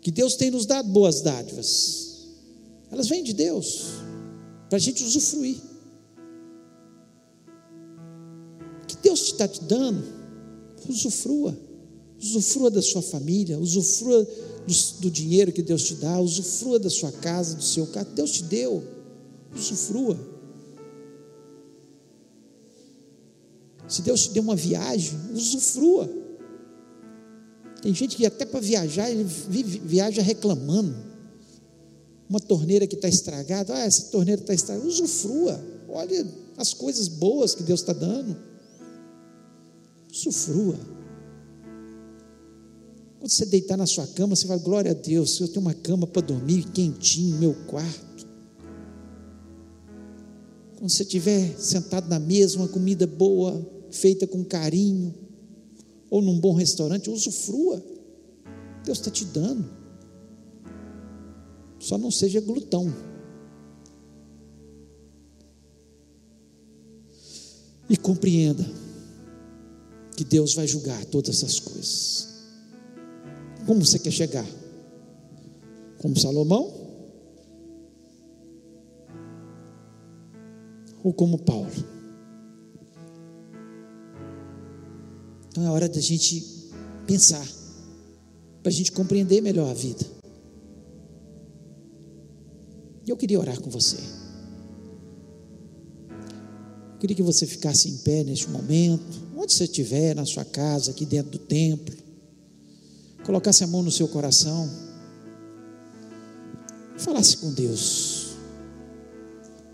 que 0.00 0.10
Deus 0.10 0.34
tem 0.34 0.50
nos 0.50 0.64
dado 0.64 0.88
boas 0.88 1.20
dádivas, 1.20 2.30
elas 2.90 3.06
vêm 3.06 3.22
de 3.22 3.34
Deus, 3.34 3.82
para 4.70 4.78
a 4.78 4.80
gente 4.80 5.04
usufruir. 5.04 5.58
O 8.82 8.86
que 8.86 8.96
Deus 9.02 9.20
está 9.24 9.46
te 9.46 9.62
dando, 9.64 10.02
usufrua, 10.88 11.54
usufrua 12.18 12.70
da 12.70 12.80
sua 12.80 13.02
família, 13.02 13.58
usufrua 13.58 14.24
do, 14.66 15.00
do 15.00 15.10
dinheiro 15.10 15.52
que 15.52 15.60
Deus 15.60 15.82
te 15.82 15.96
dá, 15.96 16.18
usufrua 16.18 16.78
da 16.78 16.88
sua 16.88 17.12
casa, 17.12 17.56
do 17.56 17.62
seu 17.62 17.88
carro, 17.88 18.08
Deus 18.14 18.30
te 18.30 18.44
deu, 18.44 18.82
usufrua. 19.54 20.31
Se 23.92 24.00
Deus 24.00 24.22
te 24.22 24.30
deu 24.30 24.42
uma 24.42 24.56
viagem, 24.56 25.18
usufrua. 25.34 26.08
Tem 27.82 27.94
gente 27.94 28.16
que 28.16 28.24
até 28.24 28.46
para 28.46 28.58
viajar, 28.58 29.10
ele 29.10 29.22
viaja 29.22 30.22
reclamando. 30.22 30.96
Uma 32.26 32.40
torneira 32.40 32.86
que 32.86 32.94
está 32.94 33.06
estragada, 33.06 33.74
ah, 33.74 33.80
essa 33.80 34.04
torneira 34.04 34.40
está 34.40 34.54
estragada, 34.54 34.88
usufrua. 34.88 35.62
Olha 35.90 36.26
as 36.56 36.72
coisas 36.72 37.06
boas 37.06 37.54
que 37.54 37.62
Deus 37.62 37.80
está 37.80 37.92
dando. 37.92 38.34
Usufrua. 40.10 40.78
Quando 43.18 43.30
você 43.30 43.44
deitar 43.44 43.76
na 43.76 43.84
sua 43.86 44.06
cama, 44.06 44.34
você 44.34 44.46
vai, 44.46 44.58
glória 44.58 44.92
a 44.92 44.94
Deus, 44.94 45.38
eu 45.38 45.48
tenho 45.48 45.60
uma 45.60 45.74
cama 45.74 46.06
para 46.06 46.22
dormir 46.22 46.64
quentinho, 46.70 47.36
meu 47.36 47.54
quarto. 47.66 48.26
Quando 50.78 50.88
você 50.88 51.02
estiver 51.02 51.54
sentado 51.58 52.08
na 52.08 52.18
mesa, 52.18 52.56
uma 52.56 52.68
comida 52.68 53.06
boa, 53.06 53.81
feita 53.92 54.26
com 54.26 54.44
carinho, 54.44 55.14
ou 56.10 56.20
num 56.20 56.38
bom 56.38 56.54
restaurante, 56.54 57.10
usufrua. 57.10 57.82
Deus 58.84 58.98
está 58.98 59.10
te 59.10 59.24
dando. 59.24 59.70
Só 61.78 61.96
não 61.96 62.10
seja 62.10 62.40
glutão. 62.40 62.92
E 67.88 67.96
compreenda 67.96 68.64
que 70.16 70.24
Deus 70.24 70.54
vai 70.54 70.66
julgar 70.66 71.04
todas 71.06 71.36
essas 71.36 71.58
coisas. 71.58 72.28
Como 73.66 73.84
você 73.84 73.98
quer 73.98 74.10
chegar? 74.10 74.46
Como 75.98 76.18
Salomão? 76.18 76.72
Ou 81.02 81.12
como 81.12 81.38
Paulo? 81.38 81.91
Então 85.52 85.64
é 85.64 85.70
hora 85.70 85.88
da 85.88 86.00
gente 86.00 86.42
pensar, 87.06 87.46
para 88.62 88.70
a 88.70 88.74
gente 88.74 88.90
compreender 88.90 89.40
melhor 89.40 89.70
a 89.70 89.74
vida. 89.74 90.04
E 93.06 93.10
eu 93.10 93.16
queria 93.16 93.38
orar 93.38 93.60
com 93.60 93.70
você. 93.70 93.98
Eu 96.94 96.98
queria 96.98 97.14
que 97.14 97.22
você 97.22 97.46
ficasse 97.46 97.88
em 97.88 97.98
pé 97.98 98.24
neste 98.24 98.48
momento, 98.48 99.04
onde 99.36 99.52
você 99.52 99.64
estiver, 99.64 100.16
na 100.16 100.24
sua 100.24 100.44
casa, 100.44 100.90
aqui 100.90 101.04
dentro 101.04 101.32
do 101.32 101.38
templo 101.38 102.02
colocasse 103.24 103.62
a 103.62 103.66
mão 103.66 103.82
no 103.82 103.90
seu 103.90 104.08
coração, 104.08 104.68
falasse 106.96 107.36
com 107.36 107.52
Deus, 107.52 108.32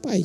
Pai, 0.02 0.24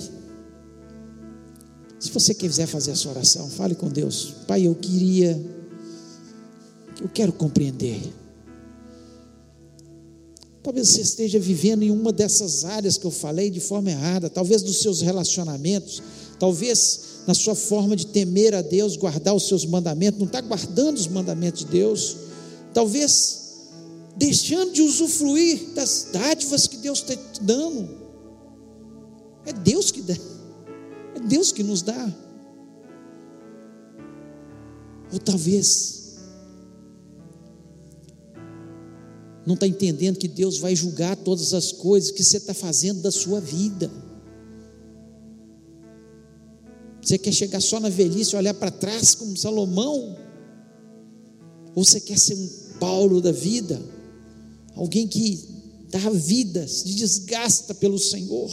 se 2.04 2.12
você 2.12 2.34
quiser 2.34 2.68
fazer 2.68 2.92
essa 2.92 3.10
oração, 3.10 3.50
fale 3.50 3.76
com 3.76 3.90
Deus, 3.90 4.34
Pai, 4.48 4.68
eu 4.68 4.76
queria, 4.76 5.40
eu 7.02 7.10
quero 7.10 7.32
compreender. 7.32 8.02
Talvez 10.62 10.90
você 10.90 11.02
esteja 11.02 11.40
vivendo 11.40 11.84
em 11.84 11.92
uma 11.92 12.12
dessas 12.12 12.64
áreas 12.64 12.98
que 12.98 13.06
eu 13.06 13.12
falei 13.12 13.50
de 13.50 13.60
forma 13.60 13.92
errada, 13.92 14.30
talvez 14.30 14.64
nos 14.64 14.82
seus 14.82 15.02
relacionamentos, 15.02 16.02
talvez 16.40 17.00
na 17.28 17.34
sua 17.34 17.56
forma 17.56 17.96
de 17.96 18.08
temer 18.08 18.54
a 18.54 18.62
Deus, 18.62 18.96
guardar 18.96 19.34
os 19.34 19.48
seus 19.48 19.66
mandamentos, 19.66 20.20
não 20.20 20.28
está 20.28 20.42
guardando 20.42 20.98
os 20.98 21.08
mandamentos 21.08 21.62
de 21.62 21.68
Deus 21.68 22.18
talvez 22.74 23.42
deixando 24.16 24.74
de 24.74 24.82
usufruir 24.82 25.74
das 25.74 26.08
dádivas 26.12 26.68
que 26.68 26.78
Deus 26.78 27.00
está 27.00 27.16
te 27.16 27.42
dando. 27.42 28.04
É 29.46 29.54
Deus 29.54 29.92
que 29.92 30.02
dá, 30.02 30.16
Deus 31.28 31.52
que 31.52 31.64
nos 31.64 31.82
dá. 31.82 32.14
Ou 35.12 35.20
talvez 35.20 36.04
não 39.46 39.56
está 39.56 39.68
entendendo 39.68 40.18
que 40.18 40.28
Deus 40.28 40.58
vai 40.58 40.76
julgar 40.76 41.18
todas 41.18 41.54
as 41.54 41.72
coisas 41.72 42.12
que 42.12 42.24
você 42.24 42.38
está 42.38 42.54
fazendo 42.54 43.02
da 43.02 43.12
sua 43.12 43.40
vida. 43.42 43.92
Você 47.02 47.18
quer 47.18 47.34
chegar 47.34 47.62
só 47.62 47.80
na 47.80 47.90
velhice, 47.90 48.36
olhar 48.36 48.54
para 48.54 48.72
trás 48.72 49.14
como 49.14 49.36
Salomão? 49.36 50.18
Ou 51.76 51.84
você 51.84 52.00
quer 52.00 52.18
ser 52.18 52.36
um 52.36 52.50
Paulo 52.80 53.22
da 53.22 53.32
vida, 53.32 53.82
alguém 54.76 55.08
que 55.08 55.44
dá 55.90 56.10
vida, 56.10 56.68
se 56.68 56.86
desgasta 56.96 57.74
pelo 57.76 58.00
Senhor. 58.00 58.50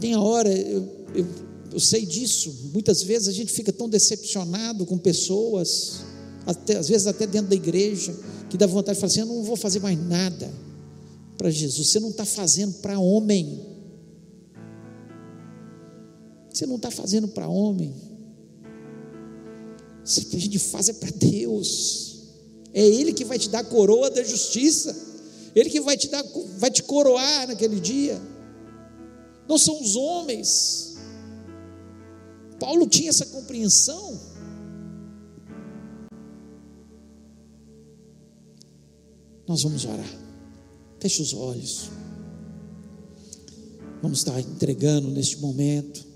Tem 0.00 0.14
a 0.14 0.20
hora, 0.20 0.50
eu, 0.50 0.88
eu, 1.14 1.26
eu 1.72 1.80
sei 1.80 2.04
disso, 2.04 2.70
muitas 2.72 3.02
vezes 3.02 3.28
a 3.28 3.32
gente 3.32 3.52
fica 3.52 3.72
tão 3.72 3.88
decepcionado 3.88 4.84
com 4.86 4.98
pessoas, 4.98 6.00
até, 6.46 6.76
às 6.76 6.88
vezes 6.88 7.06
até 7.06 7.26
dentro 7.26 7.48
da 7.48 7.56
igreja, 7.56 8.14
que 8.50 8.56
dá 8.56 8.66
vontade 8.66 8.96
de 8.96 9.00
falar 9.00 9.10
assim: 9.10 9.20
eu 9.20 9.26
não 9.26 9.42
vou 9.42 9.56
fazer 9.56 9.80
mais 9.80 9.98
nada 9.98 10.52
para 11.36 11.50
Jesus. 11.50 11.88
Você 11.88 12.00
não 12.00 12.10
está 12.10 12.24
fazendo 12.24 12.74
para 12.74 12.98
homem. 12.98 13.60
Você 16.52 16.66
não 16.66 16.76
está 16.76 16.90
fazendo 16.90 17.28
para 17.28 17.48
homem. 17.48 17.92
Isso 20.04 20.26
que 20.26 20.36
a 20.36 20.40
gente 20.40 20.58
faz 20.58 20.88
é 20.88 20.92
para 20.92 21.10
Deus. 21.10 22.18
É 22.72 22.84
Ele 22.84 23.12
que 23.12 23.24
vai 23.24 23.38
te 23.38 23.48
dar 23.48 23.60
a 23.60 23.64
coroa 23.64 24.10
da 24.10 24.22
justiça. 24.22 24.94
Ele 25.54 25.70
que 25.70 25.80
vai 25.80 25.96
te 25.96 26.08
dar, 26.08 26.22
vai 26.58 26.70
te 26.70 26.82
coroar 26.82 27.48
naquele 27.48 27.80
dia. 27.80 28.20
Não 29.48 29.58
são 29.58 29.80
os 29.80 29.96
homens. 29.96 30.96
Paulo 32.58 32.86
tinha 32.86 33.10
essa 33.10 33.26
compreensão. 33.26 34.18
Nós 39.46 39.62
vamos 39.62 39.84
orar. 39.84 40.18
Feche 41.00 41.20
os 41.20 41.34
olhos. 41.34 41.90
Vamos 44.00 44.18
estar 44.18 44.38
entregando 44.40 45.08
neste 45.08 45.38
momento 45.38 46.06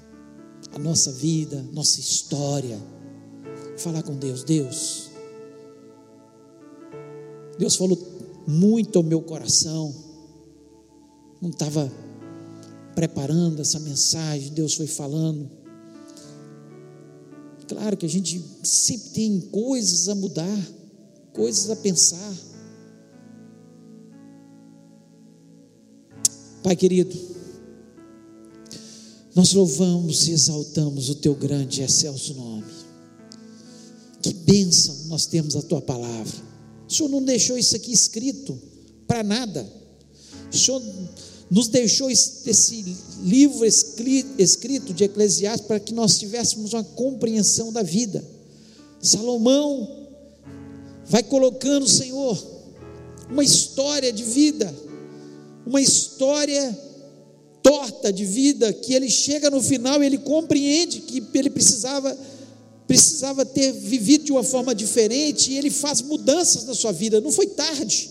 a 0.73 0.79
nossa 0.79 1.13
vida, 1.13 1.63
nossa 1.73 2.01
história 2.01 2.79
falar 3.79 4.03
com 4.03 4.17
Deus. 4.17 4.45
Deus, 4.45 5.11
Deus 7.59 7.77
falou 7.77 7.99
muito 8.47 8.99
ao 8.99 9.03
meu 9.03 9.23
coração. 9.23 9.95
Não 11.41 11.51
estava 11.51 11.91
preparando 12.99 13.63
essa 13.63 13.79
mensagem, 13.79 14.53
Deus 14.53 14.75
foi 14.75 14.89
falando. 14.89 15.49
Claro 17.69 17.97
que 17.97 18.05
a 18.05 18.09
gente 18.09 18.45
sempre 18.65 19.11
tem 19.11 19.41
coisas 19.41 20.09
a 20.09 20.17
mudar, 20.17 20.69
coisas 21.33 21.71
a 21.71 21.77
pensar. 21.77 22.35
Pai 26.61 26.75
querido, 26.75 27.17
nós 29.33 29.53
louvamos 29.53 30.27
e 30.27 30.33
exaltamos 30.33 31.09
o 31.09 31.15
teu 31.15 31.37
grande 31.37 31.81
e 31.81 31.85
excelso 31.85 32.35
nome. 32.35 32.67
Que 34.21 34.35
bênção 34.35 35.05
nós 35.07 35.25
temos 35.25 35.55
a 35.55 35.63
tua 35.63 35.81
palavra. 35.81 36.35
O 36.89 36.93
Senhor 36.93 37.09
não 37.09 37.23
deixou 37.23 37.57
isso 37.57 37.77
aqui 37.77 37.93
escrito 37.93 38.59
para 39.07 39.23
nada. 39.23 39.65
O 40.53 40.57
Senhor 40.57 40.83
nos 41.51 41.69
deixou 41.69 42.11
esse 42.11 42.97
livro 43.23 43.65
escrito 43.65 44.93
de 44.93 45.05
Eclesiastes 45.05 45.67
para 45.67 45.81
que 45.81 45.95
nós 45.95 46.19
tivéssemos 46.19 46.75
uma 46.75 46.85
compreensão 46.85 47.73
da 47.73 47.83
vida. 47.83 48.25
Salomão 49.01 50.09
vai 51.07 51.23
colocando, 51.23 51.89
Senhor, 51.89 52.39
uma 53.31 53.43
história 53.43 54.13
de 54.13 54.25
vida 54.25 54.75
uma 55.69 55.83
história 55.83 56.77
torta 57.63 58.11
de 58.11 58.25
vida 58.25 58.73
que 58.73 58.95
ele 58.95 59.11
chega 59.11 59.51
no 59.51 59.63
final 59.63 60.03
e 60.03 60.07
ele 60.07 60.17
compreende 60.17 61.01
que 61.01 61.23
ele 61.35 61.51
precisava 61.51 62.17
precisava 62.87 63.45
ter 63.45 63.71
vivido 63.71 64.25
de 64.25 64.33
uma 64.33 64.43
forma 64.43 64.75
diferente 64.75 65.53
e 65.53 65.59
ele 65.59 65.69
faz 65.69 66.01
mudanças 66.01 66.65
na 66.65 66.75
sua 66.75 66.91
vida. 66.91 67.21
Não 67.21 67.31
foi 67.31 67.47
tarde. 67.49 68.09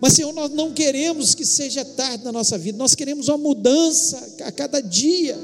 Mas, 0.00 0.12
Senhor, 0.12 0.32
nós 0.32 0.50
não 0.50 0.72
queremos 0.72 1.34
que 1.34 1.44
seja 1.44 1.84
tarde 1.84 2.24
na 2.24 2.32
nossa 2.32 2.58
vida, 2.58 2.76
nós 2.76 2.94
queremos 2.94 3.28
uma 3.28 3.38
mudança 3.38 4.34
a 4.44 4.52
cada 4.52 4.80
dia, 4.80 5.38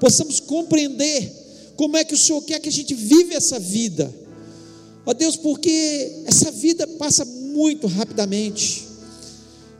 possamos 0.00 0.40
compreender 0.40 1.30
como 1.76 1.96
é 1.96 2.04
que 2.04 2.14
o 2.14 2.18
Senhor 2.18 2.40
quer 2.42 2.58
que 2.58 2.68
a 2.68 2.72
gente 2.72 2.94
vive 2.94 3.34
essa 3.34 3.58
vida. 3.58 4.12
Ó 5.04 5.12
Deus, 5.12 5.36
porque 5.36 6.22
essa 6.26 6.50
vida 6.50 6.86
passa 6.86 7.24
muito 7.24 7.86
rapidamente. 7.86 8.86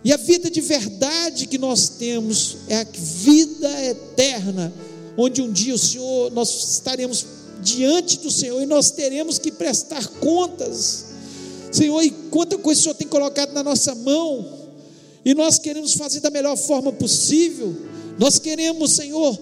E 0.04 0.12
a 0.12 0.16
vida 0.16 0.50
de 0.50 0.60
verdade 0.60 1.46
que 1.46 1.58
nós 1.58 1.88
temos 1.88 2.58
é 2.68 2.76
a 2.76 2.86
vida 2.92 3.84
eterna, 3.84 4.72
onde 5.16 5.42
um 5.42 5.50
dia 5.52 5.74
o 5.74 5.78
Senhor, 5.78 6.30
nós 6.30 6.72
estaremos 6.72 7.26
diante 7.60 8.18
do 8.20 8.30
Senhor 8.30 8.62
e 8.62 8.66
nós 8.66 8.90
teremos 8.90 9.38
que 9.38 9.50
prestar 9.50 10.06
contas. 10.06 11.07
Senhor, 11.70 12.02
e 12.02 12.10
quanta 12.30 12.56
coisa 12.58 12.80
o 12.80 12.82
Senhor 12.82 12.94
tem 12.94 13.06
colocado 13.06 13.52
na 13.52 13.62
nossa 13.62 13.94
mão, 13.94 14.58
e 15.24 15.34
nós 15.34 15.58
queremos 15.58 15.94
fazer 15.94 16.20
da 16.20 16.30
melhor 16.30 16.56
forma 16.56 16.92
possível. 16.92 17.76
Nós 18.18 18.38
queremos, 18.38 18.92
Senhor, 18.92 19.38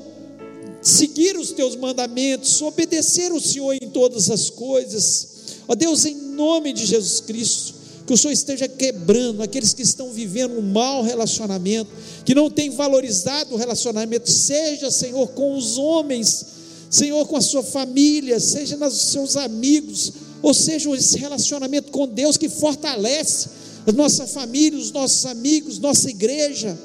seguir 0.83 1.37
os 1.37 1.53
teus 1.53 1.77
mandamentos, 1.77 2.61
obedecer 2.63 3.33
o 3.33 3.41
Senhor 3.41 3.75
em 3.75 3.89
todas 3.91 4.31
as 4.31 4.51
coisas. 4.51 5.29
Ó 5.69 5.75
Deus, 5.75 6.05
em 6.05 6.15
nome 6.15 6.73
de 6.73 6.85
Jesus 6.87 7.21
Cristo, 7.21 7.75
que 8.07 8.13
o 8.13 8.17
Senhor 8.17 8.33
esteja 8.33 8.69
quebrando 8.69 9.43
aqueles 9.43 9.75
que 9.75 9.83
estão 9.83 10.13
vivendo 10.13 10.59
um 10.59 10.63
mau 10.63 11.03
relacionamento, 11.03 11.91
que 12.25 12.35
não 12.35 12.49
têm 12.49 12.71
valorizado 12.71 13.55
o 13.55 13.59
relacionamento, 13.59 14.31
seja, 14.31 14.91
Senhor, 14.91 15.29
com 15.29 15.57
os 15.57 15.77
homens, 15.77 16.47
Senhor, 16.89 17.27
com 17.27 17.37
a 17.37 17.41
sua 17.41 17.65
família, 17.65 18.39
seja 18.39 18.77
nos 18.77 18.95
seus 18.95 19.37
amigos, 19.37 20.13
ou 20.43 20.55
seja, 20.55 20.91
esse 20.95 21.19
relacionamento 21.19 21.91
com 21.91 22.07
Deus 22.07 22.37
que 22.37 22.49
fortalece 22.49 23.49
a 23.87 23.93
nossa 23.93 24.27
família, 24.27 24.79
os 24.79 24.91
nossos 24.91 25.25
amigos, 25.27 25.79
nossa 25.79 26.11
igreja, 26.11 26.77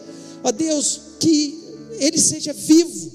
ó 0.44 0.52
Deus, 0.52 1.02
que 1.20 1.60
ele 2.00 2.18
seja 2.18 2.54
vivo, 2.54 3.12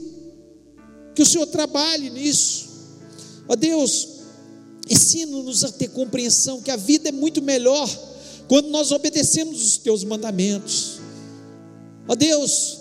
que 1.15 1.23
o 1.23 1.27
Senhor 1.27 1.47
trabalhe 1.47 2.11
nisso, 2.11 2.69
ó 3.49 3.57
Deus, 3.57 4.09
ensina-nos 4.89 5.65
a 5.65 5.73
ter 5.73 5.89
compreensão 5.89 6.61
que 6.61 6.71
a 6.71 6.77
vida 6.77 7.09
é 7.09 7.13
muito 7.13 7.43
melhor 7.43 7.89
quando 8.49 8.69
nós 8.69 8.93
obedecemos 8.93 9.65
os 9.65 9.79
teus 9.79 10.05
mandamentos. 10.05 11.01
Ó 12.07 12.15
Deus, 12.15 12.79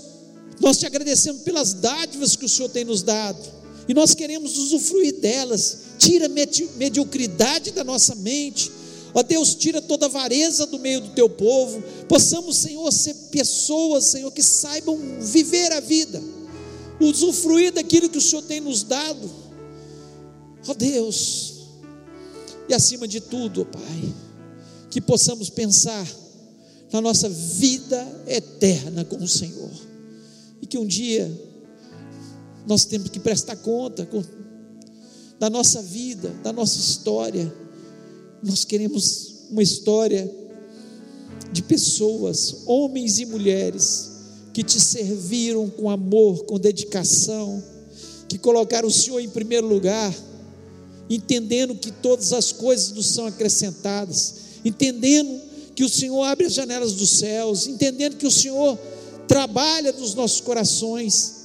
nós 0.62 0.78
te 0.78 0.86
agradecemos 0.86 1.42
pelas 1.42 1.74
dádivas 1.74 2.36
que 2.36 2.46
o 2.46 2.50
Senhor 2.50 2.70
tem 2.70 2.86
nos 2.86 3.02
dado, 3.02 3.40
e 3.88 3.94
nós 3.94 4.14
queremos 4.14 4.58
usufruir 4.58 5.20
delas. 5.20 5.85
Tira 5.98 6.26
a 6.26 6.30
mediocridade 6.78 7.72
da 7.72 7.84
nossa 7.84 8.16
mente. 8.16 8.72
Ó 9.14 9.24
Deus, 9.24 9.56
tira 9.56 9.82
toda 9.82 10.06
a 10.06 10.10
avareza 10.10 10.66
do 10.66 10.78
meio 10.78 11.00
do 11.00 11.10
teu 11.10 11.30
povo. 11.30 11.82
Possamos, 12.08 12.58
Senhor, 12.58 12.92
ser 12.92 13.14
pessoas, 13.32 14.06
Senhor, 14.06 14.30
que 14.32 14.44
saibam 14.44 14.98
viver 15.22 15.72
a 15.72 15.80
vida, 15.80 16.22
usufruir 17.00 17.72
daquilo 17.72 18.10
que 18.10 18.18
o 18.18 18.22
Senhor 18.22 18.42
tem 18.42 18.60
nos 18.60 18.84
dado. 18.84 19.32
Ó 20.68 20.74
Deus, 20.74 21.54
e 22.68 22.74
acima 22.74 23.08
de 23.08 23.22
tudo, 23.22 23.62
ó 23.62 23.66
Pai, 23.66 24.14
que 24.90 25.00
possamos 25.00 25.50
pensar 25.50 26.06
na 26.92 27.00
nossa 27.00 27.30
vida 27.30 28.24
eterna 28.28 29.06
com 29.06 29.18
o 29.18 29.28
Senhor. 29.28 29.72
E 30.62 30.66
que 30.66 30.78
um 30.78 30.86
dia 30.86 31.32
nós 32.66 32.86
temos 32.86 33.10
que 33.10 33.20
prestar 33.20 33.56
conta 33.58 34.06
da 35.40 35.50
nossa 35.50 35.82
vida, 35.82 36.30
da 36.44 36.54
nossa 36.54 36.80
história. 36.80 37.52
Nós 38.42 38.64
queremos 38.64 39.46
uma 39.50 39.64
história 39.64 40.30
de 41.52 41.62
pessoas, 41.62 42.64
homens 42.66 43.20
e 43.20 43.26
mulheres, 43.26 44.12
que 44.54 44.64
te 44.64 44.80
serviram 44.80 45.70
com 45.70 45.90
amor, 45.90 46.46
com 46.46 46.58
dedicação, 46.60 47.62
que 48.28 48.38
colocaram 48.38 48.88
o 48.88 48.92
Senhor 48.92 49.20
em 49.20 49.30
primeiro 49.30 49.68
lugar, 49.68 50.14
entendendo 51.10 51.76
que 51.76 51.92
todas 51.92 52.34
as 52.34 52.52
coisas 52.52 52.92
nos 52.92 53.08
são 53.08 53.26
acrescentadas, 53.26 54.36
entendendo 54.64 55.42
que 55.76 55.84
o 55.84 55.90
Senhor 55.90 56.24
abre 56.24 56.46
as 56.46 56.54
janelas 56.54 56.94
dos 56.94 57.20
céus, 57.20 57.68
entendendo 57.68 58.16
que 58.16 58.26
o 58.26 58.32
Senhor 58.32 58.78
trabalha 59.28 59.92
nos 59.92 60.14
nossos 60.14 60.40
corações 60.40 61.36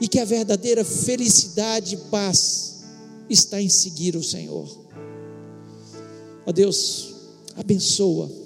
e 0.00 0.06
que 0.06 0.18
a 0.18 0.24
verdadeira 0.24 0.84
felicidade 0.84 1.94
e 1.94 1.98
paz 2.10 2.71
está 3.32 3.60
em 3.60 3.68
seguir 3.68 4.16
o 4.16 4.22
Senhor. 4.22 4.68
Ó 6.46 6.52
Deus, 6.52 7.14
abençoa 7.56 8.42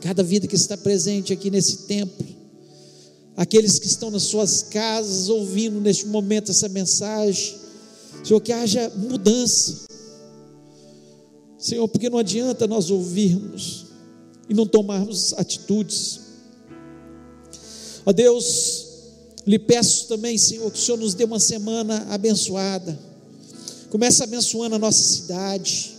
cada 0.00 0.22
vida 0.22 0.46
que 0.46 0.56
está 0.56 0.76
presente 0.76 1.32
aqui 1.32 1.50
nesse 1.50 1.78
templo, 1.86 2.26
aqueles 3.36 3.78
que 3.78 3.86
estão 3.86 4.10
nas 4.10 4.22
suas 4.24 4.62
casas 4.62 5.28
ouvindo 5.28 5.80
neste 5.80 6.06
momento 6.06 6.50
essa 6.50 6.68
mensagem. 6.68 7.58
Senhor, 8.24 8.40
que 8.40 8.52
haja 8.52 8.90
mudança. 8.96 9.86
Senhor, 11.58 11.86
porque 11.88 12.08
não 12.08 12.18
adianta 12.18 12.66
nós 12.66 12.90
ouvirmos 12.90 13.86
e 14.48 14.54
não 14.54 14.66
tomarmos 14.66 15.34
atitudes. 15.34 16.20
Ó 18.04 18.12
Deus, 18.12 18.86
lhe 19.46 19.58
peço 19.58 20.08
também, 20.08 20.36
Senhor, 20.38 20.70
que 20.70 20.78
o 20.78 20.82
Senhor 20.82 20.96
nos 20.96 21.14
dê 21.14 21.24
uma 21.24 21.38
semana 21.40 22.06
abençoada. 22.10 22.98
Comece 23.90 24.22
abençoando 24.22 24.76
a 24.76 24.78
nossa 24.78 25.02
cidade. 25.02 25.90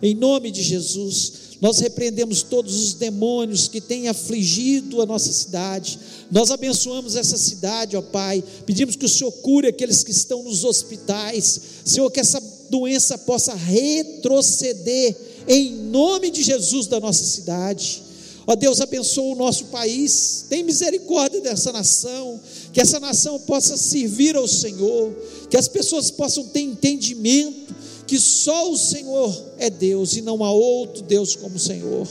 Em 0.00 0.14
nome 0.14 0.50
de 0.50 0.62
Jesus, 0.62 1.32
nós 1.60 1.78
repreendemos 1.78 2.42
todos 2.42 2.74
os 2.74 2.94
demônios 2.94 3.68
que 3.68 3.80
têm 3.80 4.08
afligido 4.08 5.00
a 5.00 5.06
nossa 5.06 5.32
cidade. 5.32 5.98
Nós 6.30 6.50
abençoamos 6.50 7.14
essa 7.14 7.36
cidade, 7.36 7.96
ó 7.96 8.02
Pai. 8.02 8.42
Pedimos 8.66 8.96
que 8.96 9.06
o 9.06 9.08
Senhor 9.08 9.30
cure 9.30 9.68
aqueles 9.68 10.02
que 10.02 10.10
estão 10.10 10.42
nos 10.42 10.64
hospitais. 10.64 11.60
Senhor, 11.84 12.10
que 12.10 12.18
essa 12.18 12.42
doença 12.68 13.16
possa 13.18 13.54
retroceder 13.54 15.14
em 15.46 15.72
nome 15.72 16.30
de 16.30 16.42
Jesus 16.42 16.86
da 16.86 16.98
nossa 16.98 17.24
cidade. 17.24 18.02
Ó 18.46 18.56
Deus, 18.56 18.80
abençoa 18.80 19.34
o 19.34 19.38
nosso 19.38 19.66
país, 19.66 20.46
tem 20.48 20.64
misericórdia 20.64 21.40
dessa 21.40 21.70
nação, 21.70 22.40
que 22.72 22.80
essa 22.80 22.98
nação 22.98 23.38
possa 23.40 23.76
servir 23.76 24.36
ao 24.36 24.48
Senhor, 24.48 25.14
que 25.48 25.56
as 25.56 25.68
pessoas 25.68 26.10
possam 26.10 26.44
ter 26.44 26.60
entendimento 26.60 27.72
que 28.12 28.18
só 28.18 28.70
o 28.70 28.76
Senhor 28.76 29.42
é 29.58 29.70
Deus 29.70 30.16
e 30.16 30.20
não 30.20 30.44
há 30.44 30.52
outro 30.52 31.02
Deus 31.02 31.34
como 31.34 31.56
o 31.56 31.58
Senhor. 31.58 32.06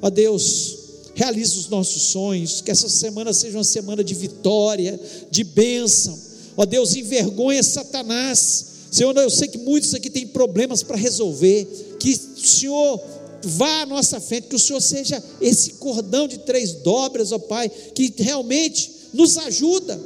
Ó 0.00 0.08
Deus, 0.08 0.78
realiza 1.12 1.58
os 1.58 1.68
nossos 1.68 2.02
sonhos, 2.02 2.60
que 2.60 2.70
essa 2.70 2.88
semana 2.88 3.32
seja 3.32 3.58
uma 3.58 3.64
semana 3.64 4.04
de 4.04 4.14
vitória, 4.14 5.00
de 5.28 5.42
bênção. 5.42 6.16
Ó 6.56 6.64
Deus, 6.64 6.94
envergonha 6.94 7.62
Satanás. 7.62 8.66
Senhor, 8.92 9.16
eu 9.16 9.28
sei 9.28 9.48
que 9.48 9.58
muitos 9.58 9.92
aqui 9.92 10.08
têm 10.08 10.28
problemas 10.28 10.82
para 10.82 10.96
resolver, 10.96 11.96
que 11.98 12.12
o 12.12 12.46
Senhor 12.46 13.02
vá 13.46 13.82
à 13.82 13.86
nossa 13.86 14.20
frente, 14.20 14.48
que 14.48 14.56
o 14.56 14.58
Senhor 14.58 14.80
seja 14.80 15.22
esse 15.40 15.72
cordão 15.72 16.26
de 16.26 16.38
três 16.38 16.72
dobras, 16.72 17.32
ó 17.32 17.38
Pai, 17.38 17.68
que 17.68 18.12
realmente 18.16 18.90
nos 19.12 19.38
ajuda. 19.38 19.98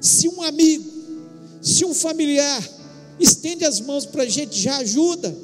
Se 0.00 0.28
um 0.28 0.42
amigo, 0.42 0.84
se 1.62 1.84
um 1.84 1.94
familiar 1.94 2.68
estende 3.18 3.64
as 3.64 3.80
mãos 3.80 4.04
para 4.04 4.24
a 4.24 4.28
gente, 4.28 4.60
já 4.60 4.78
ajuda. 4.78 5.34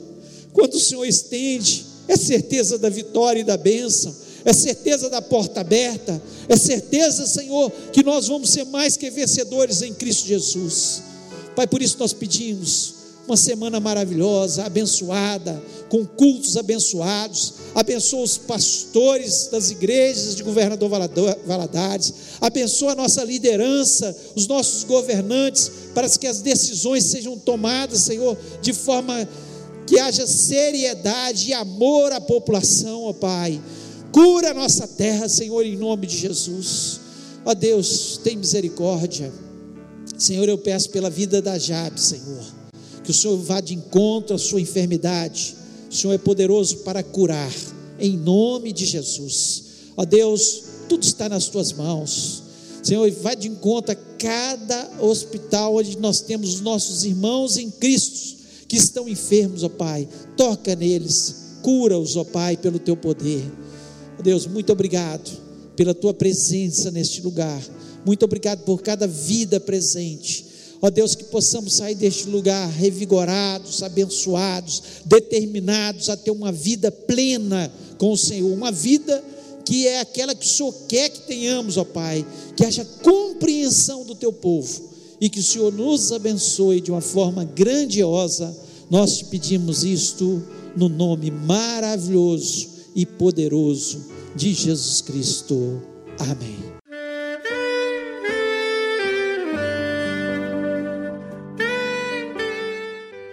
Quando 0.53 0.74
o 0.74 0.81
Senhor 0.81 1.05
estende, 1.05 1.87
é 2.09 2.16
certeza 2.16 2.78
da 2.78 2.91
vitória 2.91 3.41
e 3.41 3.45
da 3.45 3.57
bênção, 3.57 4.14
é 4.45 4.53
certeza 4.53 5.09
da 5.09 5.22
porta 5.22 5.61
aberta, 5.61 6.20
é 6.49 6.57
certeza, 6.57 7.26
Senhor, 7.26 7.70
que 7.93 8.03
nós 8.03 8.26
vamos 8.26 8.51
ser 8.51 8.64
mais 8.66 8.97
que 8.97 9.11
vencedores 9.11 9.83
em 9.83 9.95
Cristo 9.95 10.26
Jesus. 10.26 11.03
Pai, 11.55 11.66
por 11.66 11.81
isso 11.81 11.97
nós 11.99 12.12
pedimos 12.12 12.99
uma 13.31 13.37
semana 13.37 13.78
maravilhosa, 13.78 14.64
abençoada, 14.64 15.62
com 15.89 16.05
cultos 16.05 16.57
abençoados. 16.57 17.55
Abençoa 17.76 18.24
os 18.24 18.37
pastores 18.37 19.49
das 19.53 19.70
igrejas 19.70 20.35
de 20.35 20.43
governador 20.43 20.91
Valadares. 21.47 22.12
Abençoa 22.41 22.93
a 22.93 22.97
nossa 22.97 23.22
liderança, 23.22 24.16
os 24.35 24.49
nossos 24.49 24.83
governantes, 24.83 25.70
para 25.95 26.09
que 26.09 26.26
as 26.26 26.41
decisões 26.41 27.05
sejam 27.05 27.39
tomadas, 27.39 28.01
Senhor, 28.01 28.37
de 28.61 28.72
forma 28.72 29.28
que 29.87 30.01
haja 30.01 30.26
seriedade 30.26 31.51
e 31.51 31.53
amor 31.53 32.11
à 32.11 32.20
população, 32.20 33.05
ó 33.05 33.12
Pai. 33.12 33.61
Cura 34.11 34.51
a 34.51 34.55
nossa 34.55 34.89
terra, 34.89 35.28
Senhor, 35.28 35.64
em 35.64 35.76
nome 35.76 36.09
de 36.09 36.16
Jesus. 36.16 36.99
Ó 37.45 37.55
Deus, 37.55 38.18
tem 38.24 38.37
misericórdia. 38.37 39.33
Senhor, 40.18 40.49
eu 40.49 40.59
peço 40.59 40.91
pela 40.91 41.09
vida 41.09 41.41
da 41.41 41.57
Jabe, 41.57 42.01
Senhor 42.01 42.59
que 43.11 43.16
o 43.16 43.18
Senhor 43.18 43.36
vá 43.38 43.61
de 43.61 43.74
encontro 43.74 44.36
à 44.36 44.38
sua 44.38 44.61
enfermidade. 44.61 45.56
O 45.90 45.94
Senhor 45.94 46.12
é 46.12 46.18
poderoso 46.18 46.78
para 46.78 47.02
curar, 47.02 47.52
em 47.98 48.16
nome 48.16 48.72
de 48.72 48.86
Jesus. 48.86 49.64
Ó 49.96 50.04
Deus, 50.04 50.62
tudo 50.88 51.02
está 51.02 51.28
nas 51.28 51.48
tuas 51.48 51.72
mãos. 51.72 52.44
Senhor, 52.80 53.11
vai 53.11 53.34
de 53.34 53.48
encontro 53.48 53.92
a 53.92 53.96
cada 54.16 54.90
hospital 55.00 55.76
onde 55.76 55.98
nós 55.98 56.20
temos 56.20 56.54
os 56.54 56.61
nossos 56.61 57.04
irmãos 57.04 57.56
em 57.56 57.68
Cristo 57.68 58.38
que 58.68 58.76
estão 58.76 59.08
enfermos, 59.08 59.64
ó 59.64 59.68
Pai. 59.68 60.08
Toca 60.36 60.76
neles, 60.76 61.34
cura-os, 61.62 62.16
ó 62.16 62.22
Pai, 62.22 62.56
pelo 62.56 62.78
teu 62.78 62.96
poder. 62.96 63.42
Deus, 64.22 64.46
muito 64.46 64.70
obrigado 64.72 65.28
pela 65.74 65.94
tua 65.94 66.14
presença 66.14 66.92
neste 66.92 67.20
lugar. 67.22 67.61
Muito 68.06 68.24
obrigado 68.24 68.64
por 68.64 68.80
cada 68.82 69.08
vida 69.08 69.58
presente. 69.58 70.49
Ó 70.83 70.89
Deus, 70.89 71.14
que 71.14 71.24
possamos 71.24 71.74
sair 71.74 71.95
deste 71.95 72.26
lugar 72.28 72.68
revigorados, 72.70 73.83
abençoados, 73.83 74.83
determinados 75.05 76.09
a 76.09 76.16
ter 76.16 76.31
uma 76.31 76.51
vida 76.51 76.91
plena 76.91 77.70
com 77.99 78.12
o 78.12 78.16
Senhor, 78.16 78.51
uma 78.51 78.72
vida 78.72 79.22
que 79.64 79.87
é 79.87 80.01
aquela 80.01 80.35
que 80.35 80.47
o 80.47 80.49
Senhor 80.49 80.74
quer 80.89 81.11
que 81.11 81.20
tenhamos, 81.20 81.76
ó 81.76 81.85
Pai, 81.85 82.26
que 82.57 82.64
haja 82.64 82.85
compreensão 83.03 84.05
do 84.05 84.14
teu 84.14 84.33
povo 84.33 84.91
e 85.20 85.28
que 85.28 85.41
o 85.41 85.45
Senhor 85.45 85.72
nos 85.72 86.12
abençoe 86.12 86.81
de 86.81 86.91
uma 86.91 87.03
forma 87.03 87.45
grandiosa. 87.45 88.57
Nós 88.91 89.18
te 89.18 89.26
pedimos 89.26 89.85
isto 89.85 90.43
no 90.74 90.89
nome 90.89 91.31
maravilhoso 91.31 92.68
e 92.97 93.05
poderoso 93.05 94.07
de 94.35 94.55
Jesus 94.55 95.03
Cristo. 95.03 95.83
Amém. 96.18 96.70